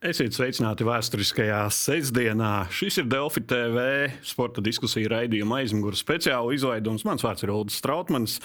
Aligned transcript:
Esiet 0.00 0.32
sveicināti 0.32 0.80
vēsturiskajā 0.88 1.58
sestdienā. 1.76 2.70
Šis 2.72 3.02
ir 3.02 3.08
Delfi 3.12 3.42
TV 3.44 3.82
sporta 4.24 4.62
diskusija 4.64 5.10
raidījuma 5.12 5.58
aizmugures 5.60 6.00
speciāla 6.00 6.54
izlaidums. 6.56 7.02
Mans 7.04 7.20
vārds 7.20 7.44
ir 7.44 7.52
Ulrichs 7.52 7.76
Strautmans. 7.82 8.38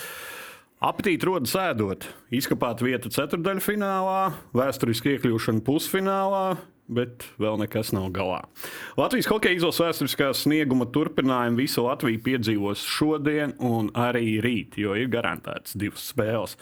Apetīti 0.84 1.30
rodas 1.30 1.54
ēdot, 1.56 2.10
izkapāt 2.36 2.84
vietu 2.84 3.07
ceturdaļfinālā, 3.16 4.18
vēsturiski 4.52 5.14
iekļūšana 5.14 5.64
pusfinālā, 5.64 6.44
bet 6.92 7.24
vēl 7.39 7.56
nekas 7.64 7.94
nav 7.96 8.10
galā. 8.20 8.42
Latvijas 9.00 9.32
hokeja 9.32 9.56
izlases 9.56 9.86
vēsturiskā 9.86 10.34
snieguma 10.36 10.90
turpinājumu 10.92 11.64
visu 11.64 11.87
Latviju 11.87 12.20
piedzīvos 12.28 12.84
šodien 12.98 13.56
un 13.64 13.93
arī 13.96 14.42
rīt, 14.43 14.76
jo 14.84 15.00
ir 15.00 15.07
garantēts 15.15 15.79
divas 15.79 16.12
spēles. 16.12 16.60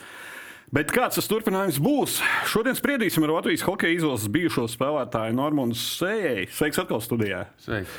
Bet 0.74 0.90
kāds 0.90 1.20
tas 1.20 1.28
turpinājums 1.30 1.78
būs? 1.78 2.16
Šodien 2.50 2.74
spriedīsim 2.74 3.22
ar 3.28 3.36
Latvijas 3.36 3.62
hokeja 3.68 3.94
izlases 3.94 4.32
bijušo 4.34 4.64
spēlētāju 4.74 5.36
Normānu 5.38 5.78
Sējai. 5.78 6.48
Sveiks 6.50 6.82
atkal 6.82 7.04
studijā! 7.04 7.44
Sveiks! 7.62 7.94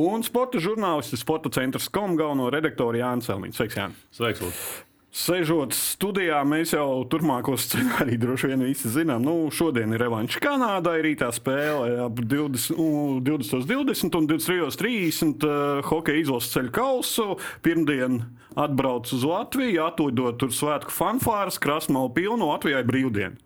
Un 0.00 0.24
sporta 0.24 0.56
žurnālists, 0.62 1.20
sporta 1.20 1.52
centra 1.52 1.82
SCOM 1.84 2.16
galveno 2.16 2.48
redaktoru 2.54 3.02
Jānis 3.02 3.28
Elmīns. 3.28 3.60
Sveiks, 3.60 3.76
Jānis! 3.76 4.00
Sveiks! 4.16 4.40
Lūdzu. 4.40 4.93
Sežot 5.14 5.70
studijā, 5.78 6.40
mēs 6.42 6.72
jau 6.74 7.04
turpmāko 7.06 7.54
scenāriju 7.54 8.18
droši 8.18 8.48
vien 8.50 8.64
visi 8.66 8.90
zinām. 8.90 9.22
Nu, 9.22 9.46
šodien 9.54 9.94
ir 9.94 10.02
revanša 10.02 10.42
Kanādai, 10.42 10.96
rītā 11.06 11.28
spēle 11.30 12.00
ap 12.08 12.18
20, 12.18 12.74
nu, 12.74 13.20
20, 13.22 13.62
20 13.70 14.18
un 14.18 14.26
23.30 14.32 15.46
uh, 15.46 15.84
hokeja 15.86 16.24
izlases 16.24 16.50
ceļu 16.56 16.74
kausu. 16.74 17.28
Pirmdien 17.62 18.24
atbrauc 18.58 19.14
uz 19.14 19.22
Latviju, 19.22 19.84
atlidot 19.86 20.42
tur 20.42 20.50
svētku 20.50 20.90
fanfāras, 20.90 21.62
krasmalu 21.62 22.10
pilnu 22.18 22.50
Latvijai 22.50 22.82
brīvdienu. 22.90 23.38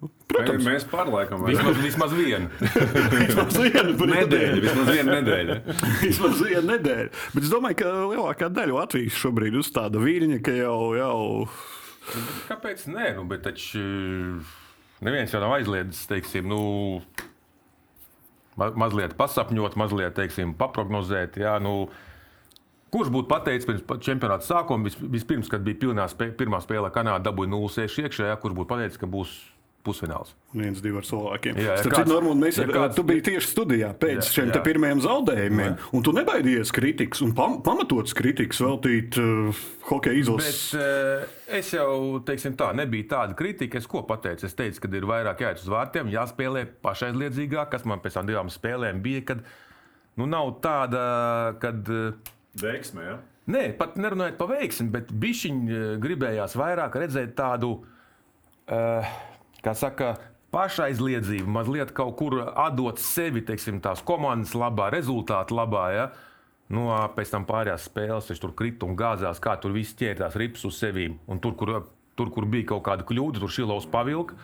Protams, 0.00 0.64
mēs 0.64 0.84
pārlaikam. 0.88 1.42
Vismaz, 1.44 1.76
vismaz 1.82 2.12
vienu. 2.16 2.48
vismaz 3.26 3.56
vienu 3.60 4.06
nedēļu. 4.08 4.62
Vismaz 4.64 4.88
vienu 4.88 5.16
nedēļu. 5.16 5.56
vismaz 6.06 6.40
vienu 6.46 6.62
nedēļu. 6.70 7.10
Bet 7.34 7.44
es 7.44 7.52
domāju, 7.52 7.78
ka 7.82 7.90
lielākā 8.08 8.48
daļa 8.56 8.78
Latvijas 8.78 9.18
šobrīd 9.20 9.58
uzstāda 9.60 10.00
viļņa, 10.00 10.40
ka 10.46 10.56
jau. 10.56 10.78
jau... 10.96 11.18
Kāpēc 12.48 12.86
nē? 12.88 13.10
Nu, 13.18 13.26
bet 13.28 13.44
taču 13.44 13.82
neviens 15.04 15.36
jau 15.36 15.42
nav 15.44 15.58
aizliedzis, 15.58 16.06
teiksim, 16.08 16.48
nu, 16.48 16.62
ma 18.56 18.70
mazliet 18.80 19.18
pasapņot, 19.20 19.76
mazliet 19.80 20.16
teiksim, 20.16 20.56
paprognozēt. 20.58 21.36
Jā, 21.44 21.58
nu, 21.60 21.90
Kurš 22.90 23.06
būtu 23.14 23.28
pateicis 23.30 23.68
pirms 23.68 24.00
čempionāta 24.02 24.42
sākuma, 24.42 24.88
vis, 24.88 24.96
vispirms, 24.98 25.46
kad 25.46 25.62
bija 25.62 25.78
pilnā 25.78 26.08
spē, 26.10 26.32
pirmā 26.34 26.58
spēle 26.58 26.88
Kanādā, 26.90 27.22
dabūja 27.28 27.52
0-6 27.52 28.00
iekšā, 28.02 28.32
kurš 28.42 28.56
būtu 28.56 28.70
pateicis, 28.72 28.98
ka 28.98 29.06
būs 29.06 29.36
pusfināls. 29.86 30.34
Viens, 30.52 30.80
divi 30.82 30.98
ar 31.00 31.06
cilvēkiem. 31.06 31.56
Jā, 31.62 31.76
Starp 31.80 31.94
kāds- 31.96 32.10
Normāli, 32.10 32.38
mēs 32.42 32.58
ja 32.58 32.64
ar, 32.66 32.70
kāds- 32.74 32.96
tu 32.98 33.02
biji 33.06 33.22
tieši 33.30 33.48
studijā 33.48 33.90
pēc 33.96 34.18
Jā, 34.20 34.26
šiem 34.34 34.50
jā. 34.52 34.60
pirmajiem 34.66 35.00
zaudējumiem, 35.04 35.76
un 35.96 36.02
tu 36.02 36.12
nebaidījies 36.12 36.72
kritikas 36.76 37.22
un 37.22 37.32
pam, 37.34 37.62
pamatots 37.62 38.12
kritikas 38.18 38.60
veltīt 38.60 39.16
uh, 39.22 39.54
hokeja 39.88 40.12
Bet 40.12 40.20
izlases. 40.20 40.74
uh, 40.74 41.24
es 41.48 41.70
jau 41.72 42.20
teiksim, 42.26 42.56
tā, 42.60 42.74
nebija 42.76 43.08
tāda 43.14 43.34
kritika. 43.38 43.78
Es 43.78 43.86
ko 43.86 44.02
pateicu? 44.02 44.44
Es 44.46 44.54
teicu, 44.54 44.80
ka 44.84 44.88
ir 44.96 45.06
vairāk 45.08 45.38
jāiet 45.46 45.62
uz 45.62 45.68
vārtiem, 45.72 46.10
jāspēlē 46.12 46.66
pašaizliedzīgāk, 46.82 47.70
kas 47.70 47.84
man 47.88 48.00
pēc 48.00 48.18
tam 48.20 48.26
divām 48.26 48.50
spēlēm 48.52 49.00
bija. 49.02 49.24
Kad, 49.32 49.44
nu, 50.16 50.26
nav 50.26 50.60
tāda, 50.60 51.58
kad. 51.60 51.88
uh, 51.88 52.12
Veiksmē, 52.60 53.04
ja? 53.06 53.18
Nē, 53.50 53.76
pat 53.78 53.94
nerunājot 53.96 54.36
par 54.38 54.48
veiksmi, 54.50 54.90
bet 54.90 55.08
bišķiņi 55.10 55.78
gribējās 56.02 56.52
vairāk 56.58 56.94
redzēt 56.98 57.32
tādu, 57.38 57.70
uh, 58.70 59.06
kā 59.64 59.74
saka, 59.76 60.14
pašaizliedzību, 60.54 61.48
mazliet 61.50 61.92
kaut 61.96 62.16
kur 62.18 62.40
atdot 62.48 63.00
sevi, 63.02 63.42
teiksim, 63.46 63.80
tās 63.84 64.02
komandas 64.06 64.56
labā, 64.58 64.90
rezultātu 64.94 65.56
labā. 65.58 65.86
Ja? 65.94 66.06
Nu, 66.70 66.86
pēc 67.16 67.32
tam 67.34 67.46
pārējās 67.48 67.88
spēles 67.90 68.30
viņš 68.30 68.42
tur 68.42 68.54
krita 68.58 68.86
un 68.86 68.96
gāzās, 68.98 69.42
kā 69.42 69.56
tur 69.62 69.74
viss 69.74 69.96
ķērās 69.98 70.38
rips 70.38 70.66
uz 70.68 70.78
sevi. 70.78 71.08
Un 71.30 71.42
tur, 71.42 71.56
kur, 71.58 71.76
tur, 72.18 72.30
kur 72.34 72.46
bija 72.50 72.72
kaut 72.74 72.84
kāda 72.86 73.06
kļūda, 73.06 73.42
tur 73.42 73.54
šilovs 73.54 73.90
pavilka. 73.90 74.38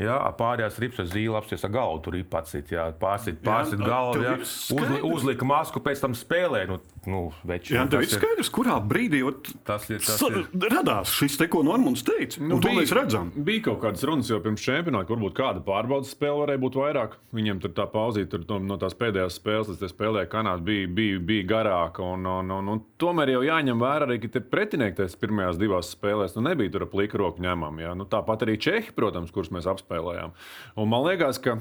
Jā, 0.00 0.14
pārējās 0.32 0.78
rips 0.80 1.02
zīle 1.12 1.36
apsies 1.36 1.64
ar 1.66 1.72
galvu, 1.74 1.98
tur 2.06 2.14
ir 2.16 2.24
pats 2.24 2.54
pārsit, 2.56 3.42
pārsit 3.44 3.82
Jā, 3.82 3.84
galvu. 3.84 4.22
Jā, 4.24 4.36
Uzli, 4.40 5.00
uzlika 5.04 5.44
masku, 5.44 5.82
pēc 5.84 6.00
tam 6.00 6.14
spēlē. 6.16 6.62
Nu, 6.70 6.78
nu, 7.06 7.32
veči, 7.46 7.72
Jā, 7.74 7.86
tas 7.88 8.04
ir- 8.04 8.18
skaidrs, 8.20 8.50
kurā 8.52 8.76
brīdī 8.84 9.22
ot, 9.26 9.48
Tas 9.64 9.88
ir. 9.90 9.98
Tas 10.04 10.20
ir. 10.22 10.46
radās 10.70 11.08
šis 11.16 11.38
te, 11.38 11.46
ko 11.48 11.62
Normāns 11.64 12.02
teica. 12.04 12.40
Nu, 12.40 12.58
to 12.60 12.68
bija- 12.68 12.80
mēs 12.82 12.92
redzam. 12.92 13.30
Bija 13.44 13.62
kaut 13.64 13.80
kādas 13.80 14.04
runas 14.04 14.28
jau 14.28 14.40
pirms 14.40 14.60
čempionāta, 14.60 15.06
kur 15.06 15.16
varbūt 15.16 15.32
kāda 15.34 15.62
pārbaudas 15.64 16.12
spēle 16.14 16.44
varēja 16.46 16.60
būt 16.60 16.74
vairāk. 16.76 17.12
Viņiem 17.32 17.60
tur 17.60 17.70
tā 17.70 17.86
pauzīte 17.90 18.30
tur, 18.30 18.44
no, 18.48 18.58
no 18.58 18.76
tās 18.76 18.94
pēdējās 18.94 19.38
spēles, 19.40 19.68
līdz 19.72 19.92
spēlē 19.94 20.26
Kanāda, 20.28 20.62
bija, 20.64 20.86
bija, 20.88 21.18
bija 21.18 21.44
garāka. 21.48 22.00
Un, 22.04 22.26
un, 22.26 22.50
un, 22.50 22.68
un 22.68 22.82
tomēr 22.98 23.32
jau 23.32 23.42
jāņem 23.42 23.78
vērā 23.80 24.06
arī, 24.08 24.20
ka 24.20 24.28
tie 24.28 24.40
pretinieki 24.40 24.96
tajās 25.00 25.16
pirmajās 25.16 25.58
divās 25.58 25.94
spēlēs 25.96 26.36
nu, 26.36 26.42
nebija 26.48 26.70
tur 26.72 26.82
ap 26.82 26.92
liku 26.94 27.18
roku 27.18 27.40
ņemami. 27.40 27.80
Ja? 27.82 27.94
Nu, 27.94 28.04
tāpat 28.04 28.42
arī 28.46 28.58
Čehi, 28.60 28.92
protams, 28.94 29.30
kurus 29.32 29.48
mēs 29.50 29.64
apspēlējām. 29.66 30.32
Un 30.76 30.88
man 30.88 31.04
liekas, 31.06 31.38
ka 31.40 31.58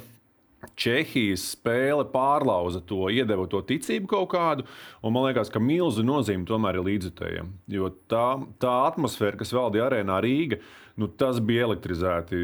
Čehijas 0.79 1.45
spēle 1.53 2.03
pārlauza 2.11 2.81
to, 2.85 3.07
iedeva 3.13 3.45
to 3.51 3.61
ticību 3.63 4.09
kaut 4.11 4.29
kādu, 4.33 4.65
un 5.03 5.15
man 5.15 5.29
liekas, 5.29 5.51
ka 5.53 5.61
milzu 5.63 6.03
nozīme 6.03 6.47
tomēr 6.47 6.79
ir 6.79 6.87
līdzutējiem. 6.87 7.53
Jo 7.71 7.93
tā, 8.11 8.27
tā 8.59 8.75
atmosfēra, 8.89 9.39
kas 9.39 9.55
valdīja 9.55 9.87
arēnā 9.87 10.19
Rīgā, 10.25 10.59
nu, 10.99 11.07
tas 11.19 11.39
bija 11.43 11.63
elektrizēti. 11.69 12.39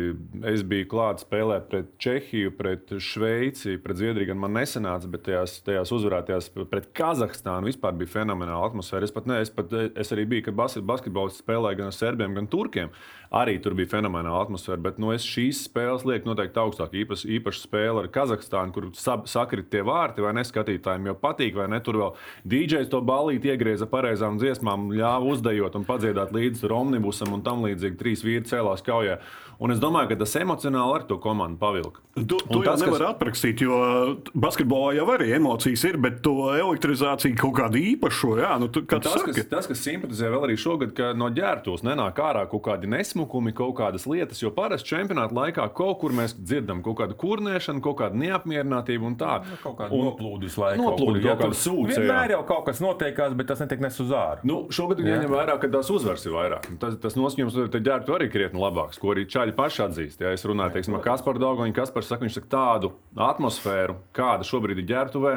Es 0.47 0.63
biju 0.67 0.87
klāts 0.91 1.25
spēlē 1.25 1.57
pret 1.69 1.89
Čehiju, 2.01 2.53
pret 2.57 2.93
Šveici, 3.03 3.75
pret 3.83 3.99
Zviedriju. 3.99 4.35
Man 4.39 4.55
nesanāca, 4.57 5.09
bet 5.11 5.25
tajās, 5.27 5.57
tajās 5.65 5.91
uzvarētajās 5.95 6.47
pret 6.71 6.87
Kazahstānu 6.95 7.67
vispār 7.69 7.97
bija 7.99 8.13
fenomenāla 8.15 8.69
atmosfēra. 8.71 9.03
Es, 9.09 9.13
pat, 9.15 9.27
ne, 9.29 9.41
es, 9.43 9.51
pat, 9.53 9.73
es 9.75 10.13
arī 10.15 10.25
biju, 10.31 10.47
kad 10.47 10.57
bas- 10.57 10.79
basketbolists 10.79 11.43
spēlēja 11.43 11.81
gan 11.81 11.91
ar 11.91 11.97
serbiem, 11.99 12.33
gan 12.39 12.47
turkiem. 12.51 12.93
Arī 13.35 13.57
tur 13.59 13.73
bija 13.75 13.89
fenomenāla 13.97 14.45
atmosfēra. 14.45 14.79
Bet 14.85 14.99
nu, 15.01 15.11
es 15.11 15.25
šīs 15.27 15.65
spēles 15.67 16.05
lieku 16.07 16.29
noteikti 16.29 16.61
augstāk. 16.61 16.93
Īpaši, 16.95 17.31
īpaši 17.39 17.63
spēle 17.65 18.05
ar 18.05 18.09
Kazahstānu, 18.15 18.71
kur 18.75 18.89
sab- 18.95 19.27
sakrit 19.27 19.67
tie 19.73 19.81
vārti, 19.83 20.23
vai 20.23 20.31
ne 20.37 20.45
skatītājiem 20.47 21.09
jau 21.11 21.15
patīk, 21.19 21.55
vai 21.59 21.67
ne. 21.67 21.81
Tur 21.83 21.99
vēl 21.99 22.13
DJs 22.47 22.89
to 22.93 23.01
balīti 23.03 23.51
iegrieza 23.51 23.89
pareizām 23.91 24.39
dziesmām, 24.39 24.87
ļāva 24.95 25.27
uzdejot 25.33 25.75
un 25.75 25.83
padziedāt 25.89 26.31
līdzi 26.31 26.61
tur 26.63 26.77
omnibusam 26.77 27.33
un 27.35 27.43
tam 27.43 27.65
līdzīgi. 27.65 27.97
Trīs 27.99 28.23
vīri 28.23 28.44
cēlās 28.49 28.85
kaujā. 28.85 29.19
Un 29.59 29.71
es 29.71 29.79
domāju, 29.79 30.09
ka 30.09 30.15
tas 30.23 30.33
emocionāli 30.35 30.95
ar 30.99 31.03
to 31.07 31.17
komandu 31.17 31.57
pavilka. 31.57 32.01
Un 32.17 32.25
jau 32.27 32.63
tas, 32.63 32.81
kas- 32.81 32.83
nevar 32.85 33.05
aprakstīt, 33.13 33.59
jo 33.63 34.17
basketbolā 34.35 34.95
jau 34.97 35.05
arī 35.13 35.29
emocijas 35.35 35.83
ir, 35.89 35.97
bet 35.97 36.21
to 36.23 36.33
elektrizāciju 36.55 37.35
kaut 37.39 37.53
kādu 37.59 37.79
īpašu, 37.79 38.35
jā, 38.39 38.53
nu, 38.59 38.67
tu, 38.67 38.81
kā 38.83 38.99
tu 38.99 39.09
Tas, 39.09 39.21
kas, 39.23 39.35
saki. 39.35 39.49
tas, 39.49 39.67
kas 39.67 39.79
simpatizē 39.83 40.29
vēl 40.33 40.45
arī 40.47 40.55
šogad, 40.59 40.93
ka 40.95 41.13
no 41.13 41.29
ģērbtos 41.29 41.83
nenāk 41.87 42.15
ārā 42.23 42.45
kaut 42.51 42.63
kādi 42.67 42.87
nesmukumi, 42.91 43.53
kaut 43.55 43.75
kādas 43.79 44.05
lietas, 44.07 44.41
jo 44.43 44.51
parasti 44.51 44.89
čempionāta 44.95 45.31
laikā 45.35 45.67
kaut 45.75 45.99
kur 45.99 46.11
mēs 46.11 46.35
dzirdam 46.35 46.81
kaut 46.83 46.97
kādu 46.99 47.15
kurnēšanu, 47.15 47.81
kaut 47.83 47.97
kādu 47.99 48.15
neapmierinātību 48.23 49.03
un 49.11 49.15
tā. 49.19 49.41
Nu, 49.45 49.57
Kaut 49.65 49.77
kāda 49.79 49.91
Un- 49.91 50.05
noplūde 50.11 50.41
visu 50.47 50.61
laiku. 50.61 50.81
Noplūde, 50.83 51.21
jā, 51.23 51.35
kaut 51.39 51.55
sūce, 51.57 51.95
jā. 51.95 52.03
Vienmēr 52.05 52.29
jau 52.35 52.43
kaut 52.45 52.65
kas 52.65 52.79
notiekās, 52.83 53.35
bet 53.35 53.47
tas 53.47 53.59
netiek 53.59 53.79
nes 53.81 53.99
uz 53.99 54.09
ārā. 54.11 54.39
Nu, 54.43 54.67
šogad 54.69 54.99
jāņem 54.99 55.29
vērā, 55.31 55.59
ka 55.59 55.67
tās 55.67 55.89
uzvaras 55.89 56.25
ir 56.25 56.31
vairāk. 56.35 56.67
Tas, 56.79 56.97
tas 57.01 57.15
noskaņojums 57.15 57.71
tur 57.71 57.81
ģērbtu 57.81 58.15
arī 58.15 58.29
krietni 58.31 58.59
labāks, 58.59 58.99
ko 58.99 59.13
arī 59.15 59.25
čaļi 59.45 59.57
paši 59.57 59.83
atzīst. 59.85 60.21
Ja 60.23 60.33
es 60.33 60.45
runāju 60.47 60.75
teiksim, 60.75 60.95
ar 60.97 61.03
Kasparu 61.05 61.41
Dārgoņu, 61.41 61.75
Kaspars 61.75 62.09
saka, 62.09 62.25
viņš 62.25 62.39
saka 62.39 62.49
tādu 62.55 62.95
atmosfēru, 63.13 63.99
kāda 64.15 64.47
šobrīd 64.47 64.81
ir 64.81 64.89
ģērbtuvē. 64.89 65.35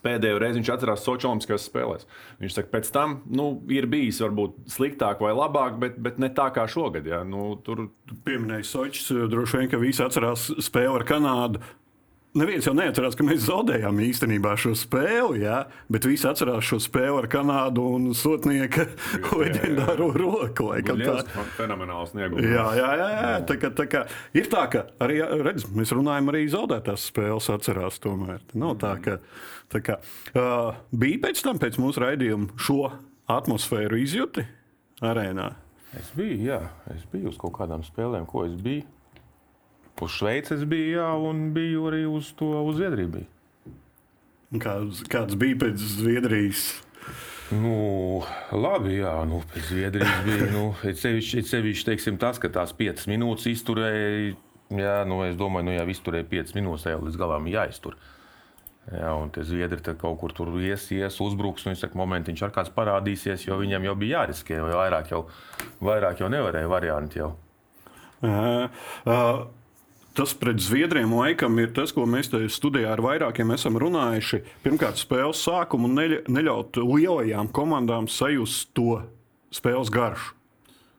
Pēdējo 0.00 0.38
reizi 0.40 0.60
viņš 0.60 0.68
atcerās 0.72 1.02
Sochi 1.04 1.26
Olimpiskajās 1.28 1.66
spēlēs. 1.68 2.06
Viņš 2.40 2.54
saka, 2.56 2.70
pēc 2.72 2.88
tam 2.94 3.18
nu, 3.28 3.50
ir 3.68 3.84
bijis 3.90 4.22
varbūt 4.22 4.70
sliktāk 4.72 5.20
vai 5.20 5.34
labāk, 5.36 5.76
bet, 5.82 5.98
bet 6.00 6.20
ne 6.22 6.30
tā 6.32 6.46
kā 6.54 6.64
šogad. 6.70 7.04
Ja? 7.10 7.20
Nu, 7.26 7.58
tur 7.66 7.90
Pieminēja 8.24 8.64
Sočs, 8.64 9.10
droši 9.10 9.60
vien, 9.60 9.68
ka 9.72 9.82
visi 9.82 10.00
atcerās 10.06 10.46
spēli 10.62 10.94
ar 10.94 11.04
Kanādu. 11.08 11.60
Neviens 12.30 12.62
jau 12.62 12.72
neatcerās, 12.78 13.16
ka 13.18 13.24
mēs 13.26 13.40
zaudējām 13.48 13.96
īstenībā 14.04 14.52
šo 14.62 14.70
spēli, 14.78 15.40
jā, 15.42 15.64
bet 15.90 16.04
visi 16.06 16.28
atcerās 16.30 16.62
šo 16.62 16.76
spēli 16.78 17.16
ar 17.18 17.26
Kanādu 17.30 17.82
un 17.96 18.04
Sotnieka 18.14 18.84
leģendāro 19.40 20.12
roku. 20.14 20.68
laikam 20.68 21.00
tā. 21.00 21.16
liels 21.16 21.48
fenomenāls 21.56 22.12
sniegums. 22.12 22.46
Jā, 22.46 22.68
jā, 22.78 22.90
jā, 23.00 23.08
jā. 23.16 23.32
Tā, 23.48 23.56
kā, 23.58 23.70
tā 23.80 23.86
kā, 23.90 24.02
ir 24.38 24.46
tā, 24.52 24.62
ka 24.70 24.84
arī 25.02 25.18
redz, 25.42 25.66
mēs 25.74 25.90
runājam, 25.96 26.30
arī 26.30 26.44
zaudētās 26.54 27.08
spēles 27.10 27.50
atcerās. 27.50 27.98
Tomēr. 28.04 28.46
Nav 28.62 28.78
tā, 28.84 28.92
ka, 29.02 29.18
tā 29.74 29.82
kā, 29.88 29.98
uh, 30.38 30.78
bija 30.94 31.24
pēc 31.26 31.42
tam, 31.48 31.58
pēc 31.58 31.80
mūsu 31.82 32.04
raidījuma, 32.04 32.54
šo 32.62 32.92
atmosfēru 33.26 33.98
izjūti 34.04 34.46
arēnā. 35.02 35.50
Es 35.98 36.14
biju, 36.14 36.38
jā, 36.46 36.62
es 36.94 37.02
biju 37.10 37.34
uz 37.34 37.42
kaut 37.42 37.56
kādām 37.58 37.82
spēlēm, 37.82 38.30
ko 38.30 38.46
es 38.46 38.54
biju. 38.54 38.86
Uz 40.00 40.14
Šveices 40.16 40.62
biju, 40.68 40.94
jā, 40.96 41.08
un 41.28 41.50
biju 41.52 41.88
arī 41.90 42.04
uz 42.08 42.30
to 42.38 42.48
uz 42.64 42.78
Zviedriju. 42.78 43.10
Biju. 43.16 44.60
Kāds, 44.62 45.02
kāds 45.12 45.36
bija 45.38 45.58
pēc 45.60 45.82
Zviedrijas? 45.98 46.68
Nu, 47.50 48.22
labi, 48.54 49.00
jā, 49.02 49.12
nu, 49.28 49.42
pēc 49.52 49.66
Zviedrijas 49.72 50.22
bija. 50.24 50.52
Nu, 50.54 50.70
it 50.90 51.02
sevišķi, 51.02 51.42
it 51.42 51.50
sevišķi 51.50 51.90
teiksim, 51.90 52.16
tas, 52.22 52.40
ka 52.40 52.48
tās 52.54 52.72
piecas 52.76 53.10
minūtes 53.10 53.50
izturēja 53.52 54.38
Jā, 54.70 55.02
nu, 55.02 55.18
es 55.26 55.34
domāju, 55.38 55.66
nu, 55.66 55.74
ja 55.74 55.84
viss 55.86 56.02
turēja 56.06 56.28
5 56.30 56.54
minūtes, 56.54 56.86
jau 56.92 57.00
līdz 57.02 57.16
galam 57.18 57.46
jāiztur. 57.50 57.96
Jā, 58.90 59.10
un 59.18 59.30
tie 59.34 59.42
zviedri 59.46 59.82
kaut 59.98 60.18
kur 60.22 60.32
tur 60.34 60.52
ies, 60.62 60.86
ies 60.94 61.18
uzbruks. 61.22 61.66
Un, 61.66 61.76
saka, 61.78 61.98
momentiņš 61.98 62.44
ar 62.46 62.52
kāds 62.54 62.70
parādīsies, 62.74 63.48
jo 63.48 63.58
viņiem 63.58 63.88
jau 63.88 63.96
bija 63.98 64.22
jāriskē, 64.22 64.60
vairāk 64.62 65.10
jau, 65.10 65.24
vairāk 65.82 66.22
jau 66.22 66.30
nevarēja 66.30 66.70
varianti. 66.70 67.20
Jau. 67.20 67.32
Uh, 68.22 68.70
uh, 69.10 69.42
tas 70.20 70.34
pret 70.36 70.60
Zviedriem 70.60 71.14
laikam 71.16 71.54
ir 71.62 71.70
tas, 71.72 71.94
ko 71.96 72.04
mēs 72.04 72.28
studijā 72.52 72.90
ar 72.92 73.00
vairākiem 73.00 73.54
esam 73.54 73.78
runājuši. 73.80 74.42
Pirmkārt, 74.60 75.00
spēles 75.00 75.40
sākumu 75.46 75.88
neļaut 76.28 76.76
lielajām 76.76 77.48
komandām 77.56 78.10
sajust 78.10 78.68
to 78.76 79.00
spēles 79.54 79.88
garšu. 79.88 80.39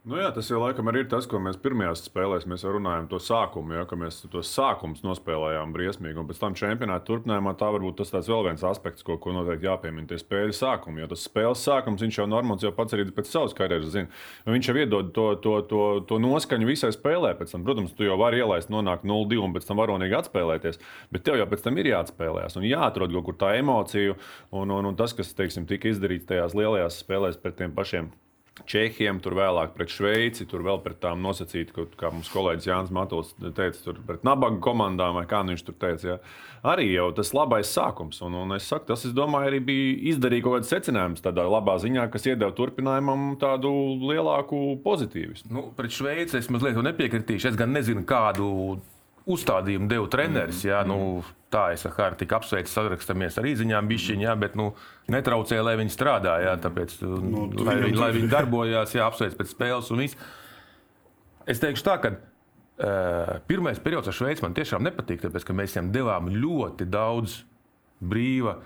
Nu 0.02 0.18
jā, 0.18 0.32
tas 0.34 0.48
jau 0.50 0.58
laikam 0.58 0.88
arī 0.90 1.04
ir 1.04 1.10
tas, 1.12 1.28
ko 1.30 1.38
mēs 1.38 1.60
pirmajās 1.62 2.00
spēlēs 2.08 2.48
mēs 2.50 2.64
runājām, 2.66 3.06
to 3.12 3.20
sākumu, 3.22 3.76
ja, 3.78 3.84
mēs 4.02 4.16
tos 4.34 4.50
sākumus 4.50 5.04
nospēlējām 5.06 5.76
briesmīgi. 5.76 6.18
Un 6.18 6.26
pēc 6.26 6.40
tam 6.42 6.56
čempionāta 6.58 7.06
turpinājumā 7.06 7.54
tā 7.60 7.68
varbūt 7.76 8.00
tas 8.00 8.10
tāds 8.10 8.32
vēl 8.32 8.48
viens 8.48 8.64
aspekts, 8.66 9.06
ko, 9.06 9.20
ko 9.22 9.36
noteikti 9.36 9.70
jāpiemina. 9.70 10.08
Tie 10.10 10.18
spēļu 10.18 10.56
sākumi, 10.58 11.04
jo 11.04 11.10
tas 11.12 11.28
spēles 11.30 11.62
sākums, 11.68 12.02
viņš 12.02 12.18
jau 12.18 12.26
Normons 12.32 12.66
jau 12.66 12.72
pats 12.80 12.98
arī 12.98 13.06
pēc 13.14 13.30
savas 13.30 13.54
karjeras 13.60 13.94
zina. 13.94 14.10
Viņš 14.50 14.72
jau 14.72 14.76
iedod 14.82 15.14
to, 15.14 15.28
to, 15.46 15.54
to, 15.70 15.84
to 16.10 16.20
noskaņu 16.26 16.72
visai 16.72 16.90
spēlē. 16.98 17.36
Tam, 17.44 17.62
protams, 17.70 17.94
tu 17.94 18.10
jau 18.10 18.18
vari 18.24 18.42
ielaist, 18.42 18.74
nonākt 18.74 19.06
0-2 19.06 19.38
un 19.46 19.54
pēc 19.54 19.70
tam 19.70 19.84
varonīgi 19.84 20.18
atspēlēties. 20.18 20.82
Bet 21.14 21.28
tev 21.30 21.38
jau 21.38 21.46
pēc 21.54 21.68
tam 21.68 21.78
ir 21.78 21.92
jāatspēlējas 21.94 22.58
un 22.58 22.66
jāatrod 22.72 23.14
kaut 23.20 23.30
kur 23.30 23.40
tā 23.46 23.54
emocija 23.62 24.18
un, 24.18 24.66
un, 24.66 24.82
un 24.82 24.98
tas, 24.98 25.14
kas, 25.14 25.30
teiksim, 25.38 25.70
tika 25.70 25.94
izdarīts 25.94 26.26
tajās 26.34 26.58
lielajās 26.58 27.04
spēlēs 27.06 27.38
pret 27.38 27.62
tiem 27.62 27.78
pašiem 27.78 28.10
Čehiem, 28.70 29.20
tur 29.24 29.36
vēlāk 29.38 29.74
pret 29.76 29.92
Šveici, 29.94 30.46
tur 30.50 30.64
vēl 30.66 30.82
pret 30.84 31.00
tām 31.04 31.22
nosacīt, 31.24 31.74
kā 31.74 32.12
mums 32.14 32.30
kolēģis 32.34 32.70
Jānis 32.70 32.94
Matols 32.96 33.34
teica, 33.42 33.78
tur 33.84 34.02
pret 34.08 34.26
nabaga 34.28 34.60
komandām, 34.64 35.18
vai 35.20 35.26
kā 35.30 35.42
viņš 35.48 35.66
tur 35.68 35.78
teica. 35.82 36.08
Jā. 36.14 36.18
Arī 36.72 36.92
jau 36.92 37.08
tas 37.18 37.32
labais 37.34 37.72
sākums. 37.74 38.22
Un, 38.26 38.36
un 38.44 38.56
es 38.58 38.68
saku, 38.70 38.92
tas, 38.92 39.06
es 39.08 39.16
domāju, 39.18 39.50
arī 39.50 39.62
bija 39.72 39.96
izdarīt 40.14 40.46
kaut 40.46 40.60
kāds 40.60 40.72
secinājums 40.74 41.24
tādā 41.26 41.48
labā 41.50 41.80
ziņā, 41.82 42.06
kas 42.14 42.28
iedeva 42.30 42.54
turpinājumam 42.58 43.36
tādu 43.42 43.72
lielāku 44.06 44.78
pozitīvismu. 44.86 45.54
Nu, 45.56 45.68
pret 45.78 45.96
Šveici 45.96 46.38
es 46.38 46.52
mazliet 46.54 46.78
nepiekritīšu. 46.78 47.52
Es 47.52 47.60
gan 47.60 47.74
nezinu, 47.74 48.06
kādu 48.08 48.52
uzstādījumu 49.34 49.90
deva 49.92 50.08
treneris. 50.12 50.64
Jā, 50.68 50.82
nu, 50.88 51.22
tā 51.52 51.68
es 51.76 51.86
ar 51.88 51.96
Hārtiku 51.98 52.38
apsveicu, 52.38 52.72
sarakstamies 52.72 53.38
ar 53.40 53.48
īziņām, 53.52 53.90
bišķiņā, 53.92 54.28
jā, 54.28 54.36
bet 54.40 54.58
nu, 54.60 54.72
netraucēja, 55.12 55.66
lai 55.68 55.78
viņi 55.82 55.94
strādā. 55.94 56.38
Jā, 56.46 56.56
tāpēc, 56.64 56.98
nu, 57.04 57.48
lai, 57.62 57.78
viņi, 57.86 58.00
lai 58.00 58.12
viņi 58.18 58.32
darbojās, 58.32 58.96
jā, 58.98 59.08
apsveic 59.08 59.38
pēc 59.40 59.54
spēles 59.54 59.92
un 59.94 60.04
viss. 60.06 60.20
Es 61.50 61.62
teikšu 61.62 61.88
tā, 61.88 61.98
ka 62.04 62.14
uh, 62.16 63.38
pirmais 63.50 63.82
periods 63.84 64.12
ar 64.12 64.16
Šveici 64.16 64.46
man 64.46 64.56
tiešām 64.58 64.86
nepatīk, 64.88 65.24
tāpēc 65.26 65.48
ka 65.48 65.56
mēs 65.58 65.76
viņam 65.76 65.94
devām 65.96 66.30
ļoti 66.36 66.88
daudz 66.92 67.42
brīva 68.02 68.60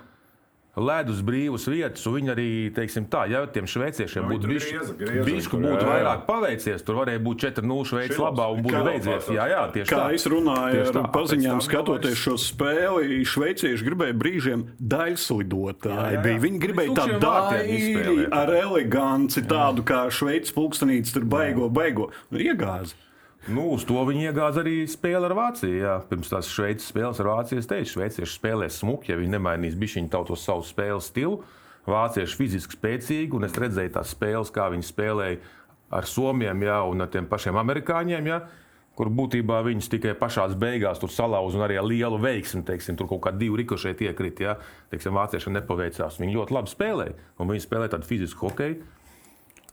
ledus 0.76 1.22
brīvas 1.24 1.64
vietas, 1.72 2.04
un 2.08 2.16
viņi 2.18 2.30
arī, 2.34 2.48
teiksim, 2.76 3.06
tā, 3.08 3.24
ja 3.32 3.42
tiem 3.48 3.64
šveiciešiem 3.70 4.26
Nu, 4.26 4.34
būtu 4.34 4.50
bišku 4.50 5.56
tur, 5.56 5.62
būtu 5.64 5.86
vairāk 5.88 6.26
paveicies, 6.28 6.84
tur 6.84 6.98
varēja 7.00 7.22
būt 7.24 7.46
4-0 7.46 7.86
šveicis 7.88 8.20
labā 8.20 8.48
un 8.52 8.60
būtu 8.66 8.82
beidzies. 8.84 9.30
Jā, 9.32 9.46
jā, 9.52 9.62
tieši 9.72 9.88
Kā 9.88 10.00
tā. 10.02 10.10
es 10.18 10.26
runāju 10.28 10.76
Tieši 10.76 10.92
ar 10.92 10.98
tā. 10.98 11.04
paziņām, 11.16 11.62
skatoties 11.64 12.20
šo 12.20 12.36
spēli, 12.44 13.22
šveicieši 13.24 13.88
gribēja 13.88 14.18
brīžiem 14.20 14.66
daļslidotāji. 14.80 15.96
Jā, 15.96 16.10
jā, 16.10 16.18
jā. 16.18 16.22
bija. 16.28 16.42
Viņi 16.44 16.62
gribēja 16.66 16.98
tādu 17.00 17.18
daļu 17.24 18.28
ar 18.36 18.54
eleganci, 18.60 19.46
tādu 19.48 19.86
kā 19.86 20.04
šveicis 20.12 20.52
pulkstenītis, 20.56 21.14
tur 21.16 21.24
baigo, 21.24 21.70
baigo. 21.72 22.10
Un 22.30 22.42
iegāzi. 22.44 22.98
Nu, 23.46 23.68
uz 23.76 23.84
to 23.86 24.00
viņi 24.02 24.26
iegāza 24.32 24.64
arī 24.64 24.80
spēli 24.90 25.28
ar 25.28 25.34
Vāciju. 25.38 25.76
Jā. 25.78 25.94
Pirms 26.10 26.32
tās 26.32 26.48
Šveices 26.50 26.88
spēles 26.90 27.20
ar 27.22 27.28
Vāciju 27.30 27.62
es 27.62 27.68
teicu, 27.70 27.92
šveicieši 27.92 28.32
spēlēs 28.40 28.80
smuki, 28.82 29.12
ja 29.12 29.20
viņi 29.20 29.36
nemainīs 29.36 29.76
bišķiņu 29.78 30.10
tautos 30.10 30.42
savu 30.42 30.66
spēles 30.66 31.12
stilu. 31.12 31.44
Vācieši 31.86 32.38
fiziski 32.40 32.74
spēcīgi, 32.74 33.30
un 33.38 33.46
es 33.46 33.54
redzēju 33.54 33.92
tās 33.94 34.10
spēles, 34.16 34.50
kā 34.50 34.66
viņi 34.74 34.88
spēlēja 34.88 35.38
ar 35.94 36.08
Somiem 36.10 36.64
jā, 36.66 36.80
un 36.90 37.06
ar 37.06 37.12
tiem 37.12 37.28
pašiem 37.30 37.58
amerikāņiem. 37.62 38.30
Jā. 38.32 38.40
Kur 38.96 39.12
būtībā 39.12 39.60
viņus 39.62 39.92
tikai 39.92 40.16
pašā 40.18 40.48
beigās 40.58 40.98
tur 40.98 41.12
salauza 41.12 41.58
un 41.58 41.66
arī 41.68 41.76
ar 41.78 41.86
lielu 41.86 42.18
veiksmi. 42.18 42.64
Teiksim, 42.66 42.96
tur 42.98 43.06
kaut 43.12 43.22
kā 43.28 43.34
divi 43.36 43.60
rikošēji 43.60 44.08
iekrita. 44.08 44.42
Ja? 44.42 44.54
Teiksim, 44.90 45.14
vāciešiem 45.14 45.54
nepaveicās. 45.60 46.18
Viņi 46.18 46.34
ļoti 46.34 46.56
labi 46.56 46.72
spēlēja. 46.72 47.18
Un 47.38 47.52
viņi 47.52 47.66
spēlēja 47.68 47.94
tādu 47.94 48.08
fizisku 48.08 48.48
hokeju. 48.48 48.80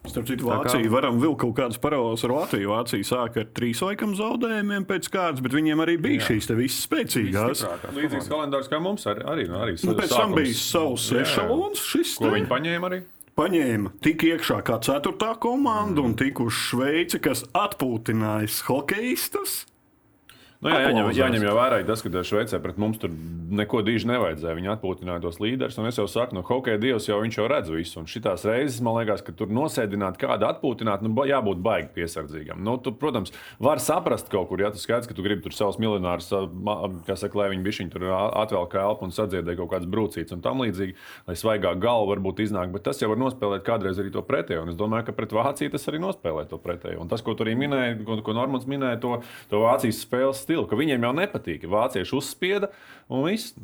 Starp 0.04 0.28
citu, 0.28 0.44
Tā 0.46 0.58
kā- 0.60 0.64
Vācija 0.68 0.90
varam 0.92 1.18
vilkt 1.22 1.40
kaut 1.40 1.56
kādas 1.56 1.78
paralēlas 1.80 2.24
ar 2.28 2.32
Latviju. 2.36 2.70
Vācija 2.74 3.06
sāka 3.08 3.38
ar 3.40 3.46
trīs 3.56 3.80
laikam 3.82 4.12
zaudējumiem 4.20 4.84
pēc 4.86 5.08
kārtas, 5.10 5.42
bet 5.42 5.52
viņiem 5.56 5.80
arī 5.80 5.96
bija 5.98 6.20
Jā. 6.20 6.28
šīs 6.28 6.48
te 6.48 6.56
visas 6.60 6.86
spēcīgās. 6.88 7.64
Līdzīgs 7.96 8.28
kalendārs 8.28 8.68
kā 8.70 8.82
mums 8.84 9.06
arī. 9.08 9.24
arī, 9.24 9.48
nu, 9.48 9.56
arī 9.64 9.78
Nu, 9.86 9.94
pēc 9.96 10.10
tam 10.10 10.34
sākums. 10.34 10.36
bija 10.36 10.54
savs 10.54 11.12
ešalons. 11.24 11.80
Šis 11.88 12.18
Ko 12.18 12.26
te. 12.30 12.32
viņi 12.36 12.48
paņēma 12.52 12.90
arī? 12.92 13.02
paņēma 13.38 13.92
tik 14.02 14.18
iekšā 14.28 14.62
kā 14.64 14.76
ceturtā 14.84 15.40
komanda 15.40 16.02
mm. 16.02 16.06
un 16.06 16.14
tik 16.16 16.40
uz 16.40 16.52
Šveici, 16.54 17.20
kas 17.22 17.44
atpūtinājis 17.56 18.62
hokeistus. 18.68 19.66
Nu, 20.64 20.72
jā, 20.72 20.82
jāņem, 20.88 21.10
jāņem 21.18 21.44
jau 21.50 21.56
vērā 21.58 21.82
tas, 21.88 22.02
ka 22.06 22.24
Šveicē 22.24 22.60
pret 22.64 22.78
mums 22.80 23.02
tur 23.02 23.12
neko 23.54 23.82
diži 23.86 24.08
nevajadzēja. 24.10 24.56
Viņi 24.58 24.72
atpūtināja 24.74 25.24
tos 25.24 25.40
līderus. 25.44 25.78
Un 25.82 25.90
es 25.90 26.00
jau 26.00 26.06
saku, 26.10 26.38
no 26.38 26.44
hokeja 26.48 26.80
dievs 26.82 27.08
jau 27.10 27.20
viņš 27.22 27.38
jau 27.40 27.48
redz 27.52 27.72
visu. 27.74 28.00
Un 28.02 28.10
šitās 28.10 28.46
reizes 28.48 28.80
man 28.86 28.98
liekas, 29.00 29.24
ka 29.26 29.36
tur 29.38 29.52
nosēdināt 29.54 30.18
kādu 30.22 30.48
atpūtināt, 30.48 31.04
nu, 31.06 31.12
jābūt 31.28 31.62
baigi 31.64 31.92
piesardzīgam. 31.98 32.62
Nu, 32.66 32.78
tu, 32.82 32.94
protams, 32.98 33.34
var 33.64 33.82
saprast 33.84 34.32
kaut 34.32 34.50
kur, 34.50 34.64
ja 34.64 34.72
tu 34.74 34.82
skaidrs, 34.82 35.10
ka 35.10 35.18
tu 35.18 35.26
gribi 35.26 35.46
tur 35.46 35.56
savus 35.56 35.80
miljonārus, 35.82 36.32
kā 37.08 37.18
saka, 37.20 37.42
lai 37.42 37.50
viņi 37.54 37.68
bišķiņi 37.68 37.94
tur 37.94 38.08
atvēl 38.14 38.68
kā 38.72 38.86
elpu 38.88 39.08
un 39.08 39.16
sadziedē 39.16 39.58
kaut 39.60 39.74
kādas 39.74 39.90
brūcītas 39.92 40.38
un 40.38 40.44
tam 40.46 40.64
līdzīgi, 40.64 40.98
lai 41.30 41.38
svaigā 41.40 41.76
galva 41.82 42.14
varbūt 42.14 42.44
iznāk. 42.46 42.72
Bet 42.74 42.88
tas 42.88 43.02
jau 43.04 43.12
var 43.12 43.22
nospēlēt 43.22 43.66
kādreiz 43.68 44.02
arī 44.02 44.14
to 44.14 44.24
pretējo. 44.26 44.66
Un 44.66 44.74
es 44.74 44.80
domāju, 44.80 45.10
ka 45.10 45.18
pret 45.18 45.36
Vāciju 45.36 45.74
tas 45.74 45.88
arī 45.92 46.02
nospēlē 46.04 46.46
to 46.50 46.60
pretējo. 46.62 47.02
Un 47.04 47.12
tas, 47.12 47.24
ko 47.26 47.36
tu 47.36 47.46
arī 47.46 47.56
minēji, 47.60 48.00
ko, 48.08 48.20
ko 48.26 48.36
Normans 48.38 48.68
minēja, 48.70 49.02
to, 49.04 49.16
to 49.52 49.64
Vācijas 49.64 50.02
spēles 50.06 50.44
stilu, 50.44 50.53
ka 50.70 50.78
viņiem 50.80 51.08
jau 51.08 51.14
nepatīk. 51.18 51.66
Vācieši 51.70 52.18
uzspieda 52.20 52.70
un 53.10 53.26
viss. 53.28 53.56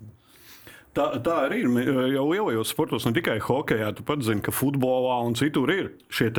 Tā, 0.90 1.06
tā 1.22 1.36
arī 1.46 1.60
ir 1.62 1.68
Me- 1.70 1.84
jau 1.86 2.24
lielajos 2.32 2.72
sportos, 2.74 3.06
ne 3.06 3.12
tikai 3.14 3.38
hokeja. 3.40 3.92
Tu 3.96 4.02
pats 4.04 4.26
zini, 4.26 4.42
ka 4.42 4.52
futbolā 4.52 5.20
un 5.28 5.36
citur 5.38 5.70
ir 5.70 5.92
šie 6.10 6.32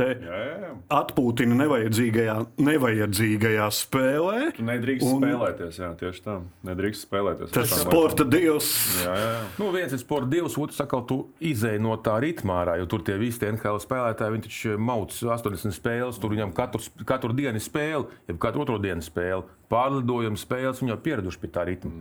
atpūtina 0.91 1.55
nevajadzīgajā, 1.55 2.35
nevajadzīgajā 2.59 3.67
spēlē. 3.77 4.51
Tu 4.57 4.65
nedrīkst 4.67 5.07
Un- 5.07 5.21
spēlēties. 5.23 5.79
Jā, 5.79 5.89
tieši 5.97 6.23
tā. 6.25 6.35
Nedrīkst 6.67 7.07
spēlēties. 7.07 7.51
Tas 7.55 7.69
Tam 7.69 7.79
sporta 7.85 8.25
dievs. 8.27 8.69
Jā, 9.05 9.15
jā. 9.15 9.39
Nu, 9.57 9.71
viens 9.71 9.93
ir 9.95 10.01
sports, 10.03 10.27
divs, 10.27 10.57
otrs 10.57 10.75
sakot, 10.81 11.07
tu 11.07 11.19
izēj 11.39 11.79
no 11.79 11.95
tā 11.97 12.19
ritmā 12.21 12.59
ārā, 12.65 12.77
jo 12.81 12.85
tur 12.91 12.99
tie 13.07 13.15
visi 13.17 13.39
tie 13.39 13.51
NHL 13.53 13.79
spēlētāji, 13.79 14.35
viņi 14.35 14.45
taču 14.49 14.77
mauc 14.77 15.15
80 15.15 15.71
spēles, 15.79 16.19
tur 16.19 16.29
viņam 16.35 16.53
katru, 16.53 16.83
katru 17.05 17.33
dienu 17.33 17.55
ir 17.55 17.63
spēle, 17.63 18.07
jau 18.27 18.37
katru 18.37 18.61
otro 18.65 18.77
dienu 18.83 19.01
spēle, 19.01 19.45
pārlidojuma 19.71 20.37
spēles, 20.37 20.81
viņi 20.83 20.91
jau 20.91 20.99
pieraduši 21.07 21.39
pie 21.39 21.47
tā 21.55 21.65
ritma. 21.71 21.91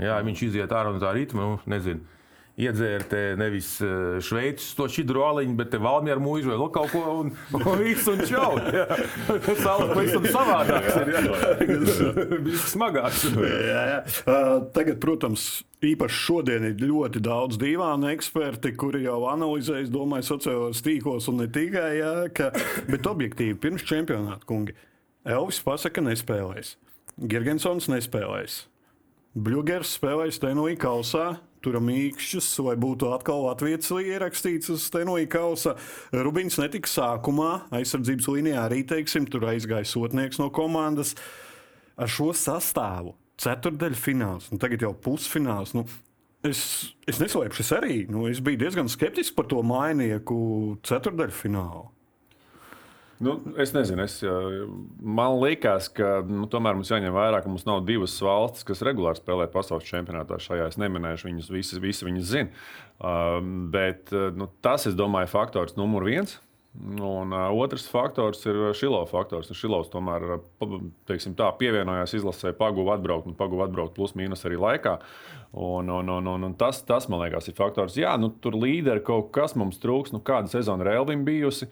Jā, 0.00 0.20
viņš 0.24 0.44
iziet 0.50 0.76
ārā 0.76 0.92
no 0.92 1.00
tā 1.00 1.14
ritma, 1.16 1.54
nu, 1.54 1.58
nezinu. 1.70 2.04
Iedzērt 2.56 3.10
nevis 3.36 3.66
eh, 3.84 4.16
šveicis 4.24 4.70
to 4.78 4.86
šķidru 4.88 5.20
aliņu, 5.26 5.56
bet 5.58 5.68
te 5.74 5.80
valmieru 5.80 6.22
mūžu 6.24 6.54
vai 6.54 6.68
kaut 6.72 6.88
ko 6.88 7.02
un, 7.20 7.32
un 7.58 7.82
visu 7.82 8.14
un 8.14 8.22
čau. 8.24 8.54
Savu 9.60 9.90
pavisam 9.90 10.24
savādāks 10.24 10.94
ir. 11.02 11.10
Bija 12.46 12.60
smagāks. 12.62 13.26
Jā, 13.36 13.82
jā. 13.90 13.98
Uh, 14.24 14.54
tagad, 14.72 14.96
protams, 15.04 15.44
īpaši 15.84 16.20
šodien 16.22 16.64
ir 16.70 16.80
ļoti 16.80 17.20
daudz 17.26 17.60
dīvainu 17.60 18.08
eksperti, 18.14 18.72
kuri 18.80 19.04
jau 19.04 19.18
analizē, 19.28 19.82
es 19.84 19.92
domāju, 19.92 20.24
sociālajos 20.30 20.80
tīklos 20.86 21.28
un 21.28 21.42
ne 21.42 21.50
tikai, 21.52 21.90
jā, 21.98 22.14
ka, 22.36 22.54
bet 22.88 23.10
objektīvi 23.10 23.58
pirms 23.60 23.84
čempionāta 23.84 24.48
kungi. 24.48 24.72
Elvis 25.28 25.60
pasaka, 25.66 26.00
nespēlēs. 26.08 26.78
Gergensons 27.20 27.90
nespēlēs. 27.92 28.62
Bluegers 29.36 29.98
spēlēs 29.98 30.40
Tenoja 30.40 30.78
kausā. 30.80 31.26
Tur 31.64 31.80
mīkšķis, 31.82 32.46
vai 32.62 32.76
būtu 32.78 33.08
atkal 33.10 33.42
Latvijas 33.48 33.90
ierakstīts 33.90 34.70
uz 34.72 34.84
Tenoja 34.92 35.26
kausa. 35.28 35.74
Rubins 36.14 36.56
netika 36.62 36.88
sākumā, 36.88 37.66
aizsardzības 37.74 38.28
līnijā 38.30 38.62
arī, 38.68 38.84
teiksim, 38.86 39.26
tur 39.28 39.48
aizgāja 39.50 39.88
sotnieks 39.88 40.38
no 40.40 40.46
komandas 40.54 41.16
ar 41.98 42.12
šo 42.12 42.30
sastāvu. 42.36 43.16
Ceturdaļfināls, 43.42 44.48
un 44.54 44.62
tagad 44.62 44.86
jau 44.86 44.94
pusfināls. 44.94 45.74
Nu, 45.76 45.84
es, 46.46 46.62
es 47.04 47.20
neslēpšu, 47.20 47.64
es 47.66 47.74
arī 47.76 47.98
nu, 48.08 48.28
es 48.30 48.40
biju 48.44 48.62
diezgan 48.62 48.88
skeptisks 48.88 49.34
par 49.36 49.50
to 49.50 49.60
mainieku 49.66 50.38
ceturdaļfinālu. 50.86 51.90
Nu, 53.18 53.38
es 53.56 53.72
nezinu, 53.72 54.04
es, 54.04 54.18
uh, 54.26 54.66
man 55.00 55.38
liekas, 55.40 55.88
ka 55.96 56.18
nu, 56.28 56.44
tomēr 56.52 56.76
mums 56.76 56.90
jāņem 56.92 57.14
vērā, 57.16 57.40
ka 57.40 57.48
mums 57.48 57.64
nav 57.64 57.80
divas 57.88 58.16
valstis, 58.20 58.66
kas 58.68 58.84
regulāri 58.84 59.16
spēlē 59.16 59.46
pasaules 59.52 59.88
čempionātā. 59.88 60.36
Šajā 60.42 60.66
es 60.68 60.76
neminēšu, 60.80 61.30
viņas 61.30 61.48
visi, 61.54 61.80
visi 61.80 62.08
viņas 62.08 62.26
zina. 62.28 62.66
Uh, 63.00 63.38
bet 63.72 64.12
uh, 64.12 64.28
nu, 64.36 64.50
tas, 64.64 64.84
es 64.90 64.98
domāju, 64.98 65.30
ir 65.30 65.32
faktors 65.32 65.78
numur 65.80 66.04
viens. 66.08 66.36
Un 66.76 67.32
uh, 67.32 67.48
otrs 67.56 67.86
faktors 67.88 68.42
ir 68.44 68.58
Šilo 68.76 69.00
faktors. 69.08 69.48
Šilovs 69.56 69.88
tomēr 69.92 70.42
teiksim, 71.08 71.32
tā, 71.38 71.48
pievienojās 71.56 72.12
izlasē, 72.18 72.52
paguva 72.58 72.98
atbraukt, 72.98 73.30
un 73.30 73.36
paguva 73.38 73.64
atbraukt 73.64 73.96
plus 73.96 74.12
mīnus 74.18 74.44
arī 74.44 74.60
laikā. 74.60 74.98
Un, 75.56 75.88
un, 75.88 76.10
un, 76.18 76.32
un, 76.34 76.48
un 76.50 76.56
tas, 76.60 76.82
tas, 76.84 77.08
man 77.08 77.24
liekas, 77.24 77.48
ir 77.48 77.56
faktors. 77.56 77.96
Jā, 77.96 78.12
nu, 78.20 78.28
tur 78.44 78.58
līderi 78.60 79.04
kaut 79.06 79.32
kas 79.32 79.56
mums 79.56 79.80
trūks, 79.80 80.12
nu, 80.12 80.20
kāda 80.20 80.52
sezona 80.52 80.84
ir 80.84 80.98
Elvim 80.98 81.24
bijusi. 81.24 81.70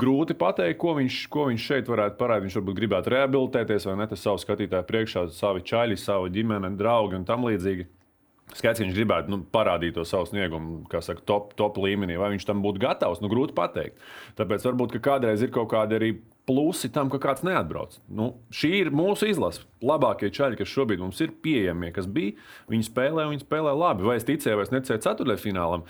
Grūti 0.00 0.36
pateikt, 0.38 0.78
ko 0.80 0.94
viņš, 0.96 1.18
ko 1.32 1.46
viņš 1.50 1.66
šeit 1.70 1.90
varētu 1.90 2.18
parādīt. 2.20 2.46
Viņš 2.46 2.56
varbūt 2.60 2.78
gribētu 2.78 3.12
rehabilitēties 3.12 3.88
vai 3.88 3.98
ne, 4.00 4.06
tas 4.10 4.22
savu 4.24 4.40
skatītāju 4.42 4.88
priekšā, 4.88 5.26
savi 5.36 5.64
čaļi, 5.66 5.98
savu 6.00 6.30
ģimeni, 6.32 6.72
draugi 6.80 7.18
un 7.20 7.26
tam 7.28 7.44
līdzīgi. 7.48 7.88
Skaidrs, 8.54 8.78
ka 8.78 8.84
viņš 8.84 8.94
gribētu 8.94 9.32
nu, 9.32 9.40
parādīt 9.52 9.96
to 9.96 10.04
savu 10.06 10.28
sniegumu, 10.30 10.84
kā 10.90 11.00
saka, 11.02 11.24
top, 11.26 11.50
top 11.58 11.80
līmenī. 11.82 12.14
Vai 12.20 12.30
viņš 12.36 12.46
tam 12.46 12.62
būtu 12.62 12.80
gatavs, 12.84 13.20
nu, 13.20 13.30
grūti 13.32 13.56
pateikt. 13.56 13.98
Tāpēc 14.38 14.68
varbūt 14.68 14.96
kādreiz 15.02 15.42
ir 15.42 15.50
kaut 15.54 15.72
kādi 15.74 15.98
arī 15.98 16.10
plusi 16.46 16.88
tam, 16.94 17.10
ka 17.10 17.18
kāds 17.22 17.42
neatbrauc. 17.46 17.98
Nu, 18.06 18.30
šī 18.54 18.70
ir 18.84 18.92
mūsu 18.94 19.26
izlase. 19.32 19.64
Labākie 19.82 20.30
čaļi, 20.32 20.60
kas 20.60 20.70
šobrīd 20.70 21.02
mums 21.02 21.18
ir 21.24 21.34
pieejamie, 21.42 21.90
kas 21.94 22.06
bija, 22.06 22.36
viņi 22.70 22.86
spēlē, 22.86 23.26
viņi 23.32 23.42
spēlē 23.42 23.74
labi. 23.74 24.06
Vai 24.06 24.20
es 24.20 24.28
ticēju, 24.28 24.60
vai 24.60 24.68
es 24.68 24.74
necēju 24.74 25.02
ceturtajfinālam. 25.08 25.84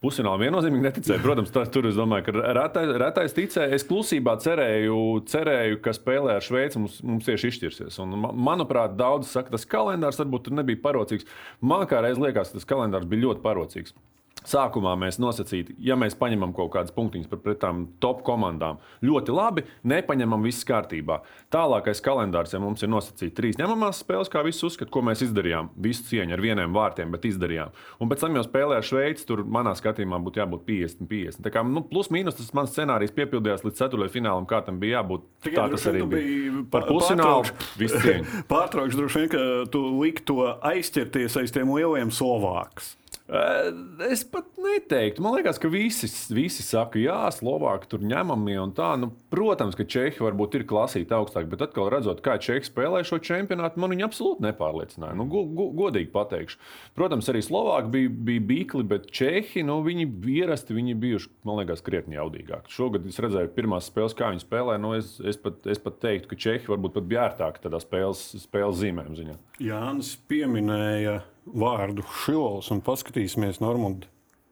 Pusfinālā 0.00 0.46
viennozīmīgi 0.46 0.86
neticēju. 0.86 1.20
Protams, 1.20 1.50
tas 1.52 1.68
tur 1.72 1.84
es 1.90 1.98
domāju, 1.98 2.30
ka 2.30 2.52
retais, 2.56 2.92
retais 3.02 3.34
ticēja. 3.36 3.74
Es 3.76 3.82
klusībā 3.84 4.38
cerēju, 4.40 4.94
cerēju, 5.28 5.80
ka 5.84 5.92
spēlē 5.92 6.38
ar 6.38 6.46
Šveici 6.46 6.80
mums, 6.80 6.94
mums 7.04 7.28
tieši 7.28 7.50
izšķirsies. 7.52 7.98
Un, 8.00 8.16
manuprāt, 8.16 8.94
daudzi 8.96 9.28
saka, 9.28 9.52
tas 9.52 9.68
kalendārs 9.68 10.20
varbūt 10.22 10.48
nebija 10.56 10.80
parocīgs. 10.86 11.28
Man 11.60 11.84
kā 11.90 12.00
reiz 12.00 12.16
liekas, 12.20 12.48
ka 12.48 12.56
tas 12.56 12.70
kalendārs 12.72 13.10
bija 13.10 13.26
ļoti 13.26 13.44
parocīgs. 13.44 13.92
Sākumā 14.48 14.94
mēs 14.98 15.18
nosacītu, 15.20 15.74
ja 15.84 15.96
mēs 16.00 16.16
paņemam 16.18 16.54
kaut 16.56 16.72
kādas 16.74 16.94
punktiņas 16.96 17.28
par 17.30 17.42
pretām 17.44 17.84
top 18.02 18.22
komandām, 18.26 18.80
ļoti 19.04 19.34
labi, 19.34 19.64
nepaņemam 19.88 20.46
viss 20.46 20.66
kārtībā. 20.68 21.20
Tālākais 21.52 22.00
kalendārs, 22.04 22.54
ja 22.54 22.60
mums 22.62 22.84
ir 22.84 22.92
nosacīts 22.92 23.36
trīs 23.36 23.58
ņemamās 23.60 24.00
spēles, 24.04 24.30
kā 24.32 24.42
viss 24.46 24.64
uzskata, 24.66 24.90
ko 24.92 25.02
mēs 25.06 25.24
izdarījām, 25.26 25.72
visu 25.80 26.06
cieņu 26.08 26.36
ar 26.36 26.44
vieniem 26.44 26.76
vārtiem, 26.76 27.12
bet 27.12 27.28
izdarījām. 27.28 27.74
Un 28.00 28.12
pēc 28.12 28.24
tam 28.24 28.38
jau 28.38 28.44
spēlē 28.46 28.80
ar 28.80 28.86
Šveici, 28.86 29.26
tur 29.28 29.44
manā 29.44 29.74
skatījumā 29.78 30.20
būtu 30.24 30.42
jābūt 30.42 30.64
50-50. 30.68 31.44
Tā 31.44 31.52
kā 31.54 31.64
nu, 31.66 31.84
plus 31.86 32.10
mīnus 32.14 32.38
tas 32.38 32.52
mans 32.56 32.72
scenārijs 32.74 33.14
piepildījās 33.16 33.66
līdz 33.66 33.82
ceturtajam 33.82 34.14
finālam, 34.14 34.48
kā 34.48 34.62
tam 34.66 34.80
bija 34.82 35.00
jābūt. 35.00 35.26
Tikai 35.46 35.58
tā 35.60 35.66
tas 35.74 35.88
arī 35.90 36.06
bija. 36.14 36.64
Par 36.72 36.88
pusfinālu 36.88 37.58
viss 37.80 37.98
cieņa. 38.00 38.40
Pārtraukšu 38.52 39.02
droši 39.02 39.22
vien, 39.24 39.30
ka 39.34 39.44
tu 39.72 39.84
liki 40.00 40.24
to 40.28 40.40
aizķerties 40.72 41.38
aiz 41.42 41.54
tiem 41.54 41.72
lieliem 41.76 42.12
Slovākiem. 42.14 42.99
Es 43.30 44.24
pat 44.26 44.48
neteiktu. 44.58 45.22
Man 45.22 45.36
liekas, 45.36 45.58
ka 45.62 45.68
visi, 45.70 46.08
visi 46.34 46.64
saka, 46.66 46.98
jā, 46.98 47.18
Slovāki 47.30 47.86
tur 47.92 48.02
ņemami 48.02 48.56
un 48.58 48.72
tā. 48.74 48.88
Nu, 48.98 49.12
protams, 49.30 49.76
ka 49.78 49.86
Čehi 49.86 50.18
varbūt 50.18 50.56
ir 50.58 50.64
klasīti 50.70 51.14
augstāk, 51.14 51.46
bet 51.52 51.62
atkal 51.62 51.92
redzot, 51.94 52.24
kā 52.24 52.34
Čehi 52.42 52.66
spēlē 52.66 53.04
šo 53.06 53.20
čempionātu, 53.22 53.78
man 53.78 53.94
viņi 53.94 54.06
absolūti 54.08 54.46
nepārliecināja. 54.48 55.14
Nu, 55.18 55.28
go, 55.30 55.44
go, 55.46 55.68
godīgi 55.78 56.10
pateikšu. 56.10 56.58
Protams, 56.98 57.30
arī 57.30 57.44
Slovāki 57.46 57.94
bija, 57.94 58.12
bija 58.30 58.46
bīkli, 58.50 58.82
bet 58.90 59.06
Čehi, 59.14 59.62
nu, 59.68 59.78
viņi 59.86 60.08
ierasti, 60.34 60.74
viņi 60.74 60.98
bijuši, 61.04 61.34
man 61.46 61.62
liekas, 61.62 61.86
krietni 61.86 62.18
jaudīgāki. 62.18 62.74
Šogad 62.74 63.06
es 63.06 63.22
redzēju 63.22 63.54
pirmās 63.54 63.92
spēles, 63.92 64.16
kā 64.18 64.32
viņi 64.34 64.42
spēlē. 64.42 64.80
Nu, 64.82 64.96
es, 64.98 65.20
es, 65.22 65.38
pat, 65.38 65.62
es 65.70 65.78
pat 65.78 66.02
teiktu, 66.02 66.32
ka 66.32 66.40
Čehi 66.48 66.66
varbūt 66.66 66.98
pat 66.98 67.06
bija 67.06 67.28
ērtāki 67.30 67.62
tādā 67.62 67.78
spēles, 67.84 68.26
spēles 68.42 68.82
zīmēm 68.82 69.14
ziņā. 69.14 69.38
Jānis 69.60 70.16
pieminēja 70.26 71.20
vārdu 71.46 72.04
Šilovs 72.22 72.70
un 72.74 72.82
paskatīsimies, 72.84 73.60
Normund, 73.62 74.06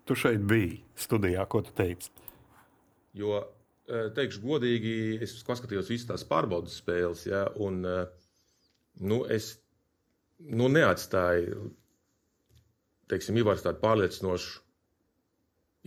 tu 0.08 0.16
šeit 0.18 0.42
biji 0.48 0.80
studijā, 0.98 1.44
ko 1.50 1.62
tu 1.64 1.74
teici? 1.76 2.10
Jo, 3.18 3.42
teikšu 3.88 4.42
godīgi, 4.44 4.94
es 5.24 5.36
paskatījos 5.46 5.90
visas 5.92 6.08
tās 6.10 6.26
pārbaudas 6.28 6.78
spēles, 6.80 7.24
ja, 7.28 7.46
un 7.60 7.82
nu, 7.84 9.20
es 9.32 9.56
nu, 10.38 10.68
neatstāju, 10.72 11.70
teiksim, 13.10 13.38
Ivars 13.40 13.64
tādu 13.64 13.80
pārliecinošu 13.82 14.64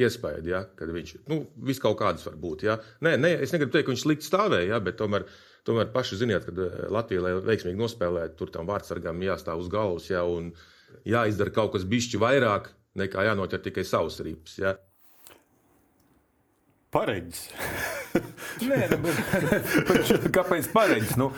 iespēju, 0.01 0.43
ja, 0.49 0.63
kad 0.77 0.89
viņš, 0.89 1.15
nu, 1.29 1.43
viss 1.67 1.81
kaut 1.83 1.99
kādas 1.99 2.25
var 2.25 2.37
būt, 2.41 2.65
ja. 2.65 2.79
Nē, 3.05 3.17
nē, 3.21 3.35
es 3.45 3.53
negribu 3.53 3.75
teikt, 3.75 3.87
ka 3.87 3.93
viņš 3.93 4.05
slikti 4.05 4.27
stāvēja, 4.27 4.73
ja, 4.73 4.81
bet 4.81 4.97
tomēr, 4.97 5.27
tomēr 5.67 5.91
paši 5.93 6.17
ziniet, 6.23 6.47
ka 6.47 6.69
Latvija, 6.93 7.25
lai 7.27 7.33
veiksmīgi 7.45 7.77
nospēlētu, 7.77 8.37
tur 8.39 8.53
tam 8.55 8.69
vārdsargam 8.69 9.21
jāstāv 9.21 9.61
uz 9.61 9.69
galvas, 9.71 10.07
ja, 10.09 10.23
un, 10.25 10.49
uh, 10.55 10.80
jāizdara 11.07 11.53
kaut 11.53 11.75
kas 11.75 11.87
bišķi 11.87 12.19
vairāk 12.21 12.71
nekā 12.99 13.25
jānoķer 13.29 13.63
tikai 13.67 13.85
savs 13.87 14.19
rips. 14.25 14.57
Ja? 14.61 14.75
Pareģis. 16.91 17.45
Nē, 18.69 18.79
nu, 18.91 19.13
kāpēc 20.37 20.67
pareģis? 20.73 21.15
Nu, 21.19 21.29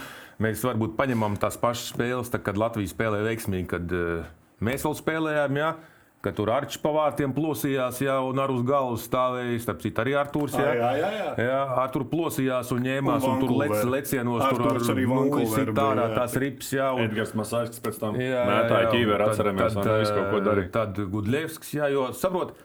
mēs 0.41 0.63
varbūt 0.65 0.95
paņemam 0.97 1.37
tās 1.41 1.59
pašas 1.61 1.91
spēles, 1.93 2.31
tad, 2.33 2.41
kad 2.47 2.57
Latvija 2.57 2.89
spēlē 2.89 3.21
veiksmīgi, 3.27 3.67
kad 3.75 3.93
uh, 3.93 4.23
mēs 4.65 4.85
vēl 4.87 4.97
spēlējām. 4.97 5.59
Ja? 5.61 5.75
Ka 6.23 6.31
tur 6.35 6.49
arčs 6.55 6.79
pavārtiem 6.79 7.33
plosījās, 7.35 7.99
jā, 8.05 8.15
un 8.23 8.39
ar 8.39 8.51
uz 8.53 8.63
galvas 8.67 9.03
stāvēja. 9.09 9.59
Starp 9.63 9.81
citu, 9.83 10.03
arī 10.03 10.15
Arthurs. 10.15 10.55
Jā, 10.55 10.71
jā, 10.79 10.91
jā. 10.99 11.09
jā. 11.17 11.31
jā 11.49 11.59
Arthur 11.83 12.05
plosījās 12.11 12.71
un 12.75 12.83
ņēmās, 12.87 13.27
un, 13.27 13.33
un 13.35 13.43
tur 13.43 13.55
lec, 13.59 13.75
lecienos 13.91 14.45
tur 14.47 14.93
arī 14.95 15.07
nulles 15.09 15.55
ārā 15.83 16.07
tās 16.15 16.37
rips. 16.39 16.71
Jā, 16.77 16.93
un 16.95 17.09
Edgars 17.09 17.35
Masāļs, 17.35 17.75
kas 17.75 17.83
pēc 17.83 17.99
tam 18.05 18.19
mētāja 18.19 18.91
ķīveru, 18.93 19.27
atceramies, 19.27 19.77
un 19.79 19.91
visu 19.91 20.15
kaut 20.15 20.31
ko 20.31 20.41
darīja. 20.47 20.71
Tad 20.79 21.03
Gudļevskis, 21.13 21.75
jā, 21.75 21.91
jo 21.91 22.07
saprot, 22.15 22.55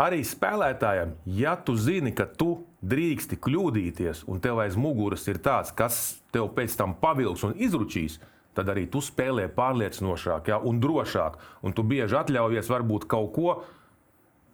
arī 0.00 0.22
spēlētājiem, 0.24 1.16
ja 1.36 1.54
tu 1.60 1.76
zini, 1.76 2.14
ka 2.16 2.26
tu 2.26 2.54
drīksti 2.82 3.38
kļūdīties, 3.44 4.24
un 4.32 4.40
tev 4.42 4.64
aiz 4.64 4.78
muguras 4.80 5.28
ir 5.28 5.38
tāds, 5.44 5.70
kas 5.76 6.02
tev 6.34 6.48
pēc 6.56 6.80
tam 6.80 6.96
pavilks 6.98 7.44
un 7.46 7.54
izručīs, 7.60 8.16
tad 8.16 8.31
arī 8.60 8.84
tu 8.92 9.00
spēlē 9.00 9.46
pārliecinošāk 9.56 10.50
ja, 10.52 10.58
un 10.58 10.80
drošāk. 10.82 11.38
Un 11.64 11.72
tu 11.72 11.84
bieži 11.86 12.18
atļaujies 12.18 12.68
varbūt 12.72 13.08
kaut 13.08 13.32
ko 13.36 13.54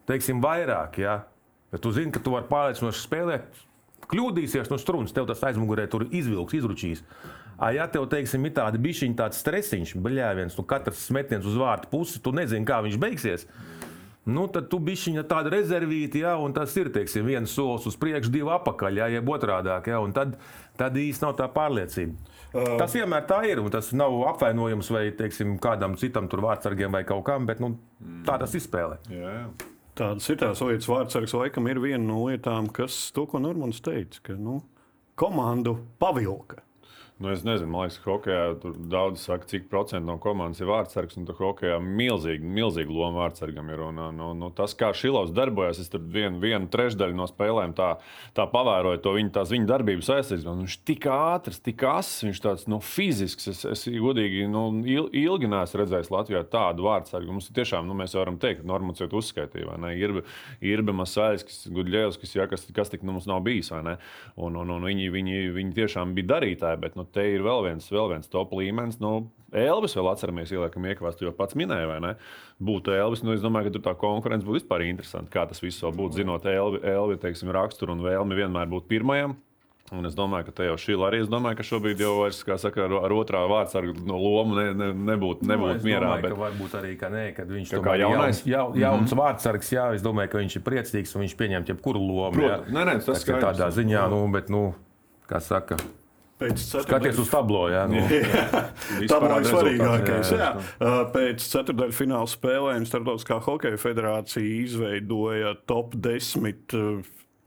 teiksim, 0.08 0.42
vairāk. 0.44 1.00
Ja. 1.02 1.22
Bet 1.72 1.84
tu 1.84 1.92
zini, 1.92 2.12
ka 2.14 2.22
tu 2.24 2.32
vari 2.32 2.48
pārliecinoši 2.48 3.02
spēlēt. 3.04 3.64
Kļūdīsies 4.08 4.70
no 4.72 4.78
strunas, 4.80 5.12
tev 5.12 5.26
tas 5.28 5.42
aizmugurē 5.44 5.84
tur 5.90 6.06
izvilks, 6.08 6.56
izručīs. 6.56 7.02
A, 7.58 7.72
ja 7.74 7.88
tev, 7.90 8.06
teiksim, 8.08 8.46
ir 8.46 8.54
tāda 8.56 8.78
bišķiņa, 8.80 9.16
tāds 9.18 9.40
stresiņš, 9.42 9.96
bļāviens, 10.00 10.54
nu 10.56 10.64
katrs 10.70 11.08
metiens 11.12 11.44
uz 11.48 11.58
vārtu 11.58 11.90
pusi, 11.90 12.20
tu 12.22 12.32
nezini, 12.32 12.64
kā 12.68 12.78
viņš 12.86 12.96
beigsies. 13.02 13.48
Nu, 14.28 14.44
tad 14.52 14.68
tu 14.70 14.78
bišķiņa 14.84 15.24
tāda 15.28 15.50
rezervīta, 15.52 16.20
ja, 16.22 16.36
un 16.40 16.54
tas 16.56 16.74
ir, 16.78 16.92
teiksim, 16.94 17.26
viens 17.26 17.52
solis 17.52 17.88
uz 17.88 17.96
priekšu, 17.98 18.30
divi 18.32 18.52
apakaļ, 18.54 19.00
ja, 19.02 19.08
jeb 19.16 19.30
otrādāk, 19.32 19.88
ja, 19.90 19.98
un 20.04 20.14
tad, 20.16 20.36
tad 20.78 20.96
īsti 21.00 21.24
nav 21.26 21.34
tā 21.40 21.48
pārliecība. 21.52 22.37
Uh, 22.48 22.76
tas 22.80 22.94
vienmēr 22.96 23.26
tā 23.28 23.42
ir. 23.48 23.60
Tas 23.72 23.90
nav 23.96 24.14
apvainojums 24.30 24.92
vai 24.94 25.08
teiksim, 25.16 25.56
kādam 25.62 25.98
citam 26.00 26.30
vārdsargiem 26.30 26.94
vai 26.94 27.02
kaut 27.08 27.26
kam, 27.28 27.48
bet 27.48 27.60
nu, 27.64 27.74
tā 28.26 28.38
tas 28.40 28.54
izspēlē. 28.56 29.02
Jā, 29.12 29.34
jā. 29.40 29.74
Tādas 29.98 30.28
ir 30.30 30.38
tās 30.38 30.60
lietas, 30.62 30.86
vārdsargs 30.86 31.34
laikam 31.34 31.66
ir 31.66 31.80
viena 31.82 32.04
no 32.04 32.20
lietām, 32.28 32.68
kas 32.70 33.08
to, 33.14 33.24
ko 33.26 33.40
Normans 33.42 33.80
teica, 33.82 34.20
ka 34.28 34.36
nu, 34.38 34.60
komandu 35.18 35.74
pavilka. 35.98 36.62
Nu, 37.18 37.32
es 37.32 37.40
nezinu, 37.42 37.66
man 37.72 37.80
liekas, 37.82 37.96
ka 37.98 38.12
hokeja 38.12 38.42
tur 38.62 38.76
daudz 38.78 39.24
saka, 39.26 39.46
cik 39.50 39.64
procentu 39.66 40.06
no 40.06 40.14
komandas 40.22 40.60
ir 40.62 40.68
vārdsargs. 40.70 41.16
Tur 41.26 41.34
hokeja 41.40 41.80
milzīgi, 41.82 42.46
milzīgi 42.46 42.94
loma 42.94 43.24
vārdsargam 43.24 43.72
ir. 43.74 43.80
Un, 43.88 43.96
un, 43.98 44.20
un, 44.22 44.44
un 44.46 44.52
tas, 44.54 44.70
kā 44.78 44.92
Šilovs 44.94 45.32
darbojas, 45.34 45.80
es 45.82 45.90
tur 45.90 46.04
vienu, 46.14 46.38
vienu 46.38 46.70
trešdaļu 46.70 47.18
no 47.18 47.26
spēlēm 47.26 47.74
tā, 47.74 47.88
tā 48.38 48.46
pavēroju 48.52 49.00
to 49.02 49.16
viņa, 49.16 49.32
tās 49.34 49.50
viņa 49.50 49.66
darbības 49.66 50.10
aizsardzību. 50.14 50.54
Viņš 50.60 50.76
tik 50.86 51.08
ātrs, 51.10 51.58
tik 51.66 51.82
ass, 51.90 52.20
viņš 52.22 52.42
tāds 52.44 52.68
nu, 52.70 52.78
fizisks. 52.86 53.50
Es, 53.50 53.64
es 53.66 53.82
godīgi 53.90 54.46
nu, 54.54 54.62
ilgi 54.86 55.50
neesmu 55.50 55.82
redzējis 55.82 56.12
Latvijā 56.14 56.44
tādu 56.54 56.86
vārdsargu. 56.86 57.34
Mums 57.34 57.50
tiešām, 57.58 57.90
nu, 57.90 57.98
mēs 57.98 58.14
varam 58.14 58.38
teikt, 58.38 58.62
ka 58.62 58.70
Normāls 58.70 59.02
jau 59.02 59.10
uzskaitīja, 59.18 59.72
vai 59.72 59.80
ne? 59.88 59.92
Irba, 59.98 60.22
Irba 60.62 60.94
Masāļs, 61.02 61.66
Gudļevskis, 61.74 62.38
ja, 62.38 62.46
kas, 62.46 62.70
kas 62.78 62.94
tik 62.94 63.02
nu, 63.02 63.18
mums 63.18 63.26
nav 63.26 63.42
bijis? 63.50 63.74
Un, 63.74 63.90
un, 64.38 64.62
un 64.62 64.86
viņi, 64.86 65.10
viņi, 65.18 65.44
viņi 65.58 65.78
tiešām 65.82 66.14
bija 66.14 66.36
darītāji. 66.36 66.82
Bet, 66.86 66.94
nu, 66.94 67.07
te 67.14 67.24
ir 67.32 67.44
vēl 67.46 67.64
viens, 67.66 67.88
vēl 67.92 68.12
viens 68.12 68.30
top 68.30 68.52
līmenis. 68.58 69.00
Nu, 69.02 69.30
Elvis 69.52 69.96
vēl 69.96 70.10
atceramies, 70.12 70.52
ieliekam, 70.52 70.86
iekavās, 70.90 71.18
jau 71.22 71.32
pats 71.36 71.56
minēja, 71.56 71.88
vai 71.88 71.98
ne? 72.04 72.14
Būtu 72.60 72.92
Elvis, 72.92 73.24
nu 73.24 73.32
es 73.32 73.44
domāju, 73.44 73.68
ka 73.68 73.76
tur 73.76 73.84
tā 73.88 73.94
konkurence 74.00 74.46
būtu 74.46 74.60
vispār 74.60 74.84
interesanta. 74.88 75.32
Kā 75.32 75.46
tas 75.48 75.62
viss 75.64 75.84
būtu, 75.84 76.20
zinot 76.20 76.46
Elvi, 76.48 76.82
Elvi 76.84 77.20
teiksim, 77.22 77.52
raksturu 77.56 77.96
un 77.96 78.04
vēlmi 78.04 78.42
vienmēr 78.42 78.68
būt 78.70 78.90
pirmajam. 78.90 79.38
Un 79.94 80.04
es 80.04 80.12
domāju, 80.12 80.48
ka 80.48 80.52
te 80.58 80.66
jau 80.66 80.74
šī 80.76 80.96
arī 81.06 81.22
es 81.22 81.30
domāju, 81.32 81.56
ka 81.56 81.64
šobrīd 81.64 82.00
jau 82.02 82.10
vairs, 82.18 82.42
kā 82.44 82.58
saka, 82.60 82.84
ar, 82.84 82.94
ar 83.06 83.14
otrā 83.16 83.40
vārdsargu 83.48 83.94
no 84.08 84.18
lomu 84.20 84.58
ne, 84.58 84.66
ne, 84.76 84.88
nebūtu, 85.12 85.46
nebūtu 85.48 85.78
nu, 85.80 85.86
mierā. 85.86 86.10
Domāju, 86.10 86.24
bet... 86.26 86.34
Varbūt 86.42 86.74
arī, 86.82 86.90
ka 87.00 87.08
nē, 87.12 87.22
kad 87.36 87.54
viņš 87.54 87.72
ir 87.72 87.88
jaunais, 88.02 88.42
ja, 88.44 88.66
jauns 88.68 89.06
mm 89.06 89.06
-hmm. 89.06 89.22
vārdsargs, 89.22 89.72
jā, 89.72 89.86
es 89.96 90.04
domāju, 90.04 90.32
ka 90.34 90.42
viņš 90.42 90.58
ir 90.60 90.64
priecīgs 90.66 91.16
un 91.16 91.24
viņš 91.24 91.36
pieņem 91.40 91.68
jebkuru 91.72 92.02
lomu. 92.04 92.36
Protams, 92.36 92.68
nē, 92.68 92.84
nē, 92.90 92.98
tas 93.06 93.24
ir 93.24 93.40
tādā 93.40 93.70
ziņā, 93.72 94.04
nu, 94.12 94.20
bet, 94.32 94.52
nu, 94.52 94.74
kā 95.30 95.40
saka. 95.40 95.80
Skaties 96.38 97.18
uz 97.18 97.30
tablo. 97.32 97.64
Jā, 97.72 97.84
nu. 97.90 98.04
tā 99.10 99.18
ir 99.26 99.48
svarīgākais. 99.48 100.32
Jā. 100.36 100.50
Jā. 100.78 100.92
Pēc 101.14 101.46
ceturdaļu 101.54 101.96
fināla 101.96 102.30
spēlēm 102.30 102.86
Startautiskā 102.88 103.40
hokeja 103.42 103.80
federācija 103.80 104.62
izveidoja 104.62 105.56
top 105.70 105.96
10 105.98 106.78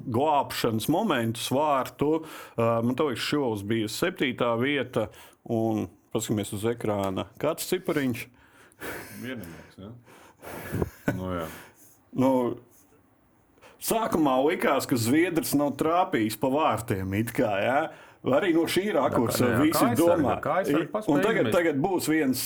glābšanas 0.01 0.89
momentus, 0.91 1.48
vārtu. 1.53 2.24
Man 2.57 2.95
liekas, 2.98 3.25
šovs 3.31 3.65
bija 3.67 3.91
septītā 3.91 4.53
vieta. 4.60 5.07
Un 5.51 5.88
paskatīsimies 6.12 6.53
uz 6.57 6.67
ekrāna. 6.74 7.25
Kāds 7.41 7.69
cipariņš? 7.71 8.25
Vienīgais. 9.21 9.79
Ja? 9.79 9.91
Nu, 11.15 11.31
jā. 11.36 11.48
Nu, 12.17 12.31
sākumā 13.81 14.36
likās, 14.45 14.88
ka 14.89 15.00
Zviedrs 15.00 15.53
nav 15.57 15.75
trāpījis 15.79 16.38
pa 16.41 16.51
vārtiem. 16.51 17.15
it 17.19 17.33
Kā, 17.36 17.51
ja? 17.63 17.79
Arī 18.22 18.51
no 18.54 18.68
šī 18.70 18.92
rakursa 18.94 19.48
jā, 19.48 19.60
visi 19.63 19.80
kājasargi, 19.80 19.98
domā, 19.98 20.36
kājasargi 20.44 21.10
Un 21.10 21.24
tagad, 21.25 21.48
tagad 21.56 21.78
būs 21.82 22.06
viens, 22.12 22.42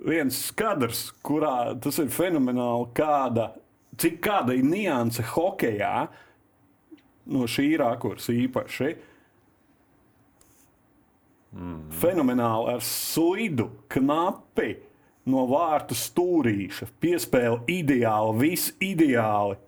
viens 0.00 0.36
skats, 0.48 1.10
kurā 1.20 1.74
tas 1.76 1.98
ir 2.00 2.08
fenomenāli, 2.14 2.86
kāda, 2.96 3.50
cik 4.00 4.16
kāda 4.24 4.56
ir 4.56 4.64
nianse 4.64 5.26
hokeja 5.34 6.06
no 7.28 7.44
šī 7.44 7.74
rakursa 7.82 8.32
īpaši. 8.32 8.94
Mm. 11.52 11.82
Fenomenāli 12.00 12.76
ar 12.78 12.86
slidu, 12.86 13.66
knapi 13.92 14.70
no 15.28 15.44
vārtu 15.50 15.98
stūrīša. 15.98 16.88
Piespēle 17.02 17.60
ideāli, 17.68 18.38
viss 18.40 18.72
ideāli. 18.80 19.60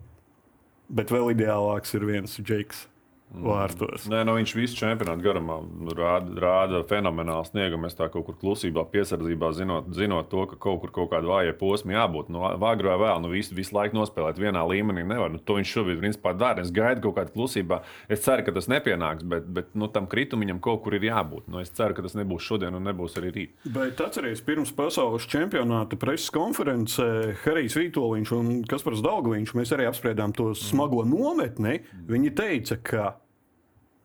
Bet 0.89 1.13
vēl 1.13 1.35
ideālāks 1.35 1.93
ir 1.99 2.09
viens 2.09 2.41
džeks 2.41 2.87
vārtos. 3.33 4.07
Nē, 4.13 4.23
nu, 4.29 4.35
viņš 4.37 4.53
visu 4.57 4.77
čempionātu 4.77 5.25
garumā 5.25 5.59
rāda, 5.97 6.35
rāda 6.43 6.83
fenomenālu 6.89 7.47
sniegumu. 7.49 7.89
Es 7.89 7.97
tā 7.99 8.09
kaut 8.13 8.27
kur 8.27 8.37
klusībā, 8.41 8.85
piesardzībā 8.93 9.53
zinot, 9.57 9.89
zinot 9.97 10.29
to, 10.33 10.45
ka 10.51 10.59
kaut 10.61 10.83
kur 10.83 10.93
kaut 10.95 11.11
kāda 11.15 11.31
vāja 11.31 11.57
posma 11.57 11.97
jābūt. 11.97 12.31
Nu, 12.33 12.45
Vāgru 12.63 12.93
vai 12.93 12.99
vēl, 13.07 13.23
nu 13.25 13.33
visu, 13.33 13.57
visu 13.57 13.77
laiku 13.77 13.97
nospēlēt 13.97 14.41
vienā 14.43 14.65
līmenī 14.69 15.07
nevar. 15.09 15.33
Nu, 15.33 15.41
to 15.41 15.57
viņš 15.59 15.75
šobrīd 15.79 16.03
principā 16.03 16.35
dara. 16.37 16.65
Es 16.65 16.73
gaidu 16.75 17.07
kaut 17.07 17.17
kādā 17.19 17.35
klusībā. 17.35 17.81
Es 18.13 18.25
ceru, 18.27 18.45
ka 18.47 18.55
tas 18.59 18.69
nepienāks, 18.73 19.25
bet, 19.29 19.49
bet 19.49 19.73
nu, 19.79 19.89
tam 19.93 20.09
kritumam 20.11 20.61
kaut 20.63 20.85
kur 20.85 20.97
ir 20.99 21.09
jābūt. 21.09 21.49
Nu, 21.53 21.63
es 21.65 21.73
ceru, 21.73 21.97
ka 21.97 22.05
tas 22.05 22.17
nebūs 22.19 22.45
šodien 22.45 22.77
un 22.77 22.87
nebūs 22.89 23.17
arī 23.21 23.33
rīt. 23.33 23.57
Bet 23.73 24.01
atcerieties, 24.03 24.45
pirms 24.45 24.75
pasaules 24.77 25.27
čempionāta 25.31 25.97
preses 26.01 26.33
konferencē 26.35 27.09
Harijs 27.45 27.79
Vitoļņš 27.79 28.35
un 28.37 28.53
Kaspars 28.69 29.03
Daugliņš 29.05 29.57
mēs 29.57 29.75
arī 29.77 29.89
apspriedām 29.89 30.35
to 30.37 30.51
smago 30.59 31.07
nometni. 31.09 31.81
Viņi 32.09 32.35
teica, 32.37 32.79
ka 32.83 33.05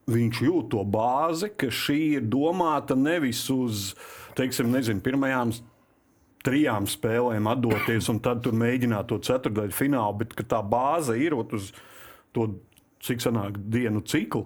viņš 0.08 0.42
jūt 0.46 0.70
to 0.72 0.84
bāzi, 0.88 1.50
ka 1.60 1.68
šī 1.74 1.98
ir 2.20 2.28
domāta 2.32 2.96
nevis 2.96 3.42
uz, 3.52 3.92
teiksim, 4.40 4.72
nezinu, 4.72 5.04
pirmajām 5.04 5.52
trijām 6.48 6.86
spēlēm 6.88 7.50
atdoties 7.52 8.08
un 8.14 8.22
tad 8.24 8.44
tur 8.46 8.56
mēģināt 8.56 9.10
to 9.10 9.18
ceturdaļu 9.20 9.76
finālu, 9.76 10.20
bet 10.22 10.36
ka 10.38 10.46
tā 10.56 10.62
bāze 10.64 11.18
ir 11.20 11.36
uz 11.36 11.74
to, 12.36 12.54
cik 13.04 13.20
sanāk 13.24 13.58
dienu 13.68 14.04
ciklu. 14.08 14.46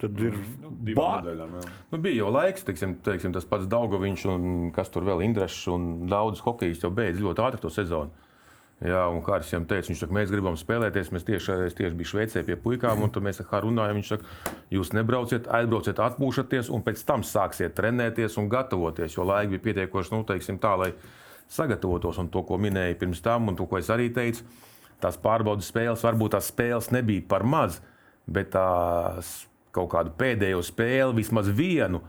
Tad 0.00 0.16
ir 0.16 0.32
Divām 0.80 0.96
bā- 0.96 1.20
nedēļām. 1.20 1.50
Nu, 1.92 1.98
bija 2.00 2.22
jau 2.22 2.30
laiks, 2.32 2.64
teiksim, 2.64 2.94
teiksim, 3.04 3.34
tas 3.36 3.44
pats 3.44 3.66
Daugovičs 3.68 4.24
un 4.32 4.70
kas 4.72 4.88
tur 4.88 5.04
vēl 5.04 5.20
Indrešs 5.26 5.66
un 5.68 6.06
daudz 6.08 6.40
hokejistu 6.40 6.88
jau 6.88 6.94
beidz 6.96 7.20
ļoti 7.20 7.44
ātri 7.44 7.60
to 7.60 7.68
sezonu. 7.68 8.10
Jā, 8.80 9.00
un 9.12 9.18
kā 9.20 9.36
es 9.42 9.50
viņam 9.50 9.66
teicu, 9.68 9.90
viņš 9.90 10.00
saka, 10.00 10.14
mēs 10.16 10.30
gribam 10.32 10.54
spēlēties. 10.56 11.10
Mēs 11.12 11.26
tieši, 11.28 11.56
es 11.66 11.74
tieši 11.76 11.96
biju 11.98 12.08
Šveicē 12.14 12.42
pie 12.46 12.56
puikām, 12.56 13.02
un 13.04 13.10
tur 13.12 13.20
mēs 13.26 13.42
ar 13.42 13.48
kā 13.50 13.60
runājam. 13.60 13.98
Viņš 13.98 14.12
saka, 14.14 14.36
jūs 14.72 14.94
nebrauciet, 14.96 15.50
aizbrauciet, 15.52 16.00
atpūšaties, 16.00 16.70
un 16.72 16.84
pēc 16.86 17.02
tam 17.04 17.24
sāksiet 17.26 17.74
trenēties 17.76 18.38
un 18.40 18.48
gatavoties. 18.48 19.18
Jo 19.18 19.26
laika 19.28 19.52
bija 19.52 19.66
pietiekoši, 19.66 20.14
nu, 20.14 20.22
teiksim, 20.24 20.56
tā, 20.62 20.72
lai 20.80 20.94
sagatavotos. 21.52 22.22
Un 22.24 22.32
to, 22.32 22.40
ko 22.48 22.56
minēju 22.62 22.96
pirms 23.02 23.20
tam, 23.26 23.52
un 23.52 23.58
to, 23.58 23.68
ko 23.68 23.82
es 23.82 23.92
arī 23.92 24.08
teicu, 24.16 24.48
tās 25.04 25.20
pārbaudas 25.20 25.68
spēles, 25.68 26.06
varbūt 26.06 26.38
tās 26.38 26.48
spēles 26.48 26.88
nebija 26.96 27.26
par 27.28 27.44
maz, 27.44 27.82
bet 28.24 28.54
tās 28.56 29.42
kaut 29.76 29.92
kādu 29.92 30.16
pēdējo 30.16 30.64
spēli, 30.64 31.20
vismaz 31.20 31.52
vienu. 31.52 32.00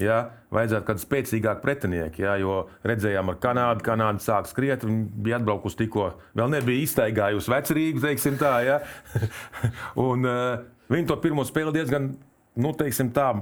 Ja, 0.00 0.20
vajadzētu 0.54 0.86
kādu 0.88 1.02
spēcīgāku 1.02 1.60
pretinieku, 1.64 2.22
ja, 2.24 2.34
jo 2.40 2.54
redzējām, 2.88 3.32
ar 3.32 3.38
Kanādu, 3.42 3.84
Kanāda 3.84 4.22
sāk 4.24 4.48
skriet. 4.48 4.86
Viņa 4.86 5.22
bija 5.26 5.40
atbraukusi 5.40 5.82
tikko, 5.82 6.06
vēl 6.38 6.54
nebija 6.54 6.86
iztaigājusi 6.86 7.52
vecrīgu, 7.52 8.02
teiksim 8.06 8.38
tā. 8.40 8.54
Ja. 8.64 8.78
Un, 10.08 10.24
uh, 10.24 10.64
viņi 10.92 11.10
to 11.10 11.18
pirmo 11.20 11.44
spēli 11.44 11.76
diezgan, 11.76 12.14
nu, 12.56 12.72
teiksim 12.80 13.12
tā, 13.16 13.34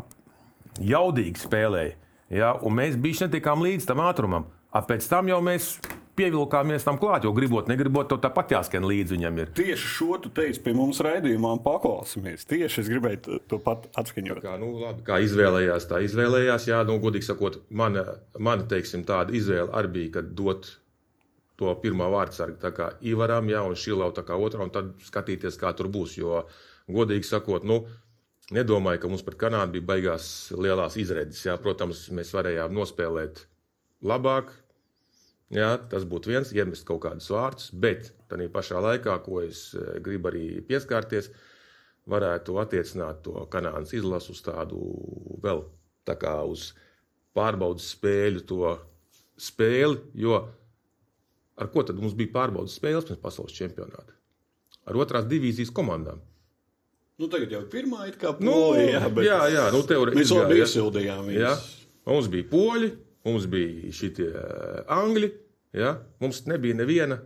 jaudīgi 0.82 1.46
spēlēja. 1.46 1.94
Ja, 2.34 2.52
un 2.60 2.74
mēs 2.76 2.98
bijām 3.00 3.28
netikām 3.28 3.62
līdz 3.64 3.86
tam 3.88 4.02
ātrumam. 4.04 4.50
A 4.74 4.82
pēc 4.84 5.06
tam 5.08 5.30
jau 5.30 5.38
mēs 5.44 5.76
pievilkāmies 6.18 6.84
tam 6.86 6.98
klāt, 7.00 7.24
jo 7.24 7.32
gribot, 7.36 7.68
negribot, 7.70 8.08
to 8.10 8.18
tāpat 8.22 8.56
jāskan 8.56 8.86
līdzi 8.88 9.14
viņam. 9.16 9.38
Ir. 9.44 9.52
Tieši 9.58 9.92
šo 9.94 10.18
tu 10.24 10.32
teici 10.34 10.60
pie 10.64 10.74
mums 10.76 10.98
raidījumā, 11.04 11.54
paklausīsimies. 11.64 12.44
Tieši 12.50 12.82
es 12.82 12.90
gribēju 12.90 13.38
to- 13.48 13.60
pat 13.62 13.86
atskaņot. 14.02 14.42
Kā, 14.42 14.56
nu, 14.60 14.72
labi, 14.82 15.06
kā 15.06 15.20
izvēlējās, 15.24 15.86
tā 15.90 16.02
izvēlējās. 16.06 16.68
Jā, 16.68 16.82
nu, 16.88 16.98
godīgi 17.02 17.30
sakot, 17.30 17.60
mana, 17.70 18.04
mana 18.38 18.66
teiksim, 18.68 19.06
tāda 19.08 19.34
izvēle 19.34 19.70
arī 19.72 19.92
bija, 19.96 20.12
kad 20.18 20.34
dot 20.34 20.74
to 21.58 21.72
pirmā 21.82 22.06
vārdsargu 22.12 22.60
tā 22.62 22.70
kā 22.74 22.92
Ivaram, 23.02 23.48
jā, 23.50 23.62
un 23.66 23.74
Šilau 23.74 24.12
tā 24.14 24.22
kā 24.26 24.36
otrā, 24.38 24.62
un 24.62 24.70
tad 24.70 24.92
skatīties, 25.02 25.58
kā 25.58 25.72
tur 25.74 25.88
būs. 25.90 26.14
Jo, 26.20 26.44
godīgi 26.88 27.26
sakot, 27.26 27.64
nu, 27.66 27.80
nedomāju, 28.54 29.02
ka 29.02 29.10
mums 29.10 29.24
pret 29.26 29.38
Kanādu 29.40 29.74
bija 29.78 29.88
baigās 29.90 30.28
lielās 30.54 30.96
izredzes. 31.00 31.44
Jā, 31.48 31.58
protams, 31.60 32.06
mēs 32.14 32.30
varējām 32.36 32.72
nospēlēt 32.78 33.42
labāk. 34.06 34.54
Jā, 35.54 35.78
tas 35.88 36.04
būtu 36.04 36.28
viens, 36.28 36.50
iemest 36.52 36.84
kaut 36.84 37.00
kādus 37.06 37.30
vārdus, 37.32 37.70
bet 37.72 38.10
tādā 38.28 38.48
pašā 38.52 38.82
laikā, 38.84 39.14
ko 39.24 39.40
es 39.46 39.70
eh, 39.78 39.94
gribu 40.04 40.28
arī 40.28 40.60
pieskarties, 40.68 41.30
varētu 42.08 42.58
attiecināt 42.60 43.22
to 43.24 43.32
kanādas 43.52 43.94
izlasu 43.96 44.34
uz 44.36 44.42
tādu 44.44 44.78
vēl 45.44 45.62
tā 46.08 46.14
kā 46.20 46.34
uz 46.48 46.70
pārbaudas 47.36 47.88
spēļu, 47.94 48.44
to 48.48 48.74
spēli. 49.40 49.98
Jo 50.20 50.42
ar 51.58 51.68
ko 51.72 51.82
tad 51.82 51.96
mums 52.00 52.14
bija 52.16 52.32
pārbaudas 52.36 52.76
spēles 52.78 53.08
pirms 53.08 53.20
pasaules 53.24 53.56
čempionāta? 53.56 54.12
Ar 54.88 54.96
otrās 55.00 55.26
divīzijas 55.28 55.72
komandām. 55.74 56.20
Nu, 57.18 57.26
tagad 57.28 57.50
jau 57.52 57.64
pirmā 57.72 58.04
ir 58.08 58.14
kā 58.20 58.30
Nu, 58.38 58.52
polija, 58.52 59.00
jā, 59.02 59.24
jā, 59.26 59.38
jā, 59.56 59.64
nu, 59.74 59.80
teori- 59.84 60.14
mēs 60.16 60.30
labi 60.32 60.54
izgāja. 60.54 60.64
iesildījām 60.68 61.30
Ja? 61.34 61.50
viņus. 61.56 61.66
Mums 62.08 62.28
bija 62.32 62.46
poļi, 62.52 62.92
mums 63.28 63.46
bija 63.50 63.92
šitie 63.94 64.30
angļi. 64.92 65.30
Ja? 65.76 65.98
Mums 66.22 66.42
nebija 66.48 66.78
neviena 66.78 67.20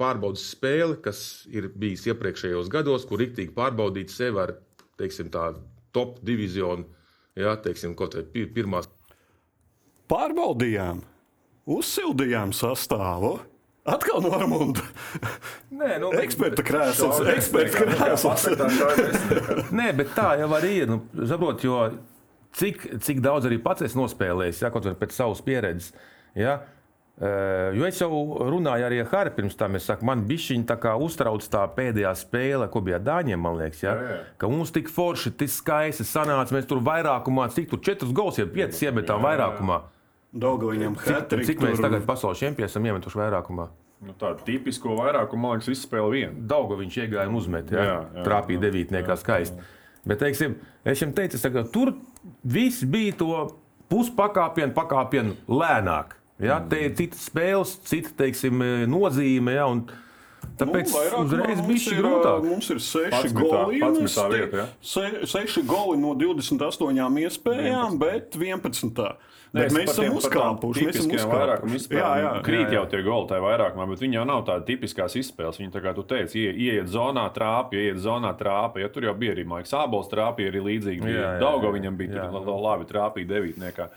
pārbaudas 0.00 0.46
spēle, 0.54 0.96
kas 1.04 1.44
ir 1.50 1.68
bijusi 1.76 2.12
iepriekšējos 2.14 2.70
gados, 2.72 3.04
kur 3.08 3.20
rīktīgi 3.20 3.52
pārbaudīt 3.56 4.12
sevi 4.14 4.40
ar 4.46 4.54
teiksim, 5.00 5.28
tā, 5.32 5.50
top 5.96 6.20
divizionu, 6.24 6.86
ja? 7.36 7.56
teiksim, 7.60 7.96
kaut 7.98 8.16
vai 8.16 8.24
pi- 8.24 8.48
pirmās 8.54 8.88
Pārbaudījām, 10.10 11.04
uzsildījām 11.70 12.50
sastāvu. 12.56 13.36
Atkal 13.90 14.20
no 14.24 14.32
Armunda. 14.34 14.82
Nē, 15.70 15.92
nu, 16.02 16.10
Eksperta 16.18 16.64
krēsls. 16.66 17.20
Eksperta 17.30 17.86
krēsls. 17.86 18.48
Nē, 19.78 19.86
bet 20.00 20.10
tā 20.16 20.32
jau 20.42 20.48
arī 20.58 20.72
ir. 20.82 20.90
Nu, 20.90 20.98
saprot, 21.30 21.62
jo 21.64 21.78
cik, 22.56 22.86
cik 23.04 23.22
daudz 23.24 23.46
arī 23.48 23.60
pats 23.62 23.82
esmu 23.86 24.06
nospēlējis, 24.06 24.62
ja, 24.64 24.70
kaut 24.74 24.86
arī 24.88 24.98
pēc 25.00 25.16
savas 25.16 25.42
pieredzes. 25.46 25.92
Ja, 26.38 26.60
Eh, 27.20 27.76
Jo 27.76 27.84
es 27.84 27.98
jau 28.00 28.08
runāju 28.48 28.86
arī 28.86 29.00
ar 29.02 29.08
Harri 29.12 29.30
pirms 29.36 29.56
tam. 29.58 29.74
Es 29.76 29.84
saku, 29.84 30.06
man 30.08 30.22
bija 30.24 30.40
šī 30.40 30.56
uztrauc 31.04 31.44
tā 31.52 31.66
pēdējā 31.76 32.12
spēle, 32.16 32.68
ko 32.72 32.80
bija 32.80 32.98
Dāņiem. 32.98 33.36
Man 33.36 33.58
liekas, 33.58 33.82
ja, 33.82 33.92
Jā, 33.92 34.08
jā. 34.08 34.18
ka 34.38 34.48
mums 34.48 34.72
tik 34.72 34.88
forši, 34.88 35.34
tik 35.36 35.50
skaisti 35.52 36.02
sanāca. 36.08 36.54
Mēs 36.56 36.66
tur 36.66 36.80
vairākumā, 36.80 37.50
cik 37.52 37.68
tur 37.68 37.80
četrus 37.84 38.14
gols, 38.16 38.38
jau 38.40 38.46
piecas 38.48 38.80
iemetām 38.80 39.20
vairākumā. 39.20 39.82
Daudzajam 40.32 40.96
Cik, 40.96 41.44
cik 41.44 41.60
mēs 41.60 41.82
tagad 41.82 42.06
pasaules 42.06 42.38
čempioni 42.38 42.70
esam 42.70 42.84
iemetuši 42.86 43.18
vairākumā? 43.18 43.68
Nu, 44.00 44.14
Tādu 44.16 44.40
tipisko 44.46 44.94
vairākumu, 44.96 45.42
man 45.42 45.58
liekas, 45.58 45.68
visu 45.68 45.84
spēle 45.84 46.08
viena. 46.14 46.32
Daudzo 46.32 46.78
viņš 46.80 46.96
iegāja 47.02 47.28
un 47.28 47.36
uzmet. 47.36 47.68
Ja? 47.74 47.82
Jā, 47.84 47.96
jā, 48.14 48.24
Trāpīja 48.24 48.62
devītniekā 48.62 49.16
skaisti. 49.20 49.60
Bet, 50.08 50.22
teiksim, 50.22 50.54
es 50.88 51.02
viņam 51.02 51.12
teicu, 51.18 51.36
saku, 51.42 51.66
tur 51.74 51.92
viss 52.42 52.84
bija 52.84 53.16
to 53.20 53.32
puspakāpienu, 53.90 54.74
pakāpienu 54.76 55.36
lēnāk. 55.50 56.16
Ja? 56.40 56.60
Mm. 56.60 56.68
Te 56.70 56.84
ir 56.86 56.94
citas 56.98 57.26
spēles, 57.28 57.74
cita 57.88 58.14
teiksim, 58.22 58.62
nozīme. 58.90 59.56
Ja? 59.58 59.66
Un 59.70 59.84
Tāpēc 60.60 60.92
nu, 60.92 61.22
uzreiz 61.24 61.60
bija 61.64 61.82
šī 61.84 61.96
grūtāk. 62.00 62.44
Mums 62.48 62.68
ir 62.72 62.80
seši 62.84 63.30
11. 63.30 63.34
goli. 63.36 63.80
11. 63.80 63.98
iemesti, 64.00 64.24
vieta, 64.32 64.60
ja? 64.60 64.66
se, 64.84 65.04
seši 65.28 65.64
goli 65.68 65.98
no 66.00 66.14
28 66.20 67.20
iespējām, 67.24 67.96
11. 67.96 68.00
bet 68.00 68.36
11. 68.40 69.04
Nē, 69.50 69.64
mēs, 69.74 69.88
esam 69.90 70.14
uzkāpuši. 70.14 70.84
Mēs 70.86 70.98
esam 71.00 71.14
uzkāpuši. 71.16 71.80
Jā, 71.96 72.10
jā. 72.22 72.30
Krīt 72.46 72.60
jā, 72.60 72.68
jā. 72.68 72.76
jau 72.76 72.84
tie 72.92 73.00
goli 73.02 73.26
tajā 73.32 73.42
vairākumā, 73.42 73.86
bet 73.90 74.04
viņi 74.04 74.18
jau 74.20 74.26
nav 74.30 74.44
tādi 74.46 74.68
tipiskās 74.68 75.16
izspēles. 75.18 75.58
Viņi, 75.58 75.72
tā 75.74 75.82
kā 75.82 75.94
tu 75.96 76.04
teici, 76.06 76.44
ie, 76.44 76.52
ieiet 76.68 76.90
zonā 76.92 77.24
trāpīja, 77.34 77.88
ieiet 77.88 77.98
zonā 78.04 78.30
trāpīja. 78.38 78.86
Ja, 78.86 78.92
tur 78.94 79.08
jau 79.08 79.16
bija 79.18 79.34
arī 79.34 79.46
Maiks 79.50 79.74
Ābols 79.74 80.10
trāpīja 80.12 80.54
arī 80.54 80.62
līdzīgi. 80.68 81.14
Jā, 81.16 81.34
viņam 81.66 81.98
bija 81.98 82.30
labi 82.30 82.86
trāpīja 82.92 83.32
devītniekā. 83.34 83.90